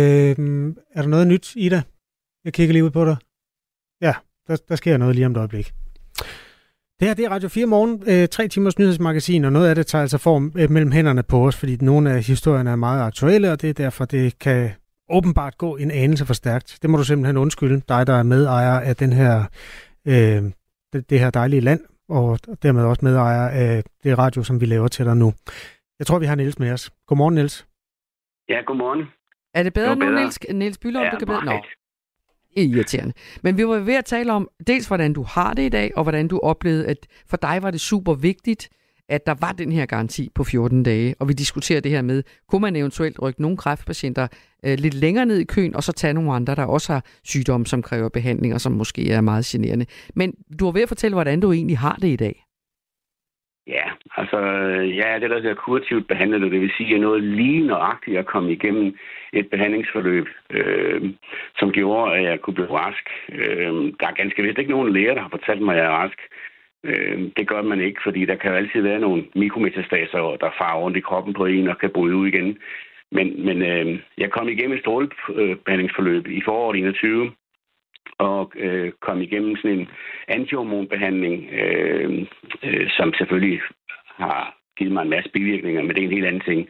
er 0.95 1.01
der 1.01 1.07
noget 1.07 1.27
nyt, 1.27 1.55
Ida? 1.55 1.81
Jeg 2.45 2.53
kigger 2.53 2.73
lige 2.73 2.83
ud 2.83 2.91
på 2.91 3.05
dig. 3.05 3.17
Ja, 4.01 4.13
der, 4.47 4.55
der 4.69 4.75
sker 4.75 4.97
noget 4.97 5.15
lige 5.15 5.25
om 5.25 5.31
et 5.31 5.37
øjeblik. 5.37 5.73
Det 6.99 7.07
her 7.07 7.13
det 7.13 7.25
er 7.25 7.29
Radio 7.29 7.49
4 7.49 7.65
Morgen, 7.65 8.03
øh, 8.07 8.27
tre 8.27 8.47
timers 8.47 8.79
nyhedsmagasin, 8.79 9.45
og 9.45 9.51
noget 9.51 9.69
af 9.69 9.75
det 9.75 9.87
tager 9.87 10.01
altså 10.01 10.17
form 10.17 10.51
øh, 10.57 10.71
mellem 10.71 10.91
hænderne 10.91 11.23
på 11.23 11.47
os, 11.47 11.55
fordi 11.55 11.77
nogle 11.81 12.11
af 12.11 12.23
historierne 12.23 12.69
er 12.69 12.75
meget 12.75 13.01
aktuelle, 13.01 13.51
og 13.51 13.61
det 13.61 13.69
er 13.69 13.73
derfor, 13.73 14.05
det 14.05 14.39
kan 14.39 14.71
åbenbart 15.09 15.57
gå 15.57 15.75
en 15.75 15.91
anelse 15.91 16.25
for 16.25 16.33
stærkt. 16.33 16.79
Det 16.81 16.89
må 16.89 16.97
du 16.97 17.03
simpelthen 17.03 17.37
undskylde, 17.37 17.81
dig 17.89 18.07
der 18.07 18.13
er 18.13 18.23
medejer 18.23 18.79
af 18.79 18.95
den 18.95 19.13
her, 19.13 19.45
øh, 20.05 20.51
det, 20.93 21.09
det 21.09 21.19
her 21.19 21.29
dejlige 21.29 21.61
land, 21.61 21.81
og 22.09 22.39
dermed 22.63 22.83
også 22.83 23.05
medejer 23.05 23.47
af 23.47 23.83
det 24.03 24.17
radio, 24.17 24.43
som 24.43 24.61
vi 24.61 24.65
laver 24.65 24.87
til 24.87 25.05
dig 25.05 25.17
nu. 25.17 25.33
Jeg 25.99 26.07
tror, 26.07 26.19
vi 26.19 26.25
har 26.25 26.35
Niels 26.35 26.59
med 26.59 26.71
os. 26.71 26.91
Godmorgen, 27.07 27.35
Niels. 27.35 27.67
Ja, 28.49 28.61
godmorgen. 28.65 29.05
Er 29.53 29.63
det 29.63 29.73
bedre 29.73 29.89
det 29.89 29.97
nu, 29.97 30.05
bedre. 30.05 30.19
Niels, 30.19 30.39
Niels 30.53 30.77
Bylund? 30.77 31.05
Ja, 31.05 31.11
du 31.11 31.17
kan 31.17 31.27
bedre? 31.27 31.45
Nå, 31.45 31.61
irriterende. 32.55 33.13
Men 33.43 33.57
vi 33.57 33.67
var 33.67 33.79
ved 33.79 33.93
at 33.93 34.05
tale 34.05 34.33
om 34.33 34.49
dels, 34.67 34.87
hvordan 34.87 35.13
du 35.13 35.23
har 35.23 35.53
det 35.53 35.63
i 35.63 35.69
dag, 35.69 35.91
og 35.95 36.03
hvordan 36.03 36.27
du 36.27 36.39
oplevede, 36.39 36.87
at 36.87 37.07
for 37.25 37.37
dig 37.37 37.63
var 37.63 37.71
det 37.71 37.81
super 37.81 38.13
vigtigt, 38.13 38.69
at 39.09 39.25
der 39.25 39.35
var 39.41 39.51
den 39.51 39.71
her 39.71 39.85
garanti 39.85 40.29
på 40.35 40.43
14 40.43 40.83
dage. 40.83 41.15
Og 41.19 41.27
vi 41.27 41.33
diskuterer 41.33 41.81
det 41.81 41.91
her 41.91 42.01
med, 42.01 42.23
kunne 42.49 42.61
man 42.61 42.75
eventuelt 42.75 43.21
rykke 43.21 43.41
nogle 43.41 43.57
kræftpatienter 43.57 44.27
øh, 44.65 44.77
lidt 44.79 44.93
længere 44.93 45.25
ned 45.25 45.39
i 45.39 45.45
køen, 45.45 45.75
og 45.75 45.83
så 45.83 45.91
tage 45.93 46.13
nogle 46.13 46.33
andre, 46.33 46.55
der 46.55 46.65
også 46.65 46.93
har 46.93 47.01
sygdomme, 47.23 47.65
som 47.65 47.81
kræver 47.81 48.09
behandling, 48.09 48.53
og 48.53 48.61
som 48.61 48.71
måske 48.71 49.11
er 49.11 49.21
meget 49.21 49.45
generende. 49.45 49.85
Men 50.15 50.33
du 50.59 50.65
var 50.65 50.71
ved 50.71 50.81
at 50.81 50.87
fortælle, 50.87 51.15
hvordan 51.15 51.39
du 51.39 51.51
egentlig 51.51 51.77
har 51.77 51.95
det 52.01 52.07
i 52.07 52.15
dag. 52.15 52.43
Ja, 53.67 53.85
altså, 54.17 54.39
ja, 54.99 55.19
det 55.19 55.29
der 55.29 55.41
hedder 55.41 55.55
kurativt 55.55 56.07
behandlet, 56.07 56.51
det 56.51 56.61
vil 56.61 56.71
sige, 56.77 56.95
at 56.95 57.01
noget 57.01 57.23
lige 57.23 57.67
nøjagtigt 57.67 58.17
at 58.17 58.25
komme 58.25 58.51
igennem 58.51 58.95
et 59.33 59.49
behandlingsforløb, 59.49 60.27
øh, 60.49 61.01
som 61.57 61.71
gjorde, 61.71 62.15
at 62.15 62.23
jeg 62.23 62.39
kunne 62.39 62.53
blive 62.53 62.71
rask. 62.79 63.05
Øh, 63.29 63.73
der 63.99 64.07
er 64.07 64.19
ganske 64.21 64.43
vist 64.43 64.57
ikke 64.57 64.71
nogen 64.71 64.93
læger, 64.93 65.13
der 65.13 65.21
har 65.21 65.29
fortalt 65.29 65.61
mig, 65.61 65.75
at 65.75 65.81
jeg 65.81 65.91
er 65.91 65.97
rask. 65.97 66.19
Øh, 66.83 67.31
det 67.37 67.47
gør 67.47 67.61
man 67.61 67.81
ikke, 67.81 68.01
fordi 68.03 68.25
der 68.25 68.35
kan 68.35 68.51
jo 68.51 68.57
altid 68.57 68.81
være 68.81 68.99
nogle 68.99 69.25
mikrometastaser, 69.35 70.37
der 70.41 70.49
farer 70.57 70.79
rundt 70.79 70.97
i 70.97 71.07
kroppen 71.09 71.33
på 71.33 71.45
en 71.45 71.67
og 71.67 71.77
kan 71.77 71.89
bryde 71.89 72.15
ud 72.15 72.27
igen. 72.27 72.57
Men, 73.11 73.45
men 73.45 73.61
øh, 73.61 73.99
jeg 74.17 74.31
kom 74.31 74.49
igennem 74.49 74.77
et 74.77 74.81
strålebehandlingsforløb 74.81 76.27
i 76.27 76.41
foråret 76.45 76.79
21, 76.79 77.31
og 78.17 78.51
øh, 78.55 78.91
kom 79.01 79.21
igennem 79.21 79.55
sådan 79.55 79.79
en 79.79 79.87
antihormonbehandling, 80.27 81.49
øh, 81.51 82.25
øh, 82.63 82.89
som 82.89 83.13
selvfølgelig 83.13 83.61
har 84.05 84.57
givet 84.77 84.93
mig 84.93 85.01
en 85.01 85.09
masse 85.09 85.29
bivirkninger, 85.29 85.81
men 85.81 85.95
det 85.95 85.99
er 85.99 86.07
en 86.07 86.13
helt 86.13 86.25
anden 86.25 86.41
ting, 86.41 86.69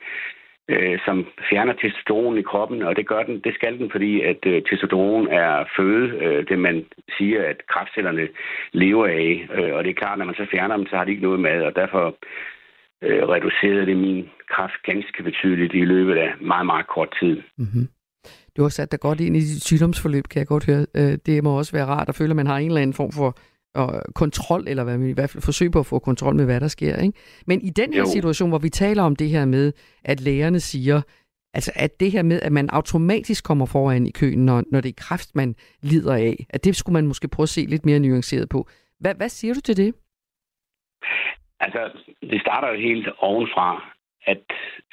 øh, 0.70 1.00
som 1.06 1.26
fjerner 1.50 1.74
testosteron 1.74 2.38
i 2.38 2.42
kroppen, 2.42 2.82
og 2.82 2.96
det 2.96 3.08
gør 3.08 3.24
den, 3.24 3.36
det 3.46 3.54
skal 3.54 3.78
den, 3.80 3.92
fordi 3.92 4.22
at 4.22 4.42
øh, 4.46 4.62
testosteron 4.70 5.28
er 5.28 5.66
føde, 5.78 6.08
øh, 6.24 6.48
det 6.50 6.60
man 6.60 6.86
siger, 7.18 7.40
at 7.52 7.58
kræftcellerne 7.72 8.28
lever 8.72 9.08
af, 9.08 9.48
øh, 9.58 9.74
og 9.76 9.84
det 9.84 9.90
er 9.90 10.02
klart, 10.02 10.18
når 10.18 10.26
man 10.26 10.36
så 10.36 10.46
fjerner 10.52 10.78
dem, 10.78 10.88
så 10.88 10.96
har 10.96 11.04
de 11.04 11.12
ikke 11.12 11.28
noget 11.28 11.40
mad, 11.40 11.62
og 11.62 11.76
derfor 11.76 12.06
øh, 13.04 13.24
reducerede 13.34 13.86
det 13.86 13.98
min 13.98 14.30
kraft 14.50 14.80
ganske 14.86 15.24
betydeligt 15.24 15.74
i 15.74 15.86
løbet 15.86 16.16
af 16.16 16.30
meget, 16.42 16.66
meget 16.66 16.88
kort 16.88 17.12
tid. 17.22 17.42
Mm-hmm. 17.58 17.88
Du 18.58 18.62
har 18.62 18.70
sat 18.70 18.92
dig 18.92 19.00
godt 19.00 19.20
ind 19.20 19.38
i 19.38 19.40
dit 19.40 19.64
sygdomsforløb, 19.64 20.24
kan 20.32 20.40
jeg 20.40 20.48
godt 20.48 20.66
høre. 20.66 20.86
Øh, 20.96 21.18
det 21.26 21.44
må 21.44 21.58
også 21.58 21.72
være 21.78 21.86
rart 21.86 22.10
at 22.10 22.16
føle, 22.16 22.30
at 22.30 22.36
man 22.36 22.48
har 22.48 22.58
en 22.58 22.68
eller 22.68 22.82
anden 22.82 22.94
form 23.02 23.12
for 23.12 23.38
øh, 23.78 24.14
kontrol, 24.16 24.64
eller 24.68 24.84
hvad 24.84 24.98
man 24.98 25.10
i 25.10 25.14
hvert 25.14 25.30
fald 25.30 25.44
forsøg 25.44 25.72
på 25.72 25.80
at 25.80 25.86
få 25.86 26.00
kontrol 26.00 26.36
med, 26.36 26.46
hvad 26.46 26.60
der 26.60 26.68
sker. 26.68 26.96
Ikke? 26.98 27.20
Men 27.48 27.62
i 27.62 27.70
den 27.70 27.94
her 27.94 28.00
Jo. 28.00 28.06
situation, 28.06 28.50
hvor 28.50 28.58
vi 28.58 28.70
taler 28.70 29.04
om 29.04 29.16
det 29.16 29.30
her 29.30 29.46
med, 29.46 29.74
at 30.04 30.22
lægerne 30.22 30.60
siger, 30.60 31.02
altså 31.54 31.72
at 31.76 32.00
det 32.00 32.12
her 32.12 32.24
med, 32.24 32.40
at 32.42 32.52
man 32.52 32.70
automatisk 32.70 33.44
kommer 33.44 33.66
foran 33.66 34.08
i 34.08 34.12
køen, 34.12 34.46
når, 34.46 34.64
når 34.72 34.82
det 34.82 34.90
er 34.90 34.94
kræft, 34.98 35.36
man 35.36 35.56
lider 35.82 36.16
af, 36.16 36.46
at 36.50 36.64
det 36.64 36.76
skulle 36.76 36.94
man 36.94 37.08
måske 37.08 37.28
prøve 37.28 37.44
at 37.44 37.50
se 37.50 37.62
lidt 37.66 37.86
mere 37.86 38.00
nuanceret 38.00 38.50
på. 38.50 38.68
Hvad, 39.00 39.16
hvad 39.16 39.30
siger 39.30 39.54
du 39.54 39.62
til 39.62 39.78
det? 39.78 39.96
Altså, 41.60 41.80
det 42.22 42.42
starter 42.42 42.68
jo 42.68 42.80
helt 42.80 43.08
ovenfra, 43.20 43.94
at, 44.28 44.44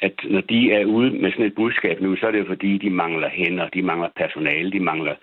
at 0.02 0.12
når 0.24 0.40
de 0.40 0.72
er 0.72 0.84
ude 0.84 1.10
med 1.10 1.30
sådan 1.32 1.46
et 1.46 1.54
budskab 1.54 2.00
nu, 2.00 2.16
så 2.16 2.26
er 2.26 2.30
det 2.30 2.38
jo 2.38 2.44
fordi, 2.46 2.78
de 2.78 2.90
mangler 2.90 3.28
hænder, 3.28 3.68
de 3.68 3.82
mangler 3.82 4.08
personale, 4.16 4.72
de 4.72 4.80
mangler 4.80 5.14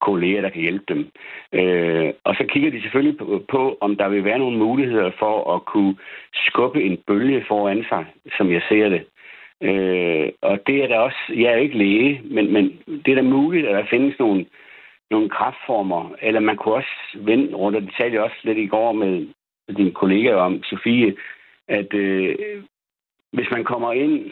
kolleger, 0.00 0.40
der 0.40 0.48
kan 0.48 0.62
hjælpe 0.62 0.84
dem. 0.88 1.10
Øh, 1.52 2.12
og 2.24 2.34
så 2.34 2.44
kigger 2.48 2.70
de 2.70 2.82
selvfølgelig 2.82 3.18
på, 3.18 3.44
på, 3.48 3.78
om 3.80 3.96
der 3.96 4.08
vil 4.08 4.24
være 4.24 4.38
nogle 4.38 4.58
muligheder 4.58 5.10
for 5.18 5.54
at 5.54 5.64
kunne 5.64 5.96
skubbe 6.46 6.82
en 6.82 6.96
bølge 7.06 7.44
foran 7.48 7.84
sig, 7.88 8.06
som 8.36 8.52
jeg 8.52 8.62
ser 8.68 8.88
det. 8.88 9.02
Øh, 9.62 10.28
og 10.42 10.58
det 10.66 10.84
er 10.84 10.88
da 10.88 10.98
også, 10.98 11.22
jeg 11.28 11.52
er 11.52 11.56
ikke 11.56 11.78
læge, 11.78 12.20
men, 12.24 12.52
men 12.52 12.78
det 13.04 13.10
er 13.12 13.14
da 13.14 13.22
muligt, 13.22 13.66
at 13.66 13.74
der 13.74 13.90
findes 13.90 14.18
nogle, 14.18 14.46
nogle 15.10 15.28
kraftformer, 15.28 16.14
eller 16.22 16.40
man 16.40 16.56
kunne 16.56 16.74
også 16.74 16.96
vende 17.14 17.54
rundt, 17.54 17.76
og 17.76 17.82
det 17.82 17.94
talte 17.98 18.14
jeg 18.14 18.24
også 18.24 18.40
lidt 18.42 18.58
i 18.58 18.66
går 18.66 18.92
med 18.92 19.26
din 19.76 19.92
kollega 19.92 20.34
om, 20.34 20.62
Sofie, 20.62 21.16
at 21.68 21.94
øh, 21.94 22.36
hvis 23.32 23.50
man 23.50 23.64
kommer 23.64 23.92
ind, 23.92 24.30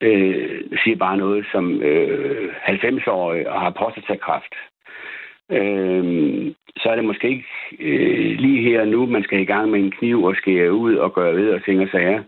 øh, 0.00 0.60
siger 0.84 0.96
bare 0.96 1.16
noget 1.16 1.46
som 1.52 1.82
øh, 1.82 2.54
90-årig 2.68 3.48
og 3.48 3.60
har 3.60 3.70
prostatakræft, 3.70 4.54
øh, 5.50 6.04
så 6.76 6.88
er 6.88 6.96
det 6.96 7.04
måske 7.04 7.28
ikke 7.28 7.46
øh, 7.78 8.38
lige 8.38 8.62
her 8.62 8.80
og 8.80 8.88
nu, 8.88 9.06
man 9.06 9.22
skal 9.22 9.40
i 9.40 9.44
gang 9.44 9.70
med 9.70 9.80
en 9.80 9.90
kniv 9.90 10.24
og 10.24 10.36
skære 10.36 10.72
ud 10.72 10.94
og 10.94 11.14
gøre 11.14 11.36
ved 11.36 11.50
og 11.50 11.64
ting 11.64 11.80
og 11.80 11.88
sager. 11.92 12.22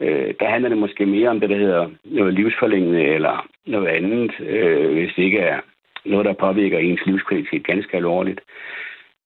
Øh, 0.00 0.34
der 0.40 0.48
handler 0.48 0.68
det 0.68 0.78
måske 0.78 1.06
mere 1.06 1.28
om 1.28 1.40
det, 1.40 1.50
der 1.50 1.56
hedder 1.56 1.90
noget 2.04 2.34
livsforlængende 2.34 3.02
eller 3.02 3.48
noget 3.66 3.86
andet, 3.86 4.40
øh, 4.40 4.92
hvis 4.92 5.12
det 5.16 5.22
ikke 5.22 5.38
er 5.38 5.60
noget, 6.04 6.26
der 6.26 6.32
påvirker 6.32 6.78
ens 6.78 7.06
livskvalitet 7.06 7.66
ganske 7.66 7.96
alvorligt. 7.96 8.40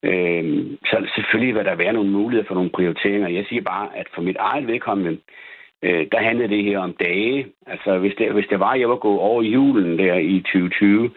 Øh, 0.02 0.66
så 0.84 1.10
selvfølgelig 1.14 1.54
vil 1.54 1.64
der 1.64 1.74
være 1.74 1.92
nogle 1.92 2.10
muligheder 2.10 2.48
for 2.48 2.54
nogle 2.54 2.70
prioriteringer. 2.70 3.28
Jeg 3.28 3.44
siger 3.48 3.62
bare, 3.62 3.88
at 3.96 4.06
for 4.14 4.22
mit 4.22 4.36
eget 4.36 4.66
vedkommende, 4.66 5.18
øh, 5.82 6.06
der 6.12 6.18
handlede 6.18 6.48
det 6.48 6.64
her 6.64 6.78
om 6.78 6.92
dage. 6.92 7.46
Altså, 7.66 7.98
hvis 7.98 8.14
det, 8.18 8.32
hvis 8.32 8.46
det 8.50 8.60
var, 8.60 8.74
jeg 8.74 8.88
var 8.88 8.96
gået 8.96 9.20
over 9.20 9.42
julen 9.42 9.98
der 9.98 10.14
i 10.14 10.40
2020, 10.40 11.10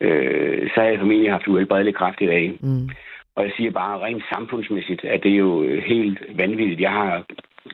øh, 0.00 0.70
så 0.70 0.80
havde 0.80 0.92
jeg 0.92 0.98
formentlig 0.98 1.32
haft 1.32 1.48
uhelbredelig 1.48 1.94
kræft 1.94 2.20
i 2.20 2.26
dag. 2.26 2.58
Mm. 2.60 2.88
Og 3.36 3.44
jeg 3.44 3.52
siger 3.56 3.70
bare, 3.70 4.00
rent 4.00 4.24
samfundsmæssigt, 4.34 5.04
at 5.04 5.22
det 5.22 5.32
er 5.32 5.36
jo 5.36 5.80
helt 5.80 6.18
vanvittigt. 6.38 6.80
Jeg 6.80 6.90
har 6.90 7.24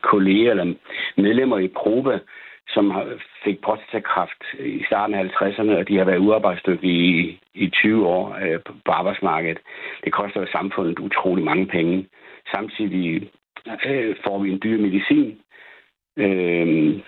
kolleger 0.01 0.51
eller 0.51 0.73
medlemmer 1.17 1.57
i 1.57 1.67
Proba, 1.67 2.19
som 2.69 2.91
har, 2.91 3.05
fik 3.43 3.61
prostatakræft 3.61 4.43
i 4.59 4.83
starten 4.87 5.15
af 5.15 5.23
50'erne, 5.23 5.71
og 5.71 5.87
de 5.87 5.97
har 5.97 6.05
været 6.05 6.19
uarbejdsdygtige 6.19 7.19
i, 7.19 7.39
i 7.53 7.69
20 7.69 8.07
år 8.07 8.37
øh, 8.41 8.59
på, 8.65 8.73
på 8.85 8.91
arbejdsmarkedet. 8.91 9.59
Det 10.03 10.13
koster 10.13 10.39
jo 10.41 10.47
samfundet 10.51 10.99
utrolig 10.99 11.43
mange 11.43 11.65
penge. 11.67 12.07
Samtidig 12.55 13.29
øh, 13.85 14.15
får 14.25 14.39
vi 14.39 14.51
en 14.51 14.59
dyr 14.63 14.81
medicin. 14.81 15.37
Øh, 16.17 17.01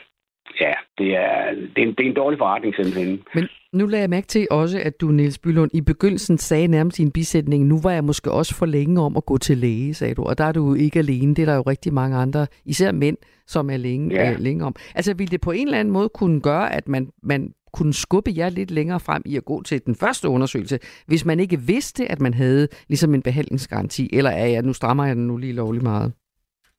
ja, 0.60 0.74
det 0.98 1.16
er, 1.16 1.52
det, 1.76 1.78
er 1.78 1.88
en, 1.88 1.96
det 1.96 2.06
er 2.06 2.10
en 2.10 2.16
dårlig 2.16 2.40
forretning 2.40 2.76
simpelthen. 2.76 3.22
Men 3.36 3.48
nu 3.74 3.86
lader 3.86 4.04
jeg 4.04 4.10
mærke 4.10 4.28
til 4.28 4.48
også, 4.52 4.80
at 4.80 5.02
du, 5.02 5.08
Niels 5.08 5.40
Bylund, 5.40 5.72
i 5.74 5.82
begyndelsen 5.82 6.38
sagde 6.38 6.68
nærmest 6.68 7.00
i 7.00 7.02
en 7.02 7.12
bisætning, 7.12 7.66
nu 7.66 7.80
var 7.84 7.92
jeg 7.92 8.04
måske 8.04 8.32
også 8.32 8.56
for 8.56 8.66
længe 8.66 9.02
om 9.02 9.18
at 9.18 9.26
gå 9.26 9.38
til 9.38 9.58
læge, 9.58 9.94
sagde 9.94 10.16
du. 10.16 10.24
Og 10.24 10.38
der 10.38 10.44
er 10.44 10.52
du 10.52 10.74
ikke 10.74 11.00
alene. 11.00 11.36
Det 11.36 11.42
er 11.42 11.46
der 11.46 11.56
jo 11.56 11.62
rigtig 11.62 11.94
mange 11.94 12.18
andre, 12.18 12.48
især 12.66 12.92
mænd, 12.92 13.18
som 13.48 13.70
er 13.70 13.78
længe, 13.78 14.16
ja. 14.16 14.32
øh, 14.32 14.40
længe 14.40 14.66
om. 14.66 14.76
Altså, 14.96 15.14
ville 15.14 15.32
det 15.32 15.42
på 15.42 15.52
en 15.52 15.68
eller 15.68 15.80
anden 15.80 15.94
måde 15.94 16.10
kunne 16.10 16.42
gøre, 16.42 16.74
at 16.74 16.88
man, 16.88 17.10
man 17.24 17.54
kunne 17.74 17.94
skubbe 17.94 18.32
jer 18.38 18.50
lidt 18.50 18.72
længere 18.72 19.00
frem 19.00 19.22
i 19.26 19.38
at 19.38 19.46
gå 19.46 19.64
til 19.64 19.86
den 19.86 19.96
første 19.96 20.30
undersøgelse, 20.30 20.80
hvis 21.08 21.26
man 21.26 21.40
ikke 21.40 21.60
vidste, 21.60 22.12
at 22.12 22.22
man 22.22 22.34
havde 22.34 22.68
ligesom 22.88 23.14
en 23.14 23.22
behandlingsgaranti? 23.22 24.10
Eller 24.14 24.30
er 24.30 24.46
jeg, 24.46 24.62
nu 24.62 24.74
strammer 24.74 25.06
jeg 25.06 25.16
den 25.16 25.28
nu 25.28 25.38
lige 25.38 25.54
lovlig 25.54 25.84
meget? 25.84 26.14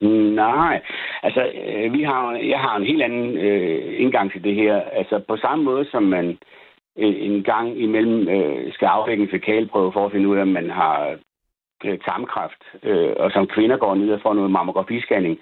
Nej, 0.00 0.80
altså 1.22 1.52
øh, 1.66 1.92
vi 1.92 2.02
har, 2.02 2.32
jeg 2.32 2.60
har 2.60 2.76
en 2.76 2.86
helt 2.86 3.02
anden 3.02 3.36
øh, 3.36 4.00
indgang 4.00 4.32
til 4.32 4.44
det 4.44 4.54
her. 4.54 4.80
Altså 4.80 5.20
på 5.28 5.36
samme 5.36 5.64
måde 5.64 5.84
som 5.90 6.02
man 6.02 6.38
øh, 6.98 7.14
en 7.18 7.42
gang 7.42 7.80
imellem 7.80 8.28
øh, 8.28 8.72
skal 8.72 8.86
aflægge 8.86 9.22
en 9.22 9.30
fækalprøve 9.30 9.92
for 9.92 10.06
at 10.06 10.12
finde 10.12 10.28
ud 10.28 10.36
af, 10.36 10.42
om 10.42 10.48
man 10.48 10.70
har 10.70 11.16
øh, 11.84 11.98
tarmkræft, 11.98 12.62
øh, 12.82 13.12
og 13.16 13.30
som 13.30 13.46
kvinder 13.46 13.76
går 13.76 13.94
ned 13.94 14.12
og 14.12 14.20
får 14.22 14.34
noget 14.34 14.50
mammografiscanning, 14.50 15.38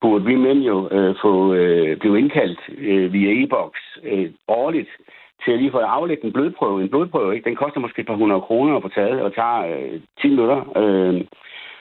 burde 0.00 0.24
vi 0.24 0.34
mænd 0.34 0.62
jo 0.62 0.88
øh, 0.88 1.14
få 1.22 1.54
øh, 1.54 1.96
blive 1.96 2.18
indkaldt 2.18 2.60
øh, 2.78 3.12
via 3.12 3.44
e-boks 3.44 3.98
øh, 4.04 4.30
årligt 4.48 4.90
til 5.44 5.52
at 5.52 5.58
lige 5.58 5.70
få 5.70 5.78
aflægget 5.78 6.24
en 6.24 6.32
blodprøve. 6.32 6.82
En 6.82 6.88
blodprøve, 6.88 7.34
ikke? 7.34 7.48
den 7.48 7.56
koster 7.56 7.80
måske 7.80 8.00
et 8.00 8.06
par 8.06 8.14
hundrede 8.14 8.40
kroner 8.40 8.76
at 8.76 8.82
få 8.82 8.88
taget, 8.88 9.22
og 9.22 9.34
tager 9.34 9.58
øh, 9.66 10.00
10 10.20 10.28
minutter. 10.28 10.58
Øh, 10.76 11.24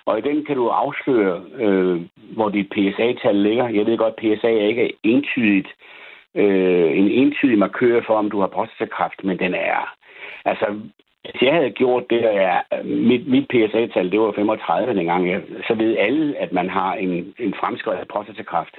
og 0.06 0.18
i 0.18 0.22
den 0.22 0.46
kan 0.46 0.56
du 0.56 0.68
afsløre, 0.68 1.42
øh, 1.58 2.02
hvor 2.36 2.50
dit 2.50 2.70
PSA-tal 2.70 3.36
ligger. 3.36 3.68
Jeg 3.68 3.86
ved 3.86 3.98
godt, 3.98 4.14
at 4.18 4.38
PSA 4.38 4.48
er 4.48 4.68
ikke 4.68 4.94
entydigt, 5.04 5.68
øh, 6.36 6.98
en 6.98 7.08
entydig 7.12 7.58
markør 7.58 8.02
for, 8.08 8.18
om 8.18 8.30
du 8.32 8.40
har 8.40 8.48
prostatakræft, 8.48 9.24
men 9.24 9.40
den 9.40 9.54
er... 9.54 9.96
Altså, 10.46 10.66
hvis 11.24 11.42
jeg 11.42 11.54
havde 11.54 11.72
gjort 11.72 12.04
det, 12.10 12.24
der 12.24 12.30
er, 12.30 12.84
mit, 12.84 13.28
mit 13.28 13.48
PSA-tal, 13.48 14.12
det 14.12 14.20
var 14.20 14.32
35 14.32 14.94
dengang, 14.94 15.30
jeg, 15.30 15.42
så 15.68 15.74
ved 15.74 15.98
alle, 15.98 16.38
at 16.38 16.52
man 16.54 16.70
har 16.70 16.94
en, 16.94 17.34
en 17.40 17.54
fremskrevet 17.60 18.08
prostatakræft. 18.08 18.76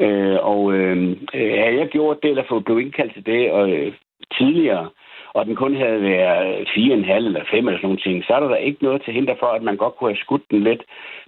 Øh, 0.00 0.36
og 0.40 0.72
øh, 0.72 1.16
øh, 1.34 1.58
havde 1.62 1.78
jeg 1.78 1.88
gjort 1.88 2.22
det, 2.22 2.30
eller 2.30 2.44
fået 2.48 2.64
blevet 2.64 2.82
indkaldt 2.82 3.14
til 3.14 3.26
det 3.26 3.50
og, 3.52 3.70
øh, 3.70 3.92
tidligere, 4.38 4.88
og 5.36 5.46
den 5.46 5.56
kun 5.56 5.76
havde 5.76 6.00
været 6.02 6.68
4,5 6.68 7.12
eller 7.30 7.44
5 7.50 7.66
eller 7.66 7.78
sådan 7.78 7.86
nogle 7.88 8.04
ting, 8.06 8.24
så 8.24 8.32
er 8.34 8.40
der 8.40 8.48
da 8.48 8.54
ikke 8.54 8.82
noget 8.82 9.02
til 9.04 9.14
hinder 9.14 9.34
for, 9.38 9.46
at 9.46 9.62
man 9.62 9.76
godt 9.76 9.94
kunne 9.96 10.10
have 10.10 10.24
skudt 10.24 10.50
den 10.50 10.60
lidt, 10.64 10.82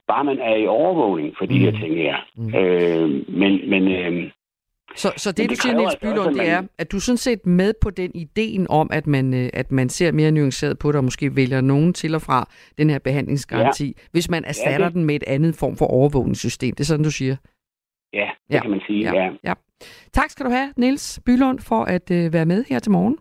bare 0.09 0.25
man 0.25 0.39
er 0.39 0.57
i 0.57 0.67
overvågning 0.67 1.35
for 1.39 1.47
de 1.47 1.59
mm. 1.59 1.65
her 1.65 1.73
ting 1.83 1.95
her. 1.97 2.17
Mm. 2.37 2.55
Øh, 2.59 3.09
men 3.41 3.71
men 3.71 3.83
øh, 3.89 4.31
så, 4.97 5.13
så 5.17 5.33
det, 5.33 5.39
det 5.39 5.51
du 5.51 5.55
siger, 5.55 5.77
Niels 5.77 5.95
altså 5.95 6.15
Bylund, 6.15 6.35
det 6.35 6.49
er, 6.49 6.63
at 6.79 6.93
du 6.93 6.97
er 6.97 7.01
sådan 7.01 7.17
set 7.17 7.47
med 7.47 7.73
på 7.83 7.91
den 7.91 8.11
ideen 8.15 8.67
om, 8.71 8.91
at 8.93 9.07
man, 9.07 9.35
øh, 9.35 9.51
at 9.55 9.73
man 9.73 9.89
ser 9.89 10.13
mere 10.13 10.31
nuanceret 10.31 10.79
på 10.79 10.89
det, 10.89 10.97
og 10.97 11.05
måske 11.05 11.37
vælger 11.37 11.61
nogen 11.61 11.93
til 11.93 12.15
og 12.15 12.23
fra 12.23 12.49
den 12.79 12.91
her 12.91 12.99
behandlingsgaranti, 12.99 13.87
ja. 13.87 13.93
hvis 14.13 14.31
man 14.31 14.45
erstatter 14.45 14.81
ja, 14.81 14.85
det... 14.85 14.95
den 14.95 15.05
med 15.05 15.15
et 15.15 15.25
andet 15.27 15.55
form 15.61 15.77
for 15.77 15.87
overvågningssystem. 15.87 16.75
Det 16.75 16.81
er 16.81 16.85
sådan, 16.85 17.05
du 17.05 17.11
siger? 17.11 17.37
Ja, 18.13 18.29
det 18.49 18.55
ja. 18.55 18.61
kan 18.61 18.71
man 18.71 18.81
sige, 18.87 19.01
ja. 19.01 19.25
ja. 19.25 19.31
ja. 19.45 19.55
Tak 20.13 20.31
skal 20.31 20.47
du 20.47 20.51
have, 20.51 20.73
Niels 20.77 21.21
Bylund, 21.27 21.59
for 21.69 21.85
at 21.85 22.11
uh, 22.11 22.33
være 22.33 22.47
med 22.47 22.65
her 22.69 22.79
til 22.79 22.93
morgen. 22.93 23.19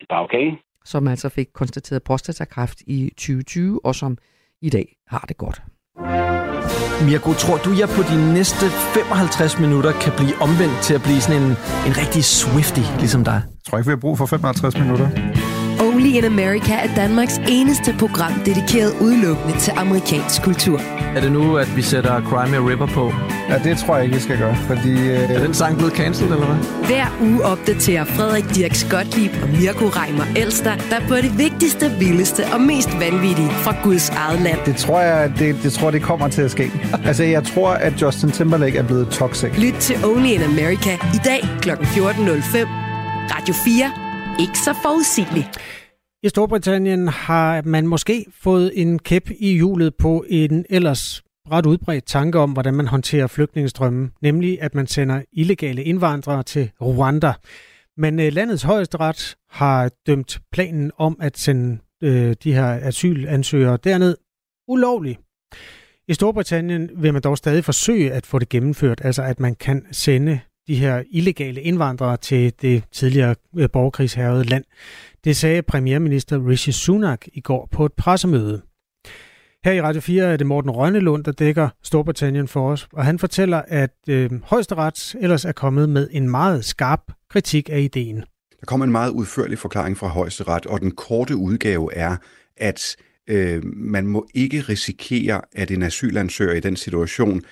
Det 0.00 0.06
okay. 0.10 0.46
Som 0.84 1.08
altså 1.08 1.28
fik 1.28 1.48
konstateret 1.54 2.02
prostatakræft 2.02 2.80
i 2.86 3.08
2020, 3.08 3.80
og 3.84 3.94
som 3.94 4.18
i 4.62 4.70
dag 4.70 4.96
har 5.06 5.24
det 5.28 5.36
godt. 5.36 5.62
Mirko, 7.04 7.32
tror 7.32 7.56
du, 7.56 7.70
jeg 7.82 7.88
på 7.96 8.02
de 8.10 8.16
næste 8.34 8.64
55 8.94 9.60
minutter 9.60 9.92
kan 9.92 10.12
blive 10.18 10.34
omvendt 10.46 10.76
til 10.86 10.94
at 10.98 11.02
blive 11.06 11.20
sådan 11.20 11.42
en, 11.42 11.48
en 11.88 11.94
rigtig 12.02 12.24
swifty, 12.24 12.84
ligesom 13.02 13.24
dig? 13.24 13.38
Jeg 13.44 13.64
tror 13.66 13.78
ikke, 13.78 13.88
vi 13.90 13.94
har 13.96 14.04
brug 14.06 14.18
for 14.18 14.26
55 14.26 14.78
minutter. 14.82 15.08
Only 15.80 16.16
in 16.18 16.24
America 16.24 16.74
er 16.74 16.94
Danmarks 16.96 17.40
eneste 17.48 17.94
program 17.98 18.32
dedikeret 18.44 18.92
udelukkende 19.00 19.58
til 19.58 19.72
amerikansk 19.76 20.42
kultur. 20.42 20.80
Er 21.16 21.20
det 21.20 21.32
nu, 21.32 21.56
at 21.56 21.76
vi 21.76 21.82
sætter 21.82 22.22
Crime 22.22 22.70
Ripper 22.70 22.86
på? 22.86 23.12
Ja, 23.48 23.58
det 23.58 23.78
tror 23.78 23.96
jeg 23.96 24.04
ikke, 24.04 24.16
vi 24.16 24.22
skal 24.22 24.38
gøre, 24.38 24.56
fordi... 24.56 24.90
Øh... 24.90 25.30
Er 25.30 25.38
den 25.38 25.54
sang 25.54 25.76
blevet 25.76 25.92
cancelled, 25.92 26.32
eller 26.32 26.46
hvad? 26.46 26.86
Hver 26.86 27.06
uge 27.20 27.44
opdaterer 27.44 28.04
Frederik 28.04 28.44
Dirk 28.54 28.76
Gottlieb 28.90 29.30
og 29.42 29.48
Mirko 29.48 29.84
Reimer 29.84 30.24
Elster, 30.36 30.76
der 30.90 31.00
på 31.08 31.14
det 31.14 31.38
vigtigste, 31.38 31.90
vildeste 31.98 32.44
og 32.52 32.60
mest 32.60 32.88
vanvittige 33.00 33.50
fra 33.50 33.74
Guds 33.82 34.08
eget 34.08 34.40
land. 34.40 34.58
Det 34.66 34.76
tror 34.76 35.00
jeg, 35.00 35.32
det, 35.38 35.56
det 35.62 35.72
tror 35.72 35.90
det 35.90 36.02
kommer 36.02 36.28
til 36.28 36.42
at 36.42 36.50
ske. 36.50 36.70
altså, 37.08 37.24
jeg 37.24 37.44
tror, 37.44 37.70
at 37.70 38.02
Justin 38.02 38.30
Timberlake 38.30 38.78
er 38.78 38.82
blevet 38.82 39.08
toxic. 39.08 39.58
Lyt 39.58 39.74
til 39.74 40.04
Only 40.04 40.28
in 40.28 40.42
America 40.42 40.92
i 41.14 41.20
dag 41.24 41.40
kl. 41.62 41.70
14.05. 41.70 41.76
Radio 43.30 43.54
4. 43.64 44.05
Ikke 44.40 44.58
så 44.58 44.74
forudsigelig. 44.82 45.50
I 46.22 46.28
Storbritannien 46.28 47.08
har 47.08 47.62
man 47.62 47.86
måske 47.86 48.26
fået 48.42 48.72
en 48.74 48.98
kæp 48.98 49.30
i 49.38 49.54
hjulet 49.54 49.94
på 49.94 50.24
en 50.28 50.64
ellers 50.70 51.22
ret 51.50 51.66
udbredt 51.66 52.06
tanke 52.06 52.38
om, 52.38 52.52
hvordan 52.52 52.74
man 52.74 52.86
håndterer 52.86 53.26
flygtningestrømmen, 53.26 54.12
nemlig 54.22 54.62
at 54.62 54.74
man 54.74 54.86
sender 54.86 55.22
illegale 55.32 55.84
indvandrere 55.84 56.42
til 56.42 56.70
Rwanda. 56.80 57.32
Men 57.96 58.20
øh, 58.20 58.32
landets 58.32 58.62
højesteret 58.62 59.36
har 59.50 59.90
dømt 60.06 60.40
planen 60.52 60.90
om 60.98 61.16
at 61.20 61.38
sende 61.38 61.78
øh, 62.02 62.36
de 62.44 62.52
her 62.52 62.78
asylansøgere 62.82 63.78
derned 63.84 64.16
ulovlig. 64.68 65.18
I 66.08 66.14
Storbritannien 66.14 66.90
vil 66.96 67.12
man 67.12 67.22
dog 67.22 67.38
stadig 67.38 67.64
forsøge 67.64 68.12
at 68.12 68.26
få 68.26 68.38
det 68.38 68.48
gennemført, 68.48 69.00
altså 69.04 69.22
at 69.22 69.40
man 69.40 69.54
kan 69.54 69.86
sende 69.92 70.40
de 70.68 70.76
her 70.76 71.02
illegale 71.10 71.62
indvandrere 71.62 72.16
til 72.16 72.52
det 72.62 72.84
tidligere 72.92 73.34
øh, 73.58 73.68
borgerkrigshærede 73.72 74.44
land. 74.44 74.64
Det 75.24 75.36
sagde 75.36 75.62
premierminister 75.62 76.48
Rishi 76.48 76.72
Sunak 76.72 77.26
i 77.32 77.40
går 77.40 77.68
på 77.72 77.86
et 77.86 77.92
pressemøde. 77.92 78.62
Her 79.64 79.72
i 79.72 79.82
Radio 79.82 80.00
4 80.00 80.24
er 80.24 80.36
det 80.36 80.46
Morten 80.46 80.70
Rønnelund, 80.70 81.24
der 81.24 81.32
dækker 81.32 81.68
Storbritannien 81.82 82.48
for 82.48 82.70
os, 82.70 82.88
og 82.92 83.04
han 83.04 83.18
fortæller, 83.18 83.62
at 83.68 83.94
øh, 84.08 84.30
højesteret 84.44 85.16
ellers 85.20 85.44
er 85.44 85.52
kommet 85.52 85.88
med 85.88 86.08
en 86.10 86.30
meget 86.30 86.64
skarp 86.64 87.00
kritik 87.30 87.70
af 87.72 87.80
ideen. 87.80 88.16
Der 88.60 88.66
kommer 88.66 88.84
en 88.84 88.92
meget 88.92 89.10
udførlig 89.10 89.58
forklaring 89.58 89.96
fra 89.96 90.08
højesteret, 90.08 90.66
og 90.66 90.80
den 90.80 90.90
korte 90.90 91.36
udgave 91.36 91.94
er, 91.94 92.16
at 92.56 92.96
øh, 93.28 93.62
man 93.64 94.06
må 94.06 94.26
ikke 94.34 94.60
risikere, 94.60 95.40
at 95.52 95.70
en 95.70 95.82
asylansøger 95.82 96.54
i 96.54 96.60
den 96.60 96.76
situation 96.76 97.42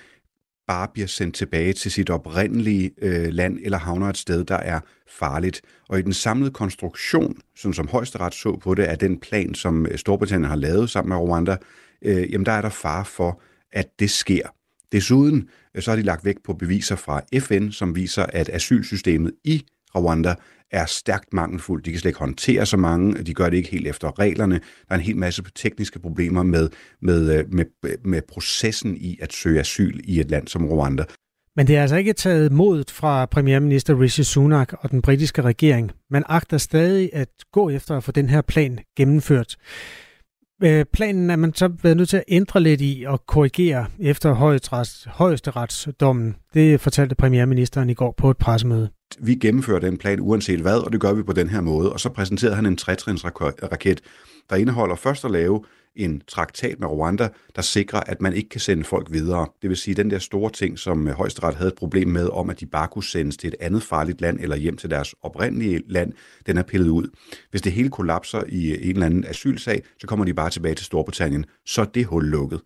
bare 0.67 0.87
bliver 0.93 1.07
sendt 1.07 1.35
tilbage 1.35 1.73
til 1.73 1.91
sit 1.91 2.09
oprindelige 2.09 2.91
øh, 3.01 3.27
land 3.27 3.59
eller 3.63 3.77
havner 3.77 4.09
et 4.09 4.17
sted, 4.17 4.43
der 4.43 4.55
er 4.55 4.79
farligt. 5.07 5.61
Og 5.89 5.99
i 5.99 6.01
den 6.01 6.13
samlede 6.13 6.51
konstruktion, 6.51 7.37
som, 7.55 7.73
som 7.73 7.87
højesteret 7.87 8.33
så 8.33 8.57
på 8.57 8.73
det, 8.73 8.83
af 8.83 8.99
den 8.99 9.19
plan, 9.19 9.55
som 9.55 9.85
øh, 9.85 9.97
Storbritannien 9.97 10.49
har 10.49 10.55
lavet 10.55 10.89
sammen 10.89 11.09
med 11.09 11.17
Rwanda, 11.17 11.57
øh, 12.01 12.31
jamen 12.31 12.45
der 12.45 12.51
er 12.51 12.61
der 12.61 12.69
far 12.69 13.03
for, 13.03 13.41
at 13.71 13.99
det 13.99 14.11
sker. 14.11 14.47
Desuden 14.91 15.49
øh, 15.75 15.81
så 15.81 15.91
har 15.91 15.95
de 15.95 16.01
lagt 16.03 16.25
vægt 16.25 16.43
på 16.43 16.53
beviser 16.53 16.95
fra 16.95 17.21
FN, 17.39 17.71
som 17.71 17.95
viser, 17.95 18.23
at 18.23 18.49
asylsystemet 18.49 19.31
i 19.43 19.65
Rwanda 19.95 20.35
er 20.71 20.85
stærkt 20.85 21.33
mangelfuld. 21.33 21.83
De 21.83 21.91
kan 21.91 21.99
slet 21.99 22.09
ikke 22.09 22.19
håndtere 22.19 22.65
så 22.65 22.77
mange, 22.77 23.23
de 23.23 23.33
gør 23.33 23.49
det 23.49 23.57
ikke 23.57 23.69
helt 23.69 23.87
efter 23.87 24.19
reglerne. 24.19 24.55
Der 24.55 24.61
er 24.89 24.95
en 24.95 25.01
hel 25.01 25.17
masse 25.17 25.43
tekniske 25.55 25.99
problemer 25.99 26.43
med, 26.43 26.69
med, 27.01 27.37
øh, 27.37 27.53
med, 27.53 27.65
med 28.03 28.21
processen 28.29 28.97
i 28.97 29.17
at 29.21 29.33
søge 29.33 29.59
asyl 29.59 29.99
i 30.03 30.19
et 30.19 30.31
land 30.31 30.47
som 30.47 30.65
Rwanda. 30.65 31.03
Men 31.55 31.67
det 31.67 31.77
er 31.77 31.81
altså 31.81 31.95
ikke 31.95 32.13
taget 32.13 32.51
modet 32.51 32.91
fra 32.91 33.25
premierminister 33.25 34.01
Rishi 34.01 34.23
Sunak 34.23 34.73
og 34.79 34.91
den 34.91 35.01
britiske 35.01 35.41
regering. 35.41 35.91
Man 36.09 36.23
agter 36.29 36.57
stadig 36.57 37.09
at 37.13 37.29
gå 37.51 37.69
efter 37.69 37.97
at 37.97 38.03
få 38.03 38.11
den 38.11 38.29
her 38.29 38.41
plan 38.41 38.79
gennemført. 38.97 39.57
Øh, 40.63 40.85
planen 40.93 41.29
er 41.29 41.35
man 41.35 41.53
så 41.53 41.69
været 41.83 41.97
nødt 41.97 42.09
til 42.09 42.17
at 42.17 42.23
ændre 42.27 42.59
lidt 42.59 42.81
i 42.81 43.03
og 43.07 43.25
korrigere 43.25 43.85
efter 43.99 44.33
højesteretsdommen. 45.07 46.35
Det 46.53 46.81
fortalte 46.81 47.15
premierministeren 47.15 47.89
i 47.89 47.93
går 47.93 48.13
på 48.17 48.29
et 48.29 48.37
pressemøde. 48.37 48.89
Vi 49.19 49.35
gennemfører 49.35 49.79
den 49.79 49.97
plan 49.97 50.19
uanset 50.19 50.59
hvad, 50.59 50.77
og 50.77 50.91
det 50.91 51.01
gør 51.01 51.13
vi 51.13 51.23
på 51.23 51.33
den 51.33 51.49
her 51.49 51.61
måde. 51.61 51.93
Og 51.93 51.99
så 51.99 52.09
præsenterede 52.09 52.55
han 52.55 52.65
en 52.65 52.77
trætrinsraket, 52.77 54.01
der 54.49 54.55
indeholder 54.55 54.95
først 54.95 55.25
at 55.25 55.31
lave 55.31 55.63
en 55.95 56.21
traktat 56.27 56.79
med 56.79 56.87
Rwanda, 56.87 57.29
der 57.55 57.61
sikrer, 57.61 57.99
at 57.99 58.21
man 58.21 58.33
ikke 58.33 58.49
kan 58.49 58.59
sende 58.59 58.83
folk 58.83 59.11
videre. 59.11 59.47
Det 59.61 59.69
vil 59.69 59.77
sige, 59.77 59.95
den 59.95 60.09
der 60.09 60.19
store 60.19 60.51
ting, 60.51 60.79
som 60.79 61.07
øh, 61.07 61.13
højesteret 61.13 61.55
havde 61.55 61.67
et 61.67 61.75
problem 61.75 62.07
med, 62.07 62.29
om 62.29 62.49
at 62.49 62.59
de 62.59 62.65
bare 62.65 62.87
kunne 62.87 63.03
sendes 63.03 63.37
til 63.37 63.47
et 63.47 63.55
andet 63.59 63.83
farligt 63.83 64.21
land 64.21 64.39
eller 64.39 64.55
hjem 64.55 64.77
til 64.77 64.89
deres 64.89 65.15
oprindelige 65.21 65.81
land, 65.87 66.13
den 66.45 66.57
er 66.57 66.63
pillet 66.63 66.89
ud. 66.89 67.07
Hvis 67.51 67.61
det 67.61 67.71
hele 67.71 67.89
kollapser 67.89 68.43
i 68.47 68.71
øh, 68.71 68.77
en 68.81 68.89
eller 68.89 69.05
anden 69.05 69.25
asylsag, 69.25 69.83
så 69.99 70.07
kommer 70.07 70.25
de 70.25 70.33
bare 70.33 70.49
tilbage 70.49 70.75
til 70.75 70.85
Storbritannien. 70.85 71.45
Så 71.65 71.81
er 71.81 71.85
det 71.85 72.05
hul 72.05 72.25
lukket. 72.25 72.61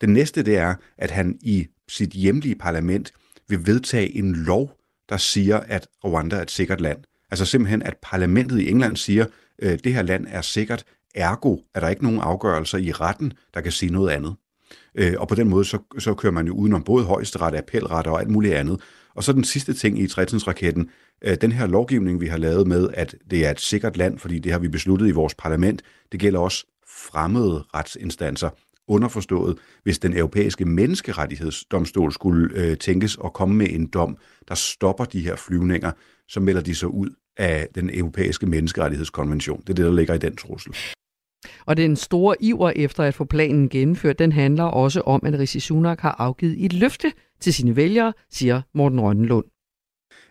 Den 0.00 0.12
næste, 0.12 0.42
det 0.42 0.56
er, 0.56 0.74
at 0.98 1.10
han 1.10 1.38
i 1.42 1.66
sit 1.88 2.10
hjemlige 2.10 2.54
parlament 2.54 3.12
vil 3.48 3.66
vedtage 3.66 4.16
en 4.16 4.32
lov, 4.32 4.76
der 5.08 5.16
siger, 5.16 5.60
at 5.60 5.86
Rwanda 6.04 6.36
er 6.36 6.42
et 6.42 6.50
sikkert 6.50 6.80
land. 6.80 6.98
Altså 7.30 7.44
simpelthen, 7.44 7.82
at 7.82 7.96
parlamentet 8.02 8.60
i 8.60 8.70
England 8.70 8.96
siger, 8.96 9.24
at 9.58 9.72
øh, 9.72 9.78
det 9.84 9.94
her 9.94 10.02
land 10.02 10.26
er 10.28 10.40
sikkert, 10.40 10.84
Ergo 11.14 11.56
er 11.74 11.80
der 11.80 11.88
ikke 11.88 12.04
nogen 12.04 12.20
afgørelser 12.20 12.78
i 12.78 12.92
retten, 12.92 13.32
der 13.54 13.60
kan 13.60 13.72
sige 13.72 13.92
noget 13.92 14.10
andet. 14.10 14.34
Øh, 14.94 15.14
og 15.18 15.28
på 15.28 15.34
den 15.34 15.48
måde, 15.48 15.64
så, 15.64 15.78
så 15.98 16.14
kører 16.14 16.32
man 16.32 16.46
jo 16.46 16.54
udenom 16.54 16.82
både 16.82 17.04
højesteret, 17.04 17.54
appelret 17.54 18.06
og 18.06 18.20
alt 18.20 18.30
muligt 18.30 18.54
andet. 18.54 18.80
Og 19.14 19.24
så 19.24 19.32
den 19.32 19.44
sidste 19.44 19.74
ting 19.74 19.98
i 19.98 20.06
raketten 20.06 20.90
øh, 21.24 21.36
den 21.40 21.52
her 21.52 21.66
lovgivning, 21.66 22.20
vi 22.20 22.26
har 22.26 22.36
lavet 22.36 22.66
med, 22.66 22.88
at 22.94 23.14
det 23.30 23.46
er 23.46 23.50
et 23.50 23.60
sikkert 23.60 23.96
land, 23.96 24.18
fordi 24.18 24.38
det 24.38 24.52
har 24.52 24.58
vi 24.58 24.68
besluttet 24.68 25.08
i 25.08 25.10
vores 25.10 25.34
parlament, 25.34 25.82
det 26.12 26.20
gælder 26.20 26.40
også 26.40 26.66
fremmede 26.86 27.64
retsinstanser. 27.74 28.50
Underforstået, 28.88 29.58
hvis 29.82 29.98
den 29.98 30.16
europæiske 30.16 30.64
menneskerettighedsdomstol 30.64 32.12
skulle 32.12 32.54
øh, 32.54 32.76
tænkes 32.76 33.18
at 33.24 33.32
komme 33.32 33.54
med 33.54 33.66
en 33.70 33.86
dom, 33.86 34.16
der 34.48 34.54
stopper 34.54 35.04
de 35.04 35.20
her 35.20 35.36
flyvninger, 35.36 35.92
så 36.28 36.40
melder 36.40 36.60
de 36.60 36.74
sig 36.74 36.88
ud 36.88 37.10
af 37.36 37.68
den 37.74 37.90
europæiske 37.94 38.46
menneskerettighedskonvention. 38.46 39.60
Det 39.60 39.68
er 39.68 39.74
det, 39.74 39.84
der 39.84 39.92
ligger 39.92 40.14
i 40.14 40.18
den 40.18 40.36
trussel. 40.36 40.76
Og 41.66 41.76
den 41.76 41.96
store 41.96 42.36
iver 42.40 42.72
efter 42.76 43.02
at 43.02 43.14
få 43.14 43.24
planen 43.24 43.68
gennemført, 43.68 44.18
den 44.18 44.32
handler 44.32 44.64
også 44.64 45.00
om, 45.00 45.20
at 45.24 45.38
Rishi 45.38 45.60
Sunak 45.60 46.00
har 46.00 46.16
afgivet 46.18 46.64
et 46.64 46.72
løfte 46.72 47.12
til 47.40 47.54
sine 47.54 47.76
vælgere, 47.76 48.12
siger 48.30 48.62
Morten 48.74 49.00
Rønnelund. 49.00 49.44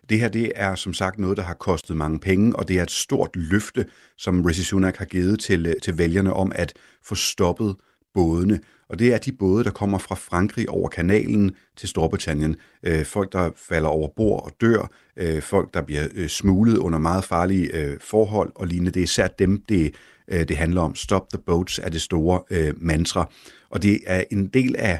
Det 0.09 0.19
her 0.19 0.29
det 0.29 0.51
er 0.55 0.75
som 0.75 0.93
sagt 0.93 1.19
noget, 1.19 1.37
der 1.37 1.43
har 1.43 1.53
kostet 1.53 1.97
mange 1.97 2.19
penge, 2.19 2.55
og 2.55 2.67
det 2.67 2.79
er 2.79 2.83
et 2.83 2.91
stort 2.91 3.29
løfte, 3.35 3.85
som 4.17 4.41
Rishi 4.45 4.63
Sunak 4.63 4.97
har 4.97 5.05
givet 5.05 5.39
til, 5.39 5.65
øh, 5.65 5.75
til 5.81 5.97
vælgerne 5.97 6.33
om 6.33 6.51
at 6.55 6.73
få 7.03 7.15
stoppet 7.15 7.75
bådene. 8.13 8.59
Og 8.89 8.99
det 8.99 9.13
er 9.13 9.17
de 9.17 9.31
både, 9.31 9.63
der 9.63 9.71
kommer 9.71 9.97
fra 9.97 10.15
Frankrig 10.15 10.69
over 10.69 10.89
kanalen 10.89 11.55
til 11.77 11.89
Storbritannien. 11.89 12.55
Øh, 12.83 13.05
folk, 13.05 13.33
der 13.33 13.51
falder 13.55 13.89
over 13.89 14.07
bord 14.15 14.43
og 14.45 14.51
dør. 14.61 14.89
Øh, 15.17 15.41
folk, 15.41 15.73
der 15.73 15.81
bliver 15.81 16.07
øh, 16.15 16.27
smuglet 16.27 16.77
under 16.77 16.99
meget 16.99 17.23
farlige 17.23 17.75
øh, 17.75 17.97
forhold 18.01 18.51
og 18.55 18.67
lignende. 18.67 18.91
Det 18.91 18.99
er 18.99 19.03
især 19.03 19.27
dem, 19.27 19.63
det, 19.69 19.95
øh, 20.27 20.47
det 20.47 20.57
handler 20.57 20.81
om. 20.81 20.95
Stop 20.95 21.29
the 21.29 21.41
boats 21.45 21.79
er 21.79 21.89
det 21.89 22.01
store 22.01 22.41
øh, 22.49 22.73
mantra. 22.77 23.29
Og 23.69 23.83
det 23.83 23.99
er 24.05 24.23
en 24.31 24.47
del 24.47 24.75
af 24.77 24.99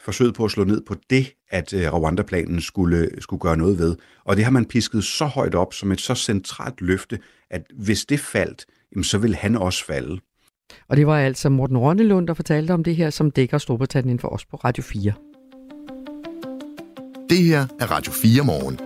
forsøget 0.00 0.34
på 0.34 0.44
at 0.44 0.50
slå 0.50 0.64
ned 0.64 0.82
på 0.86 0.94
det, 1.10 1.34
at 1.50 1.72
øh, 1.72 1.94
Rwanda-planen 1.94 2.60
skulle, 2.60 3.08
skulle 3.18 3.40
gøre 3.40 3.56
noget 3.56 3.78
ved. 3.78 3.96
Og 4.24 4.36
det 4.36 4.44
har 4.44 4.50
man 4.50 4.64
pisket 4.64 5.04
så 5.04 5.24
højt 5.24 5.54
op 5.54 5.74
som 5.74 5.92
et 5.92 6.00
så 6.00 6.14
centralt 6.14 6.80
løfte, 6.80 7.18
at 7.50 7.62
hvis 7.74 8.04
det 8.04 8.20
faldt, 8.20 8.66
jamen, 8.92 9.04
så 9.04 9.18
vil 9.18 9.34
han 9.34 9.56
også 9.56 9.84
falde. 9.84 10.20
Og 10.88 10.96
det 10.96 11.06
var 11.06 11.18
altså 11.18 11.48
Morten 11.48 11.78
Rønnelund, 11.78 12.26
der 12.26 12.34
fortalte 12.34 12.72
om 12.72 12.84
det 12.84 12.96
her, 12.96 13.10
som 13.10 13.30
dækker 13.30 13.58
Storbritannien 13.58 14.18
for 14.18 14.28
os 14.28 14.46
på 14.46 14.56
Radio 14.56 14.82
4. 14.82 15.12
Det 17.30 17.38
her 17.38 17.66
er 17.80 17.90
Radio 17.90 18.12
4 18.12 18.44
morgen. 18.44 18.78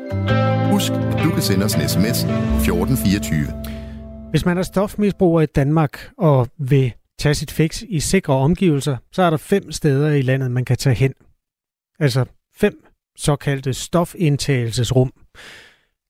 Husk, 0.73 0.93
at 0.93 1.25
du 1.25 1.31
kan 1.31 1.43
sende 1.43 1.65
os 1.65 1.75
en 1.75 1.89
sms 1.89 2.25
1424. 2.25 3.92
Hvis 4.33 4.47
man 4.47 4.59
er 4.59 4.63
stofmisbruger 4.63 5.41
i 5.41 5.47
Danmark 5.47 6.11
og 6.19 6.49
vil 6.59 6.93
tage 7.19 7.35
sit 7.35 7.51
fix 7.51 7.83
i 7.89 8.01
sikre 8.01 8.35
omgivelser, 8.35 8.97
så 9.13 9.23
er 9.23 9.31
der 9.31 9.37
fem 9.37 9.73
steder 9.73 10.11
i 10.11 10.23
landet, 10.23 10.51
man 10.51 10.65
kan 10.65 10.77
tage 10.77 10.95
hen. 10.95 11.15
Altså 11.99 12.25
fem 12.57 12.85
såkaldte 13.17 13.73
stofindtagelsesrum. 13.73 15.13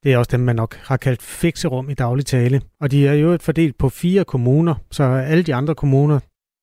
Det 0.02 0.12
er 0.12 0.18
også 0.18 0.28
dem, 0.30 0.40
man 0.40 0.56
nok 0.56 0.74
har 0.74 0.96
kaldt 0.96 1.22
fikserum 1.22 1.90
i 1.90 1.94
daglig 1.94 2.26
tale. 2.26 2.62
Og 2.80 2.90
de 2.90 3.06
er 3.06 3.14
jo 3.14 3.30
et 3.30 3.42
fordelt 3.42 3.78
på 3.78 3.88
fire 3.88 4.24
kommuner, 4.24 4.74
så 4.90 5.02
alle 5.02 5.42
de 5.42 5.54
andre 5.54 5.74
kommuner 5.74 6.20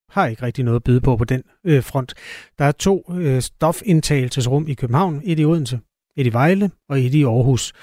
har 0.10 0.28
ikke 0.28 0.44
rigtig 0.44 0.66
noget 0.66 0.76
at 0.76 0.84
byde 0.84 1.02
på 1.02 1.18
på 1.18 1.24
den 1.24 1.44
øh, 1.64 1.84
front. 1.84 2.14
Der 2.58 2.66
er 2.66 2.72
to 2.72 3.14
øh, 3.14 3.42
stofindtagelsesrum 3.42 4.68
i 4.68 4.74
København, 4.74 5.22
et 5.26 5.40
i 5.40 5.46
Odense, 5.46 5.80
et 6.18 6.28
i 6.28 6.34
Vejle 6.34 6.72
og 6.90 7.00
et 7.00 7.14
i 7.14 7.24
Aarhus. 7.24 7.74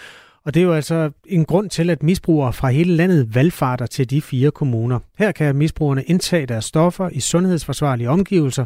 Og 0.46 0.54
det 0.54 0.60
er 0.60 0.64
jo 0.64 0.72
altså 0.72 1.10
en 1.26 1.44
grund 1.44 1.70
til, 1.70 1.90
at 1.90 2.02
misbrugere 2.02 2.52
fra 2.52 2.68
hele 2.68 2.96
landet 2.96 3.34
valgfarter 3.34 3.86
til 3.86 4.10
de 4.10 4.22
fire 4.22 4.50
kommuner. 4.50 4.98
Her 5.18 5.32
kan 5.32 5.56
misbrugerne 5.56 6.02
indtage 6.02 6.46
deres 6.46 6.64
stoffer 6.64 7.08
i 7.08 7.20
sundhedsforsvarlige 7.20 8.10
omgivelser, 8.10 8.64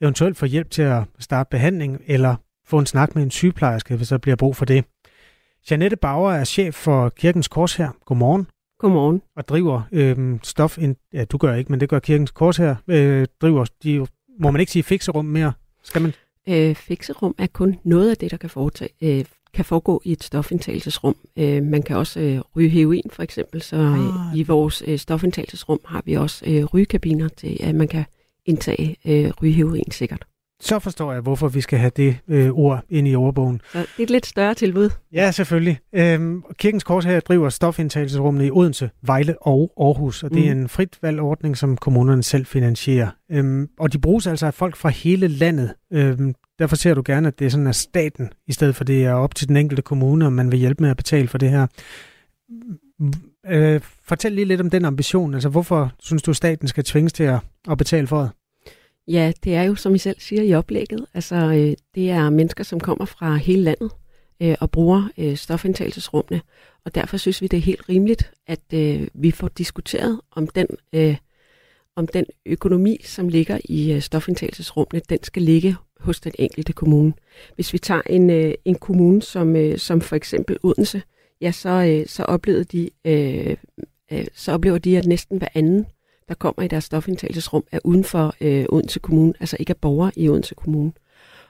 eventuelt 0.00 0.36
få 0.36 0.46
hjælp 0.46 0.70
til 0.70 0.82
at 0.82 1.02
starte 1.18 1.48
behandling 1.50 2.02
eller 2.06 2.36
få 2.66 2.78
en 2.78 2.86
snak 2.86 3.14
med 3.14 3.22
en 3.22 3.30
sygeplejerske, 3.30 3.96
hvis 3.96 4.08
der 4.08 4.18
bliver 4.18 4.36
brug 4.36 4.56
for 4.56 4.64
det. 4.64 4.84
Janette 5.70 5.96
Bauer 5.96 6.32
er 6.32 6.44
chef 6.44 6.74
for 6.74 7.08
Kirkens 7.08 7.48
Kors 7.48 7.74
her. 7.76 7.90
Godmorgen. 8.04 8.46
Godmorgen. 8.78 9.22
Og 9.36 9.48
driver 9.48 9.82
øh, 9.92 10.38
stof, 10.42 10.78
ind, 10.78 10.96
ja 11.12 11.24
du 11.24 11.36
gør 11.36 11.54
ikke, 11.54 11.72
men 11.72 11.80
det 11.80 11.88
gør 11.88 11.98
Kirkens 11.98 12.30
Kors 12.30 12.56
her, 12.56 12.76
øh, 12.88 13.26
driver, 13.40 13.64
de, 13.82 14.06
må 14.40 14.50
man 14.50 14.60
ikke 14.60 14.72
sige 14.72 14.82
fikserum 14.82 15.24
mere, 15.24 15.52
skal 15.82 16.02
man? 16.02 16.12
Øh, 16.48 16.74
fikserum 16.74 17.34
er 17.38 17.46
kun 17.46 17.78
noget 17.84 18.10
af 18.10 18.16
det, 18.16 18.30
der 18.30 18.36
kan, 18.36 18.50
foretage, 18.50 18.90
øh, 19.02 19.24
kan 19.54 19.64
foregå 19.64 20.02
i 20.04 20.12
et 20.12 20.24
stofindtagelsesrum. 20.24 21.16
Øh, 21.36 21.62
man 21.62 21.82
kan 21.82 21.96
også 21.96 22.20
øh, 22.20 22.40
ryge 22.56 22.68
heroin 22.68 23.10
for 23.10 23.22
eksempel, 23.22 23.62
så 23.62 23.76
øh, 23.76 24.38
i 24.38 24.42
vores 24.42 24.82
øh, 24.86 24.98
stofindtagelsesrum 24.98 25.80
har 25.84 26.02
vi 26.04 26.14
også 26.14 26.44
øh, 26.46 26.64
rygekabiner 26.64 27.28
til, 27.28 27.56
at 27.60 27.74
man 27.74 27.88
kan 27.88 28.04
indtage 28.46 28.96
øh, 29.06 29.30
ryge 29.42 29.52
heroin 29.52 29.90
sikkert. 29.90 30.26
Så 30.62 30.78
forstår 30.78 31.12
jeg, 31.12 31.20
hvorfor 31.20 31.48
vi 31.48 31.60
skal 31.60 31.78
have 31.78 31.90
det 31.96 32.16
øh, 32.28 32.50
ord 32.50 32.84
ind 32.90 33.08
i 33.08 33.14
ordbogen. 33.14 33.60
Så 33.72 33.78
det 33.78 33.88
er 33.98 34.02
et 34.02 34.10
lidt 34.10 34.26
større 34.26 34.54
tilbud. 34.54 34.90
Ja, 35.12 35.30
selvfølgelig. 35.30 35.78
Øhm, 35.94 36.42
Kirkens 36.58 36.84
Kors 36.84 37.04
her 37.04 37.20
driver 37.20 37.48
stofindtagelsesrummene 37.48 38.46
i 38.46 38.50
Odense, 38.50 38.90
Vejle 39.02 39.36
og 39.40 39.72
Aarhus, 39.80 40.22
og 40.22 40.30
det 40.30 40.38
mm. 40.38 40.48
er 40.48 40.52
en 40.52 40.68
frit 40.68 40.98
valgordning, 41.02 41.56
som 41.56 41.76
kommunerne 41.76 42.22
selv 42.22 42.46
finansierer. 42.46 43.08
Øhm, 43.30 43.68
og 43.78 43.92
de 43.92 43.98
bruges 43.98 44.26
altså 44.26 44.46
af 44.46 44.54
folk 44.54 44.76
fra 44.76 44.88
hele 44.88 45.28
landet. 45.28 45.74
Øhm, 45.92 46.34
derfor 46.62 46.76
ser 46.76 46.94
du 46.94 47.02
gerne, 47.04 47.28
at 47.28 47.38
det 47.38 47.44
er 47.44 47.50
sådan, 47.50 47.66
at 47.66 47.76
staten, 47.76 48.32
i 48.46 48.52
stedet 48.52 48.76
for 48.76 48.84
det 48.84 49.04
er 49.04 49.12
op 49.12 49.34
til 49.34 49.48
den 49.48 49.56
enkelte 49.56 49.82
kommune, 49.82 50.26
om 50.26 50.32
man 50.32 50.50
vil 50.52 50.58
hjælpe 50.58 50.82
med 50.82 50.90
at 50.90 50.96
betale 50.96 51.28
for 51.28 51.38
det 51.38 51.50
her. 51.50 51.66
Mm, 52.98 53.12
øh, 53.46 53.80
fortæl 54.04 54.32
lige 54.32 54.44
lidt 54.44 54.60
om 54.60 54.70
den 54.70 54.84
ambition. 54.84 55.34
Altså, 55.34 55.48
hvorfor 55.48 55.92
synes 55.98 56.22
du, 56.22 56.30
at 56.30 56.36
staten 56.36 56.68
skal 56.68 56.84
tvinges 56.84 57.12
til 57.12 57.24
at, 57.24 57.38
at 57.70 57.78
betale 57.78 58.06
for 58.06 58.20
det? 58.20 58.30
Ja, 59.08 59.32
det 59.44 59.54
er 59.54 59.62
jo, 59.62 59.74
som 59.74 59.94
I 59.94 59.98
selv 59.98 60.16
siger 60.20 60.42
i 60.42 60.54
oplægget, 60.54 61.06
altså 61.14 61.36
øh, 61.36 61.74
det 61.94 62.10
er 62.10 62.30
mennesker, 62.30 62.64
som 62.64 62.80
kommer 62.80 63.04
fra 63.04 63.36
hele 63.36 63.62
landet 63.62 63.90
øh, 64.42 64.54
og 64.60 64.70
bruger 64.70 65.08
øh, 65.18 65.36
stofindtagelsesrummene, 65.36 66.42
og 66.84 66.94
derfor 66.94 67.16
synes 67.16 67.42
vi, 67.42 67.46
det 67.46 67.56
er 67.56 67.60
helt 67.60 67.88
rimeligt, 67.88 68.32
at 68.46 68.60
øh, 68.74 69.08
vi 69.14 69.30
får 69.30 69.48
diskuteret, 69.48 70.20
om 70.30 70.46
den, 70.46 70.66
øh, 70.92 71.16
om 71.96 72.06
den 72.06 72.24
økonomi, 72.46 73.00
som 73.04 73.28
ligger 73.28 73.58
i 73.64 73.92
øh, 73.92 74.00
stofindtagelsesrummene, 74.00 75.02
den 75.08 75.22
skal 75.22 75.42
ligge 75.42 75.76
hos 76.02 76.20
den 76.20 76.32
enkelte 76.38 76.72
kommune. 76.72 77.12
Hvis 77.54 77.72
vi 77.72 77.78
tager 77.78 78.02
en, 78.10 78.30
øh, 78.30 78.54
en 78.64 78.74
kommune 78.74 79.22
som, 79.22 79.56
øh, 79.56 79.78
som 79.78 80.00
for 80.00 80.16
eksempel 80.16 80.56
Odense, 80.62 81.02
ja, 81.40 81.52
så, 81.52 81.68
øh, 81.68 82.06
så, 82.06 82.22
oplevede 82.22 82.64
de, 82.64 82.90
øh, 83.04 83.56
øh, 84.12 84.26
så 84.34 84.52
oplever 84.52 84.78
de, 84.78 84.98
at 84.98 85.06
næsten 85.06 85.38
hver 85.38 85.48
anden 85.54 85.86
der 86.28 86.34
kommer 86.34 86.62
i 86.62 86.68
deres 86.68 86.84
stofindtagelsesrum, 86.84 87.64
er 87.72 87.78
uden 87.84 88.04
for 88.04 88.34
øh, 88.40 88.66
Odense 88.68 88.98
Kommune, 88.98 89.32
altså 89.40 89.56
ikke 89.60 89.70
er 89.70 89.78
borgere 89.80 90.12
i 90.16 90.28
Odense 90.28 90.54
Kommune. 90.54 90.92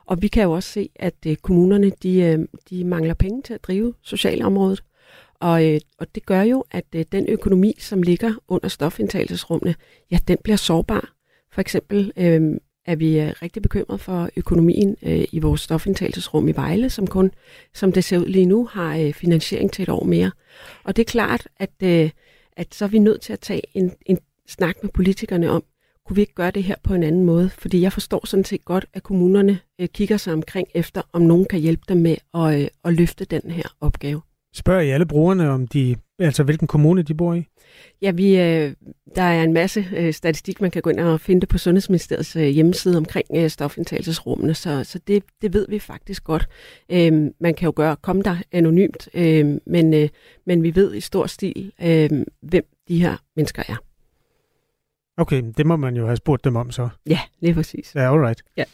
Og 0.07 0.23
vi 0.23 0.29
kan 0.29 0.43
jo 0.43 0.53
også 0.53 0.69
se, 0.69 0.89
at 0.97 1.15
øh, 1.27 1.37
kommunerne 1.37 1.91
de, 2.03 2.21
øh, 2.21 2.39
de 2.71 2.85
mangler 2.85 3.15
penge 3.15 3.43
til 3.43 3.55
at 3.55 3.65
drive 3.65 3.95
socialområdet. 4.03 4.83
Og, 5.41 5.67
øh, 5.67 5.81
og 5.99 6.15
det 6.15 6.27
gør 6.27 6.43
jo, 6.43 6.65
at 6.71 6.85
øh, 6.95 7.05
den 7.13 7.29
økonomi, 7.29 7.75
som 7.79 8.03
ligger 8.03 8.35
under 8.49 8.69
stofindtagelsesrummene, 8.69 9.75
ja, 10.11 10.19
den 10.29 10.39
bliver 10.45 10.57
sårbar. 10.57 11.13
For 11.53 11.61
eksempel 11.61 12.13
øh, 12.17 12.59
er 12.87 12.97
vi 12.97 13.21
øh, 13.21 13.33
rigtig 13.43 13.63
bekymret 13.63 14.01
for 14.01 14.29
økonomien 14.37 14.97
øh, 15.03 15.25
i 15.33 15.39
vores 15.39 15.61
stofindtagelsesrum 15.61 16.49
i 16.49 16.53
Vejle, 16.53 16.91
som 16.91 17.07
kun, 17.07 17.31
som 17.75 17.93
det 17.93 18.05
ser 18.05 18.19
ud 18.19 18.27
lige 18.27 18.47
nu, 18.47 18.67
har 18.67 18.97
øh, 18.97 19.13
finansiering 19.13 19.73
til 19.73 19.83
et 19.83 19.89
år 19.89 20.05
mere. 20.05 20.31
Og 20.85 20.97
det 20.97 21.03
er 21.03 21.11
klart, 21.11 21.49
at, 21.57 21.71
øh, 21.83 22.11
at 22.57 22.75
så 22.75 22.85
er 22.85 22.89
vi 22.89 22.99
nødt 22.99 23.21
til 23.21 23.33
at 23.33 23.41
tage 23.41 23.63
en, 23.75 23.93
en 24.07 24.19
snak 24.49 24.77
med 24.83 24.91
politikerne 24.91 25.51
om, 25.51 25.65
kunne 26.07 26.15
vi 26.15 26.21
ikke 26.21 26.35
gøre 26.35 26.51
det 26.51 26.63
her 26.63 26.75
på 26.83 26.95
en 26.95 27.03
anden 27.03 27.25
måde? 27.25 27.51
Fordi 27.51 27.81
jeg 27.81 27.93
forstår 27.93 28.27
sådan 28.27 28.45
set 28.45 28.65
godt, 28.65 28.87
at 28.93 29.03
kommunerne 29.03 29.59
øh, 29.81 29.89
kigger 29.89 30.17
sig 30.17 30.33
omkring 30.33 30.69
efter, 30.75 31.03
om 31.13 31.23
nogen 31.23 31.45
kan 31.45 31.61
hjælpe 31.61 31.83
dem 31.89 31.97
med 31.97 32.17
at, 32.35 32.61
øh, 32.61 32.69
at 32.85 32.95
løfte 32.95 33.25
den 33.25 33.51
her 33.51 33.77
opgave. 33.81 34.21
Spørger 34.55 34.81
I 34.81 34.91
alle 34.91 35.07
brugerne, 35.07 35.51
om 35.51 35.69
de, 35.69 35.97
altså 36.19 36.43
hvilken 36.43 36.69
kommune 36.69 37.03
de 37.03 37.15
bor 37.15 37.35
i? 37.35 37.47
Ja, 38.03 38.11
vi, 38.11 38.41
øh, 38.41 38.75
der 39.17 39.23
er 39.23 39.43
en 39.43 39.53
masse 39.53 39.87
øh, 39.97 40.13
statistik, 40.13 40.61
man 40.61 40.71
kan 40.71 40.83
gå 40.83 40.91
ind 40.91 41.01
og 41.01 41.21
finde 41.21 41.41
det 41.41 41.49
på 41.49 41.59
Sundhedsministeriets 41.59 42.37
øh, 42.37 42.43
hjemmeside 42.43 42.97
omkring 42.97 43.27
øh, 43.35 43.51
stofindtagelsesrummene, 43.51 44.55
så, 44.55 44.85
så 44.85 44.99
det, 45.07 45.23
det 45.43 45.55
ved 45.55 45.67
vi 45.69 45.79
faktisk 45.79 46.25
godt. 46.25 46.49
Øh, 46.91 47.31
man 47.41 47.55
kan 47.55 47.67
jo 47.67 47.73
gøre 47.77 47.97
komme 47.97 48.23
der 48.23 48.37
anonymt, 48.53 49.09
øh, 49.15 49.59
men, 49.67 49.95
øh, 49.95 50.09
men 50.47 50.63
vi 50.63 50.75
ved 50.75 50.95
i 50.95 51.01
stor 51.01 51.27
stil, 51.27 51.73
øh, 51.83 52.11
hvem 52.43 52.65
de 52.89 53.01
her 53.01 53.17
mennesker 53.37 53.63
er. 53.69 53.77
Okay, 55.17 55.43
det 55.57 55.67
må 55.67 55.77
man 55.77 55.97
jo 55.97 56.07
have 56.07 56.17
spurgt 56.17 56.45
dem 56.45 56.57
om 56.57 56.71
så. 56.71 56.89
Ja, 57.07 57.21
lige 57.41 57.55
præcis. 57.55 57.95
Ja, 57.95 58.13
alright. 58.13 58.43
Ja. 58.57 58.65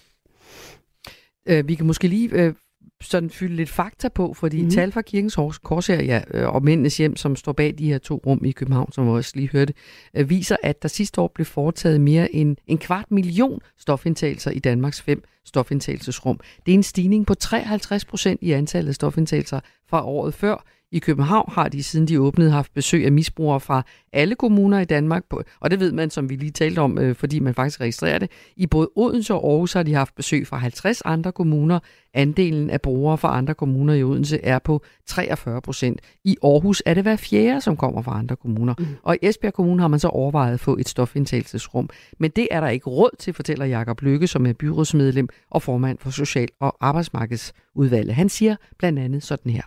Øh, 1.48 1.68
vi 1.68 1.74
kan 1.74 1.86
måske 1.86 2.08
lige 2.08 2.30
øh, 2.32 2.54
sådan 3.02 3.30
fylde 3.30 3.56
lidt 3.56 3.70
fakta 3.70 4.08
på, 4.08 4.34
fordi 4.34 4.62
mm. 4.62 4.70
tal 4.70 4.92
fra 4.92 5.02
Kirkens 5.02 5.38
Korsager 5.62 6.02
ja, 6.02 6.22
øh, 6.30 6.48
og 6.48 6.64
Mændenes 6.64 6.96
Hjem, 6.96 7.16
som 7.16 7.36
står 7.36 7.52
bag 7.52 7.74
de 7.78 7.88
her 7.88 7.98
to 7.98 8.22
rum 8.26 8.44
i 8.44 8.50
København, 8.50 8.92
som 8.92 9.06
vi 9.06 9.10
også 9.10 9.32
lige 9.34 9.50
hørte, 9.52 9.74
øh, 10.14 10.30
viser, 10.30 10.56
at 10.62 10.82
der 10.82 10.88
sidste 10.88 11.20
år 11.20 11.32
blev 11.34 11.44
foretaget 11.44 12.00
mere 12.00 12.34
end 12.34 12.56
en 12.66 12.78
kvart 12.78 13.10
million 13.10 13.60
stofindtagelser 13.78 14.50
i 14.50 14.58
Danmarks 14.58 15.02
fem 15.02 15.22
stofindtagelsesrum. 15.44 16.40
Det 16.66 16.72
er 16.72 16.76
en 16.76 16.82
stigning 16.82 17.26
på 17.26 17.34
53 17.34 18.04
procent 18.04 18.42
i 18.42 18.52
antallet 18.52 18.88
af 18.88 18.94
stofindtagelser 18.94 19.60
fra 19.88 20.04
året 20.04 20.34
før, 20.34 20.64
i 20.92 20.98
København 20.98 21.52
har 21.52 21.68
de, 21.68 21.82
siden 21.82 22.08
de 22.08 22.20
åbnede, 22.20 22.50
haft 22.50 22.74
besøg 22.74 23.04
af 23.04 23.12
misbrugere 23.12 23.60
fra 23.60 23.82
alle 24.12 24.34
kommuner 24.34 24.80
i 24.80 24.84
Danmark. 24.84 25.22
Og 25.60 25.70
det 25.70 25.80
ved 25.80 25.92
man, 25.92 26.10
som 26.10 26.30
vi 26.30 26.36
lige 26.36 26.50
talte 26.50 26.78
om, 26.78 26.98
øh, 26.98 27.14
fordi 27.14 27.38
man 27.38 27.54
faktisk 27.54 27.80
registrerer 27.80 28.18
det. 28.18 28.30
I 28.56 28.66
både 28.66 28.88
Odense 28.96 29.34
og 29.34 29.50
Aarhus 29.50 29.72
har 29.72 29.82
de 29.82 29.94
haft 29.94 30.14
besøg 30.14 30.46
fra 30.46 30.56
50 30.56 31.00
andre 31.04 31.32
kommuner. 31.32 31.78
Andelen 32.14 32.70
af 32.70 32.80
brugere 32.80 33.18
fra 33.18 33.38
andre 33.38 33.54
kommuner 33.54 33.94
i 33.94 34.02
Odense 34.02 34.44
er 34.44 34.58
på 34.58 34.82
43 35.06 35.62
procent. 35.62 36.00
I 36.24 36.36
Aarhus 36.42 36.82
er 36.86 36.94
det 36.94 37.02
hver 37.02 37.16
fjerde, 37.16 37.60
som 37.60 37.76
kommer 37.76 38.02
fra 38.02 38.18
andre 38.18 38.36
kommuner. 38.36 38.74
Mm. 38.78 38.86
Og 39.02 39.14
i 39.14 39.18
Esbjerg 39.22 39.54
Kommune 39.54 39.80
har 39.80 39.88
man 39.88 40.00
så 40.00 40.08
overvejet 40.08 40.54
at 40.54 40.60
få 40.60 40.76
et 40.76 40.88
stofindtagelsesrum. 40.88 41.88
Men 42.18 42.30
det 42.30 42.48
er 42.50 42.60
der 42.60 42.68
ikke 42.68 42.90
råd 42.90 43.16
til, 43.18 43.34
fortæller 43.34 43.64
Jakob 43.64 44.02
Lykke, 44.02 44.26
som 44.26 44.46
er 44.46 44.52
byrådsmedlem 44.52 45.28
og 45.50 45.62
formand 45.62 45.98
for 45.98 46.10
Social- 46.10 46.48
og 46.60 46.76
Arbejdsmarkedsudvalget. 46.80 48.14
Han 48.14 48.28
siger 48.28 48.56
blandt 48.78 48.98
andet 48.98 49.22
sådan 49.22 49.52
her. 49.52 49.62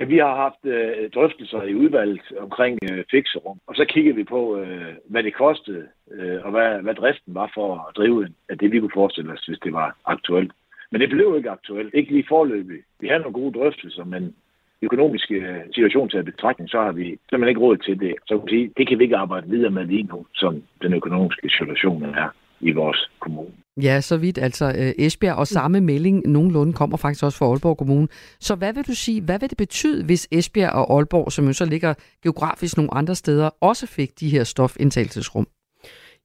Ja, 0.00 0.04
vi 0.04 0.18
har 0.18 0.36
haft 0.36 0.62
øh, 0.64 1.10
drøftelser 1.10 1.62
i 1.62 1.74
udvalget 1.74 2.20
omkring 2.38 2.78
øh, 2.90 3.04
fikserum, 3.10 3.58
og 3.66 3.74
så 3.76 3.84
kiggede 3.84 4.16
vi 4.16 4.24
på, 4.24 4.56
øh, 4.56 4.94
hvad 5.04 5.22
det 5.22 5.34
kostede, 5.34 5.86
øh, 6.10 6.44
og 6.44 6.50
hvad, 6.50 6.82
hvad 6.82 6.94
driften 6.94 7.34
var 7.34 7.50
for 7.54 7.74
at 7.74 7.96
drive 7.96 8.28
af 8.48 8.58
det, 8.58 8.72
vi 8.72 8.80
kunne 8.80 8.98
forestille 9.00 9.32
os, 9.32 9.46
hvis 9.46 9.58
det 9.58 9.72
var 9.72 9.96
aktuelt. 10.04 10.52
Men 10.90 11.00
det 11.00 11.10
blev 11.10 11.34
ikke 11.36 11.50
aktuelt. 11.50 11.94
Ikke 11.94 12.12
lige 12.12 12.24
forløbig. 12.28 12.80
Vi 13.00 13.08
havde 13.08 13.20
nogle 13.20 13.40
gode 13.40 13.58
drøftelser, 13.58 14.04
men 14.04 14.34
økonomiske 14.82 15.34
øh, 15.34 15.60
situation 15.74 16.08
til 16.08 16.22
betragtning, 16.22 16.70
så 16.70 16.80
har 16.80 16.92
vi 16.92 17.04
simpelthen 17.04 17.48
ikke 17.48 17.60
råd 17.60 17.76
til 17.76 18.00
det. 18.00 18.14
Så 18.26 18.34
kan 18.34 18.38
man 18.38 18.48
sige, 18.48 18.72
det 18.76 18.88
kan 18.88 18.98
vi 18.98 19.04
ikke 19.04 19.16
arbejde 19.16 19.48
videre 19.48 19.70
med 19.70 19.84
lige 19.84 20.08
nu, 20.12 20.26
som 20.34 20.62
den 20.82 20.94
økonomiske 20.94 21.48
situation 21.48 22.04
er 22.04 22.28
i 22.60 22.70
vores 22.70 23.10
kommune. 23.20 23.50
Ja, 23.82 24.00
så 24.00 24.16
vidt 24.16 24.38
altså 24.38 24.74
øh, 24.78 24.92
Esbjerg, 24.98 25.34
og 25.36 25.46
samme 25.46 25.80
melding 25.80 26.26
nogenlunde 26.26 26.72
kommer 26.72 26.96
faktisk 26.96 27.24
også 27.24 27.38
fra 27.38 27.46
Aalborg 27.46 27.76
Kommune. 27.76 28.08
Så 28.40 28.54
hvad 28.54 28.72
vil 28.72 28.86
du 28.86 28.94
sige, 28.94 29.20
hvad 29.20 29.38
vil 29.38 29.50
det 29.50 29.58
betyde, 29.58 30.04
hvis 30.04 30.28
Esbjerg 30.30 30.72
og 30.72 30.96
Aalborg, 30.96 31.32
som 31.32 31.46
jo 31.46 31.52
så 31.52 31.64
ligger 31.64 31.94
geografisk 32.22 32.76
nogle 32.76 32.94
andre 32.94 33.14
steder, 33.14 33.50
også 33.60 33.86
fik 33.86 34.20
de 34.20 34.28
her 34.28 34.44
stofindtagelsesrum? 34.44 35.46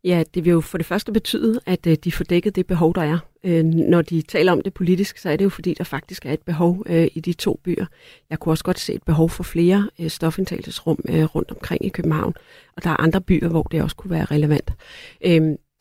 Ja, 0.03 0.23
det 0.33 0.45
vil 0.45 0.51
jo 0.51 0.61
for 0.61 0.77
det 0.77 0.86
første 0.86 1.11
betyde, 1.11 1.59
at 1.65 1.88
øh, 1.88 1.97
de 2.03 2.11
får 2.11 2.23
dækket 2.23 2.55
det 2.55 2.67
behov, 2.67 2.95
der 2.95 3.01
er. 3.01 3.17
Øh, 3.43 3.65
når 3.65 4.01
de 4.01 4.21
taler 4.21 4.51
om 4.51 4.61
det 4.61 4.73
politisk, 4.73 5.17
så 5.17 5.29
er 5.29 5.36
det 5.36 5.43
jo 5.43 5.49
fordi, 5.49 5.73
der 5.73 5.83
faktisk 5.83 6.25
er 6.25 6.33
et 6.33 6.41
behov 6.41 6.86
i 6.89 7.19
de 7.19 7.33
to 7.33 7.59
byer. 7.63 7.86
Jeg 8.29 8.39
kunne 8.39 8.53
også 8.53 8.63
godt 8.63 8.79
se 8.79 8.93
et 8.93 9.03
behov 9.03 9.29
for 9.29 9.43
flere 9.43 9.89
stofindtagelsesrum 10.07 10.99
rundt 11.09 11.51
omkring 11.51 11.86
i 11.86 11.89
København, 11.89 12.33
og 12.77 12.83
der 12.83 12.89
er 12.89 13.01
andre 13.01 13.21
byer, 13.21 13.47
hvor 13.47 13.63
det 13.63 13.81
også 13.81 13.95
kunne 13.95 14.11
være 14.11 14.25
relevant. 14.25 14.71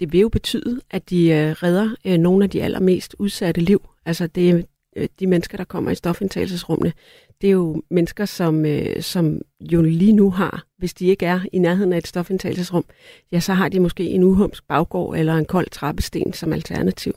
Det 0.00 0.12
vil 0.12 0.20
jo 0.20 0.28
betyde, 0.28 0.80
at 0.90 1.10
de 1.10 1.28
øh, 1.28 1.50
redder 1.50 1.94
øh, 2.06 2.18
nogle 2.18 2.44
af 2.44 2.50
de 2.50 2.62
allermest 2.62 3.14
udsatte 3.18 3.60
liv. 3.60 3.88
Altså 4.06 4.26
det 4.26 4.66
øh, 4.96 5.08
de 5.20 5.26
mennesker, 5.26 5.56
der 5.56 5.64
kommer 5.64 5.90
i 5.90 5.94
stofindtagelsesrummene, 5.94 6.92
det 7.40 7.46
er 7.46 7.52
jo 7.52 7.82
mennesker, 7.90 8.24
som, 8.24 8.66
øh, 8.66 9.02
som 9.02 9.40
jo 9.60 9.82
lige 9.82 10.12
nu 10.12 10.30
har, 10.30 10.64
hvis 10.78 10.94
de 10.94 11.06
ikke 11.06 11.26
er 11.26 11.40
i 11.52 11.58
nærheden 11.58 11.92
af 11.92 11.98
et 11.98 12.06
stofindtagelsesrum, 12.06 12.84
ja, 13.32 13.40
så 13.40 13.52
har 13.52 13.68
de 13.68 13.80
måske 13.80 14.04
en 14.04 14.22
uhumsk 14.22 14.66
baggård 14.68 15.18
eller 15.18 15.34
en 15.34 15.44
kold 15.44 15.70
trappesten 15.70 16.32
som 16.32 16.52
alternativ. 16.52 17.12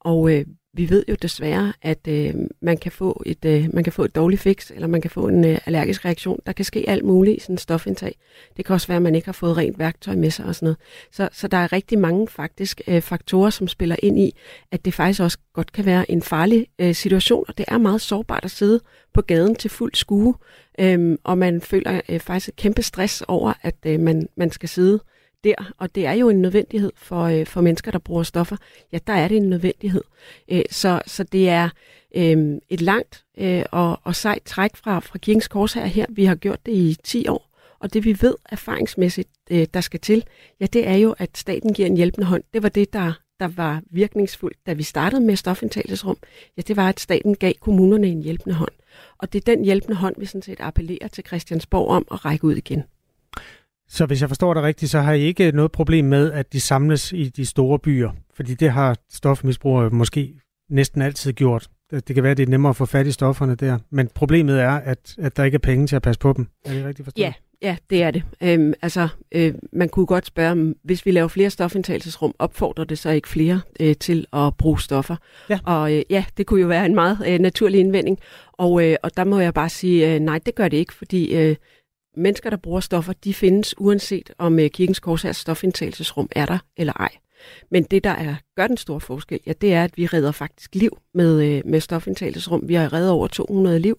Og 0.00 0.34
øh, 0.34 0.44
vi 0.78 0.90
ved 0.90 1.04
jo 1.08 1.16
desværre, 1.22 1.72
at 1.82 2.08
øh, 2.08 2.34
man, 2.60 2.76
kan 2.76 2.92
få 2.92 3.22
et, 3.26 3.44
øh, 3.44 3.68
man 3.74 3.84
kan 3.84 3.92
få 3.92 4.04
et 4.04 4.14
dårligt 4.14 4.42
fix, 4.42 4.70
eller 4.70 4.86
man 4.86 5.00
kan 5.00 5.10
få 5.10 5.28
en 5.28 5.44
øh, 5.44 5.58
allergisk 5.66 6.04
reaktion. 6.04 6.40
Der 6.46 6.52
kan 6.52 6.64
ske 6.64 6.84
alt 6.88 7.04
muligt 7.04 7.36
i 7.36 7.40
sådan 7.40 7.54
en 7.54 7.58
stofindtag. 7.58 8.18
Det 8.56 8.64
kan 8.64 8.74
også 8.74 8.86
være, 8.86 8.96
at 8.96 9.02
man 9.02 9.14
ikke 9.14 9.26
har 9.26 9.32
fået 9.32 9.56
rent 9.56 9.78
værktøj 9.78 10.14
med 10.14 10.30
sig 10.30 10.44
og 10.44 10.54
sådan 10.54 10.66
noget. 10.66 10.78
Så, 11.12 11.28
så 11.32 11.48
der 11.48 11.56
er 11.56 11.72
rigtig 11.72 11.98
mange 11.98 12.28
faktisk 12.28 12.80
øh, 12.86 13.02
faktorer, 13.02 13.50
som 13.50 13.68
spiller 13.68 13.96
ind 14.02 14.18
i, 14.18 14.32
at 14.72 14.84
det 14.84 14.94
faktisk 14.94 15.20
også 15.20 15.38
godt 15.52 15.72
kan 15.72 15.84
være 15.84 16.10
en 16.10 16.22
farlig 16.22 16.66
øh, 16.78 16.94
situation, 16.94 17.44
og 17.48 17.58
det 17.58 17.64
er 17.68 17.78
meget 17.78 18.00
sårbart 18.00 18.44
at 18.44 18.50
sidde 18.50 18.80
på 19.14 19.22
gaden 19.22 19.54
til 19.54 19.70
fuld 19.70 19.94
skue, 19.94 20.34
øh, 20.78 21.18
og 21.24 21.38
man 21.38 21.60
føler 21.60 22.00
øh, 22.08 22.20
faktisk 22.20 22.48
et 22.48 22.56
kæmpe 22.56 22.82
stress 22.82 23.22
over, 23.28 23.52
at 23.62 23.76
øh, 23.86 24.00
man, 24.00 24.28
man 24.36 24.50
skal 24.50 24.68
sidde 24.68 25.00
der, 25.44 25.72
og 25.78 25.94
det 25.94 26.06
er 26.06 26.12
jo 26.12 26.28
en 26.28 26.42
nødvendighed 26.42 26.92
for, 26.96 27.22
øh, 27.22 27.46
for 27.46 27.60
mennesker, 27.60 27.90
der 27.90 27.98
bruger 27.98 28.22
stoffer. 28.22 28.56
Ja, 28.92 28.98
der 29.06 29.12
er 29.12 29.28
det 29.28 29.36
en 29.36 29.50
nødvendighed. 29.50 30.02
Øh, 30.48 30.62
så, 30.70 31.02
så 31.06 31.24
det 31.24 31.48
er 31.48 31.68
øh, 32.16 32.58
et 32.68 32.80
langt 32.80 33.24
øh, 33.38 33.64
og, 33.72 34.00
og 34.04 34.16
sejt 34.16 34.42
træk 34.42 34.76
fra, 34.76 34.98
fra 34.98 35.18
Kirkens 35.18 35.48
Kors 35.48 35.72
her. 35.72 35.86
her. 35.86 36.06
Vi 36.08 36.24
har 36.24 36.34
gjort 36.34 36.66
det 36.66 36.72
i 36.72 36.96
10 37.04 37.28
år, 37.28 37.50
og 37.78 37.94
det 37.94 38.04
vi 38.04 38.16
ved 38.20 38.34
erfaringsmæssigt, 38.48 39.28
øh, 39.50 39.66
der 39.74 39.80
skal 39.80 40.00
til, 40.00 40.24
ja, 40.60 40.66
det 40.66 40.88
er 40.88 40.96
jo, 40.96 41.14
at 41.18 41.38
staten 41.38 41.72
giver 41.72 41.88
en 41.88 41.96
hjælpende 41.96 42.26
hånd. 42.26 42.42
Det 42.54 42.62
var 42.62 42.68
det, 42.68 42.92
der, 42.92 43.12
der 43.40 43.48
var 43.48 43.82
virkningsfuldt, 43.90 44.56
da 44.66 44.72
vi 44.72 44.82
startede 44.82 45.20
med 45.20 45.36
stofindtagelsesrum. 45.36 46.16
Ja, 46.56 46.62
det 46.62 46.76
var, 46.76 46.88
at 46.88 47.00
staten 47.00 47.36
gav 47.36 47.52
kommunerne 47.60 48.06
en 48.06 48.22
hjælpende 48.22 48.54
hånd. 48.54 48.72
Og 49.18 49.32
det 49.32 49.48
er 49.48 49.54
den 49.54 49.64
hjælpende 49.64 49.96
hånd, 49.96 50.14
vi 50.18 50.26
sådan 50.26 50.42
set 50.42 50.60
appellerer 50.60 51.08
til 51.08 51.24
Christiansborg 51.26 51.88
om 51.88 52.06
at 52.12 52.24
række 52.24 52.44
ud 52.44 52.54
igen. 52.54 52.84
Så 53.88 54.06
hvis 54.06 54.20
jeg 54.20 54.30
forstår 54.30 54.54
det 54.54 54.62
rigtigt, 54.62 54.90
så 54.90 55.00
har 55.00 55.12
I 55.12 55.20
ikke 55.20 55.52
noget 55.52 55.72
problem 55.72 56.04
med, 56.04 56.32
at 56.32 56.52
de 56.52 56.60
samles 56.60 57.12
i 57.12 57.28
de 57.28 57.46
store 57.46 57.78
byer? 57.78 58.10
Fordi 58.34 58.54
det 58.54 58.70
har 58.70 58.96
stofmisbrugere 59.10 59.90
måske 59.90 60.34
næsten 60.70 61.02
altid 61.02 61.32
gjort. 61.32 61.68
Det 61.90 62.14
kan 62.14 62.22
være, 62.22 62.30
at 62.30 62.36
det 62.36 62.42
er 62.42 62.50
nemmere 62.50 62.70
at 62.70 62.76
få 62.76 62.86
fat 62.86 63.06
i 63.06 63.12
stofferne 63.12 63.54
der. 63.54 63.78
Men 63.90 64.08
problemet 64.14 64.60
er, 64.60 64.70
at, 64.70 65.14
at 65.18 65.36
der 65.36 65.44
ikke 65.44 65.54
er 65.54 65.58
penge 65.58 65.86
til 65.86 65.96
at 65.96 66.02
passe 66.02 66.18
på 66.18 66.32
dem. 66.36 66.46
Er 66.64 66.72
det 66.72 66.84
rigtigt 66.84 67.06
forstået? 67.06 67.22
Ja, 67.22 67.32
ja 67.62 67.76
det 67.90 68.02
er 68.02 68.10
det. 68.10 68.22
Øhm, 68.42 68.74
altså, 68.82 69.08
øh, 69.32 69.54
man 69.72 69.88
kunne 69.88 70.06
godt 70.06 70.26
spørge, 70.26 70.74
hvis 70.84 71.06
vi 71.06 71.10
laver 71.10 71.28
flere 71.28 71.50
stofindtagelsesrum, 71.50 72.34
opfordrer 72.38 72.84
det 72.84 72.98
så 72.98 73.10
ikke 73.10 73.28
flere 73.28 73.60
øh, 73.80 73.96
til 73.96 74.26
at 74.32 74.56
bruge 74.58 74.80
stoffer? 74.80 75.16
Ja. 75.50 75.58
Og 75.64 75.94
øh, 75.94 76.02
ja, 76.10 76.24
det 76.36 76.46
kunne 76.46 76.60
jo 76.60 76.66
være 76.66 76.86
en 76.86 76.94
meget 76.94 77.18
øh, 77.26 77.38
naturlig 77.38 77.80
indvending. 77.80 78.18
Og, 78.52 78.84
øh, 78.84 78.96
og 79.02 79.16
der 79.16 79.24
må 79.24 79.40
jeg 79.40 79.54
bare 79.54 79.68
sige, 79.68 80.14
øh, 80.14 80.20
nej, 80.20 80.40
det 80.46 80.54
gør 80.54 80.68
det 80.68 80.76
ikke, 80.76 80.94
fordi... 80.94 81.34
Øh, 81.34 81.56
mennesker, 82.18 82.50
der 82.50 82.56
bruger 82.56 82.80
stoffer, 82.80 83.12
de 83.12 83.34
findes 83.34 83.74
uanset 83.78 84.30
om 84.38 84.58
øh, 84.58 84.70
Kirkens 84.70 85.00
Korsærs 85.00 85.36
stofindtagelsesrum 85.36 86.28
er 86.32 86.46
der 86.46 86.58
eller 86.76 86.92
ej. 86.92 87.10
Men 87.70 87.82
det, 87.82 88.04
der 88.04 88.10
er, 88.10 88.34
gør 88.56 88.66
den 88.66 88.76
store 88.76 89.00
forskel, 89.00 89.40
ja, 89.46 89.52
det 89.52 89.72
er, 89.72 89.84
at 89.84 89.96
vi 89.96 90.06
redder 90.06 90.32
faktisk 90.32 90.74
liv 90.74 90.98
med, 91.14 91.42
øh, 91.42 91.62
med 91.64 91.80
stofindtagelsesrum. 91.80 92.68
Vi 92.68 92.74
har 92.74 92.92
reddet 92.92 93.10
over 93.10 93.28
200 93.28 93.78
liv, 93.78 93.98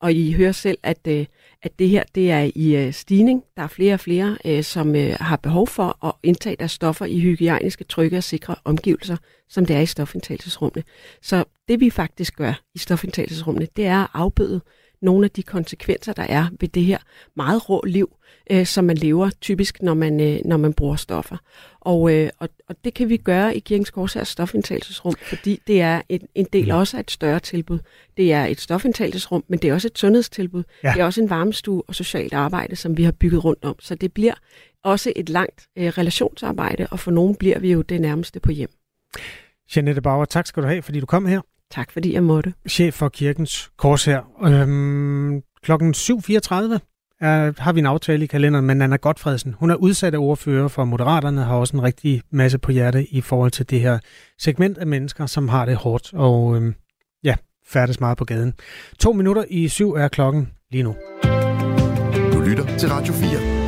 og 0.00 0.12
I 0.12 0.32
hører 0.32 0.52
selv, 0.52 0.78
at, 0.82 0.98
øh, 1.08 1.26
at 1.62 1.78
det 1.78 1.88
her 1.88 2.02
det 2.14 2.30
er 2.30 2.50
i 2.54 2.76
øh, 2.76 2.92
stigning. 2.92 3.44
Der 3.56 3.62
er 3.62 3.66
flere 3.66 3.94
og 3.94 4.00
flere, 4.00 4.38
øh, 4.44 4.62
som 4.62 4.96
øh, 4.96 5.16
har 5.20 5.36
behov 5.36 5.66
for 5.66 6.06
at 6.06 6.12
indtage 6.22 6.56
deres 6.56 6.72
stoffer 6.72 7.04
i 7.06 7.20
hygiejniske, 7.20 7.84
trygge 7.84 8.16
og 8.16 8.24
sikre 8.24 8.54
omgivelser, 8.64 9.16
som 9.48 9.66
det 9.66 9.76
er 9.76 9.80
i 9.80 9.86
stofindtagelsesrummene. 9.86 10.84
Så 11.22 11.44
det 11.68 11.80
vi 11.80 11.90
faktisk 11.90 12.36
gør 12.36 12.60
i 12.74 12.78
stofindtagelsesrummene, 12.78 13.68
det 13.76 13.86
er 13.86 13.98
at 13.98 14.10
afbøde 14.14 14.60
nogle 15.02 15.24
af 15.24 15.30
de 15.30 15.42
konsekvenser, 15.42 16.12
der 16.12 16.22
er 16.22 16.46
ved 16.60 16.68
det 16.68 16.84
her 16.84 16.98
meget 17.36 17.68
rå 17.68 17.84
liv, 17.86 18.16
øh, 18.50 18.66
som 18.66 18.84
man 18.84 18.96
lever 18.96 19.30
typisk, 19.40 19.82
når 19.82 19.94
man, 19.94 20.20
øh, 20.20 20.40
når 20.44 20.56
man 20.56 20.72
bruger 20.72 20.96
stoffer. 20.96 21.36
Og, 21.80 22.14
øh, 22.14 22.30
og, 22.38 22.48
og 22.68 22.76
det 22.84 22.94
kan 22.94 23.08
vi 23.08 23.16
gøre 23.16 23.56
i 23.56 23.58
Kirkens 23.58 23.90
Korsærs 23.90 24.28
stofindtagelsesrum, 24.28 25.14
fordi 25.22 25.60
det 25.66 25.80
er 25.80 26.02
en, 26.08 26.20
en 26.34 26.46
del 26.52 26.70
også 26.70 26.96
af 26.96 27.00
et 27.00 27.10
større 27.10 27.40
tilbud. 27.40 27.78
Det 28.16 28.32
er 28.32 28.44
et 28.44 28.60
stofindtagelsesrum, 28.60 29.44
men 29.48 29.58
det 29.58 29.70
er 29.70 29.74
også 29.74 29.88
et 29.88 29.98
sundhedstilbud. 29.98 30.62
Ja. 30.84 30.92
Det 30.92 31.00
er 31.00 31.04
også 31.04 31.20
en 31.20 31.30
varmestue 31.30 31.82
og 31.86 31.94
socialt 31.94 32.34
arbejde, 32.34 32.76
som 32.76 32.96
vi 32.96 33.02
har 33.02 33.12
bygget 33.12 33.44
rundt 33.44 33.64
om. 33.64 33.76
Så 33.80 33.94
det 33.94 34.12
bliver 34.12 34.34
også 34.84 35.12
et 35.16 35.28
langt 35.28 35.66
øh, 35.78 35.86
relationsarbejde, 35.86 36.86
og 36.90 37.00
for 37.00 37.10
nogen 37.10 37.36
bliver 37.36 37.58
vi 37.58 37.72
jo 37.72 37.82
det 37.82 38.00
nærmeste 38.00 38.40
på 38.40 38.50
hjem. 38.50 38.70
Jeanette 39.76 40.02
Bauer, 40.02 40.24
tak 40.24 40.46
skal 40.46 40.62
du 40.62 40.68
have, 40.68 40.82
fordi 40.82 41.00
du 41.00 41.06
kom 41.06 41.26
her. 41.26 41.40
Tak 41.70 41.92
fordi 41.92 42.14
jeg 42.14 42.22
måtte. 42.22 42.54
Chef 42.68 42.94
for 42.94 43.08
Kirkens 43.08 43.70
Kors 43.76 44.04
her. 44.04 44.20
Øhm, 44.44 45.42
klokken 45.62 45.94
7.34 45.94 46.78
er, 47.20 47.62
har 47.62 47.72
vi 47.72 47.80
en 47.80 47.86
aftale 47.86 48.24
i 48.24 48.26
kalenderen 48.26 48.66
med 48.66 48.74
Nana 48.74 48.96
Godfredsen. 48.96 49.54
Hun 49.58 49.70
er 49.70 49.74
udsat 49.74 50.14
af 50.14 50.18
ordfører 50.18 50.68
for 50.68 50.84
Moderaterne, 50.84 51.42
har 51.42 51.56
også 51.56 51.76
en 51.76 51.82
rigtig 51.82 52.22
masse 52.32 52.58
på 52.58 52.72
hjerte 52.72 53.06
i 53.06 53.20
forhold 53.20 53.50
til 53.50 53.70
det 53.70 53.80
her 53.80 53.98
segment 54.38 54.78
af 54.78 54.86
mennesker, 54.86 55.26
som 55.26 55.48
har 55.48 55.64
det 55.64 55.76
hårdt 55.76 56.14
og 56.14 56.56
øhm, 56.56 56.74
ja, 57.24 57.34
færdes 57.66 58.00
meget 58.00 58.18
på 58.18 58.24
gaden. 58.24 58.54
To 58.98 59.12
minutter 59.12 59.44
i 59.48 59.68
syv 59.68 59.90
er 59.90 60.08
klokken 60.08 60.48
lige 60.70 60.82
nu. 60.82 60.94
Du 62.32 62.40
lytter 62.40 62.76
til 62.78 62.88
Radio 62.88 63.12
4. 63.12 63.60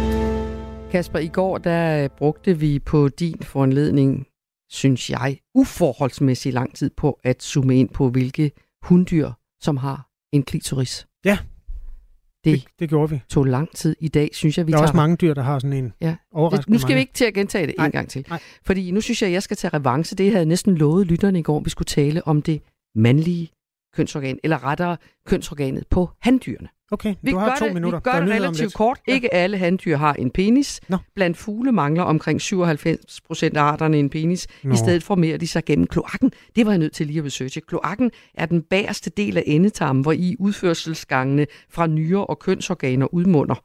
Kasper, 0.91 1.19
i 1.19 1.29
går 1.29 1.59
der 1.59 2.09
brugte 2.09 2.59
vi 2.59 2.79
på 2.79 3.09
din 3.09 3.39
foranledning 3.43 4.27
synes 4.73 5.11
jeg, 5.11 5.39
uforholdsmæssig 5.55 6.53
lang 6.53 6.75
tid 6.75 6.91
på 6.97 7.21
at 7.25 7.43
zoome 7.43 7.77
ind 7.79 7.89
på, 7.89 8.09
hvilke 8.11 8.51
hunddyr, 8.83 9.31
som 9.61 9.77
har 9.77 10.09
en 10.33 10.43
klitoris. 10.43 11.07
Ja, 11.25 11.39
det, 12.45 12.53
det, 12.61 12.65
det 12.79 12.89
gjorde 12.89 13.11
vi. 13.11 13.21
tog 13.29 13.45
lang 13.45 13.77
tid. 13.77 13.97
I 14.01 14.09
dag 14.09 14.31
synes 14.33 14.59
jeg, 14.59 14.67
vi 14.67 14.73
Der 14.73 14.79
er 14.79 14.81
tager... 14.81 14.89
også 14.89 14.97
mange 14.97 15.17
dyr, 15.17 15.35
der 15.35 15.43
har 15.43 15.59
sådan 15.59 15.73
en. 15.73 15.93
Ja. 16.01 16.09
Det, 16.09 16.17
nu 16.35 16.51
skal 16.61 16.69
mange. 16.71 16.95
vi 16.95 17.01
ikke 17.01 17.13
til 17.13 17.25
at 17.25 17.35
gentage 17.35 17.67
det 17.67 17.75
Nej. 17.79 17.87
en 17.87 17.93
gang 17.93 18.09
til. 18.09 18.27
Nej. 18.29 18.41
Fordi 18.67 18.91
nu 18.91 19.01
synes 19.01 19.23
jeg, 19.23 19.33
jeg 19.33 19.43
skal 19.43 19.57
tage 19.57 19.75
revanche. 19.75 20.17
Det 20.17 20.27
havde 20.27 20.39
jeg 20.39 20.47
næsten 20.47 20.75
lovet 20.75 21.07
lytterne 21.07 21.39
i 21.39 21.43
går, 21.43 21.61
vi 21.61 21.71
skulle 21.71 21.87
tale 21.87 22.27
om 22.27 22.43
det 22.43 22.63
mandlige 22.95 23.51
kønsorgan, 23.95 24.39
eller 24.45 24.65
rettere 24.65 24.97
kønsorganet 25.27 25.87
på 25.91 26.11
handdyrene. 26.21 26.69
Okay, 26.93 27.15
Vi 27.23 27.31
du 27.31 27.39
har 27.39 27.49
gør 27.49 27.57
to 27.57 27.65
det, 27.65 27.75
minutter. 27.75 27.99
Vi 27.99 28.03
gør 28.03 28.21
det 28.21 28.31
relativt 28.31 28.75
kort. 28.75 29.01
Ja. 29.09 29.13
Ikke 29.13 29.35
alle 29.35 29.59
handdyr 29.59 29.97
har 29.97 30.15
en 30.15 30.31
penis. 30.31 30.81
Nå. 30.89 30.97
Blandt 31.15 31.37
fugle 31.37 31.73
mangler 31.73 32.03
omkring 32.03 32.41
97 32.41 33.21
procent 33.21 33.57
af 33.57 33.63
arterne 33.63 33.99
en 33.99 34.11
penis. 34.11 34.47
Nå. 34.65 34.75
I 34.75 34.77
stedet 34.77 35.03
formerer 35.03 35.39
de 35.39 35.47
sig 35.47 35.65
gennem 35.65 35.87
kloakken. 35.87 36.33
Det 36.57 36.67
var 36.67 36.73
jeg 36.73 36.79
nødt 36.79 36.93
til 36.93 37.07
lige 37.07 37.19
at 37.19 37.25
researche. 37.25 37.61
Kloakken 37.61 38.11
er 38.35 38.47
den 38.47 38.63
bagerste 38.63 39.11
del 39.11 39.37
af 39.37 39.43
endetarmen, 39.47 40.03
hvor 40.03 40.13
i 40.13 40.37
udførselsgangene 40.39 41.47
fra 41.71 41.87
nyrer 41.87 42.21
og 42.23 42.39
kønsorganer 42.39 43.15
udmunder. 43.15 43.65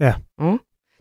Ja. 0.00 0.14
Mm. 0.38 0.58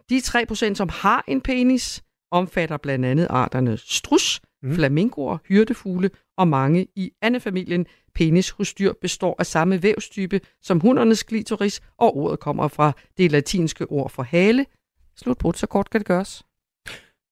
De 0.09 0.22
3 0.22 0.45
procent, 0.45 0.78
som 0.78 0.89
har 0.91 1.24
en 1.28 1.41
penis, 1.41 2.03
omfatter 2.32 2.78
blandt 2.78 3.05
andet 3.05 3.28
arterne 3.30 3.78
strus, 3.78 4.41
mm. 4.64 4.76
flamingoer, 4.76 5.38
hyrdefugle 5.47 6.09
og 6.38 6.47
mange 6.47 6.88
i 6.95 7.12
andefamilien. 7.22 7.86
Penis 8.16 8.49
hos 8.49 8.74
dyr 8.74 8.93
består 9.01 9.36
af 9.39 9.45
samme 9.45 9.84
vævstype 9.84 10.41
som 10.62 10.80
hundernes 10.80 11.24
klitoris, 11.24 11.82
og 11.97 12.18
ordet 12.18 12.39
kommer 12.39 12.68
fra 12.68 12.91
det 13.18 13.32
latinske 13.32 13.86
ord 13.86 14.09
for 14.09 14.24
hale. 14.24 14.66
Slutbrud, 15.16 15.53
så 15.53 15.68
kort 15.68 15.89
kan 15.89 15.99
det 15.99 16.07
gøres. 16.07 16.43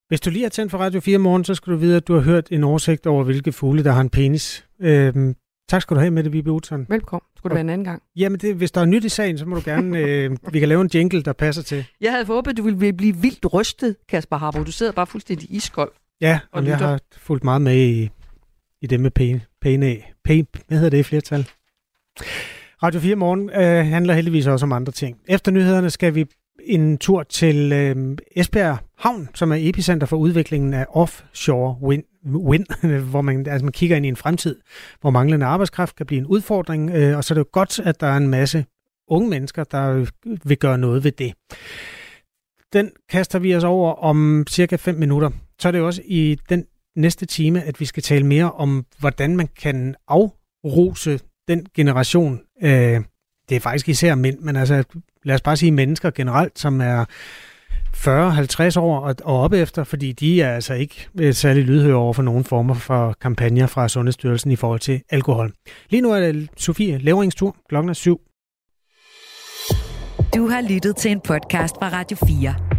Hvis 0.08 0.22
du 0.22 0.30
lige 0.30 0.44
har 0.44 0.50
tændt 0.50 0.72
for 0.72 0.78
Radio 0.78 1.00
4 1.00 1.18
morgen, 1.18 1.44
så 1.44 1.56
skal 1.56 1.74
du 1.74 1.78
vide, 1.78 1.96
at 1.96 2.08
du 2.08 2.14
har 2.14 2.22
hørt 2.22 2.48
en 2.52 2.64
oversigt 2.64 3.08
over, 3.08 3.24
hvilke 3.24 3.52
fugle, 3.52 3.84
der 3.84 3.92
har 3.92 4.02
en 4.02 4.10
penis. 4.10 4.68
Øhm, 4.82 5.36
tak 5.70 5.82
skal 5.82 5.96
du 5.96 6.00
have, 6.00 6.12
Mette 6.12 6.32
Vibe 6.32 6.52
Utzon. 6.52 6.86
Velkommen. 6.90 7.28
Skulle 7.38 7.52
det 7.52 7.56
være 7.56 7.62
en 7.62 7.70
anden 7.70 7.86
gang? 7.86 8.04
Jamen, 8.16 8.40
det, 8.40 8.56
hvis 8.56 8.72
der 8.72 8.82
er 8.82 8.86
nyt 8.86 9.04
i 9.04 9.10
sagen, 9.10 9.38
så 9.38 9.46
må 9.46 9.56
du 9.56 9.62
gerne... 9.66 9.98
øh, 10.04 10.38
vi 10.52 10.60
kan 10.60 10.70
lave 10.70 10.82
en 10.82 10.90
jingle, 10.94 11.24
der 11.24 11.34
passer 11.34 11.64
til. 11.64 11.86
Jeg 12.02 12.12
havde 12.12 12.26
håbet, 12.26 12.58
du 12.58 12.64
ville 12.64 12.94
blive 12.94 13.16
vildt 13.16 13.54
rystet, 13.54 13.96
Kasper 14.10 14.38
Harbo. 14.38 14.64
Du 14.64 14.72
sidder 14.72 14.92
bare 14.92 15.08
fuldstændig 15.08 15.52
iskold. 15.52 15.92
Ja, 16.22 16.40
Og 16.52 16.66
jeg 16.66 16.78
har 16.78 17.00
fulgt 17.18 17.44
meget 17.44 17.62
med 17.62 17.76
i, 17.76 18.10
i 18.82 18.88
det 18.88 19.00
med 19.00 19.12
pæne, 19.12 19.42
pæne, 19.62 19.98
hvad 20.68 20.78
hedder 20.78 20.90
det 20.90 20.98
i 20.98 21.04
flertal? 21.04 21.48
Radio 22.84 23.00
4 23.00 23.16
Morgen 23.16 23.50
øh, 23.50 23.86
handler 23.86 24.14
heldigvis 24.14 24.48
også 24.48 24.66
om 24.66 24.72
andre 24.72 24.92
ting. 24.92 25.18
Efter 25.28 25.52
nyhederne 25.52 25.90
skal 25.90 26.16
vi 26.16 26.26
en 26.64 26.98
tur 26.98 27.24
til 27.24 27.72
øh, 27.72 28.18
Esbjerg 28.36 28.78
Havn, 28.98 29.30
som 29.36 29.52
er 29.52 29.58
epicenter 29.60 30.08
for 30.08 30.18
udviklingen 30.18 30.74
af 30.74 30.86
offshore 30.90 31.78
wind, 31.82 32.04
wind 32.26 32.66
hvor 33.12 33.22
man, 33.22 33.48
altså 33.48 33.66
man 33.66 33.72
kigger 33.72 33.96
ind 33.96 34.06
i 34.06 34.10
en 34.10 34.16
fremtid, 34.16 34.56
hvor 35.02 35.10
manglende 35.10 35.46
arbejdskraft 35.46 35.96
kan 35.96 36.06
blive 36.06 36.20
en 36.20 36.26
udfordring, 36.26 36.90
øh, 36.90 37.18
og 37.18 37.24
så 37.24 37.34
er 37.34 37.36
det 37.36 37.40
jo 37.40 37.50
godt, 37.52 37.80
at 37.80 38.02
der 38.02 38.08
er 38.08 38.18
en 38.18 38.28
masse 38.28 38.66
unge 39.08 39.30
mennesker, 39.30 39.64
der 39.64 40.12
vil 40.44 40.58
gøre 40.58 40.78
noget 40.78 41.04
ved 41.04 41.12
det. 41.12 41.34
Den 42.74 42.92
kaster 43.10 43.40
vi 43.40 43.56
os 43.56 43.64
over 43.64 43.94
om 43.94 44.46
cirka 44.50 44.76
5 44.76 44.96
minutter. 44.96 45.30
Så 45.60 45.68
er 45.68 45.72
det 45.72 45.82
også 45.82 46.02
i 46.06 46.38
den 46.50 46.66
næste 46.96 47.26
time, 47.26 47.64
at 47.64 47.80
vi 47.80 47.86
skal 47.86 48.04
tale 48.04 48.26
mere 48.26 48.52
om, 48.52 48.86
hvordan 49.00 49.38
man 49.38 49.48
kan 49.62 49.96
afrose 50.08 51.20
den 51.48 51.66
generation, 51.76 52.42
øh, 52.64 53.02
det 53.50 53.56
er 53.56 53.60
faktisk 53.60 53.90
især 53.90 54.16
mænd, 54.16 54.40
men 54.40 54.56
altså 54.56 54.84
lad 55.24 55.36
os 55.36 55.42
bare 55.42 55.58
sige 55.58 55.72
mennesker 55.72 56.10
generelt, 56.12 56.60
som 56.60 56.82
er 56.82 57.06
40-50 57.96 58.80
år 58.80 59.00
og, 59.00 59.16
og 59.24 59.40
op 59.40 59.54
efter, 59.54 59.84
fordi 59.84 60.12
de 60.12 60.42
er 60.42 60.56
altså 60.56 60.74
ikke 60.74 61.08
øh, 61.20 61.34
særlig 61.34 61.64
lydhøre 61.64 61.96
over 61.96 62.14
for 62.14 62.24
nogen 62.24 62.44
former 62.44 62.74
for 62.74 63.16
kampagner 63.22 63.68
fra 63.68 63.90
Sundhedsstyrelsen 63.90 64.52
i 64.52 64.56
forhold 64.56 64.80
til 64.80 65.02
alkohol. 65.10 65.54
Lige 65.90 66.02
nu 66.02 66.12
er 66.12 66.20
det 66.20 66.50
Sofie 66.58 66.98
Leverings 66.98 67.36
tur. 67.36 67.56
Klokken 67.70 67.90
er 67.90 67.94
syv. 67.94 68.22
Du 70.36 70.48
har 70.48 70.70
lyttet 70.70 70.96
til 70.96 71.12
en 71.12 71.20
podcast 71.20 71.76
fra 71.76 71.90
Radio 71.90 72.18
4. 72.28 72.79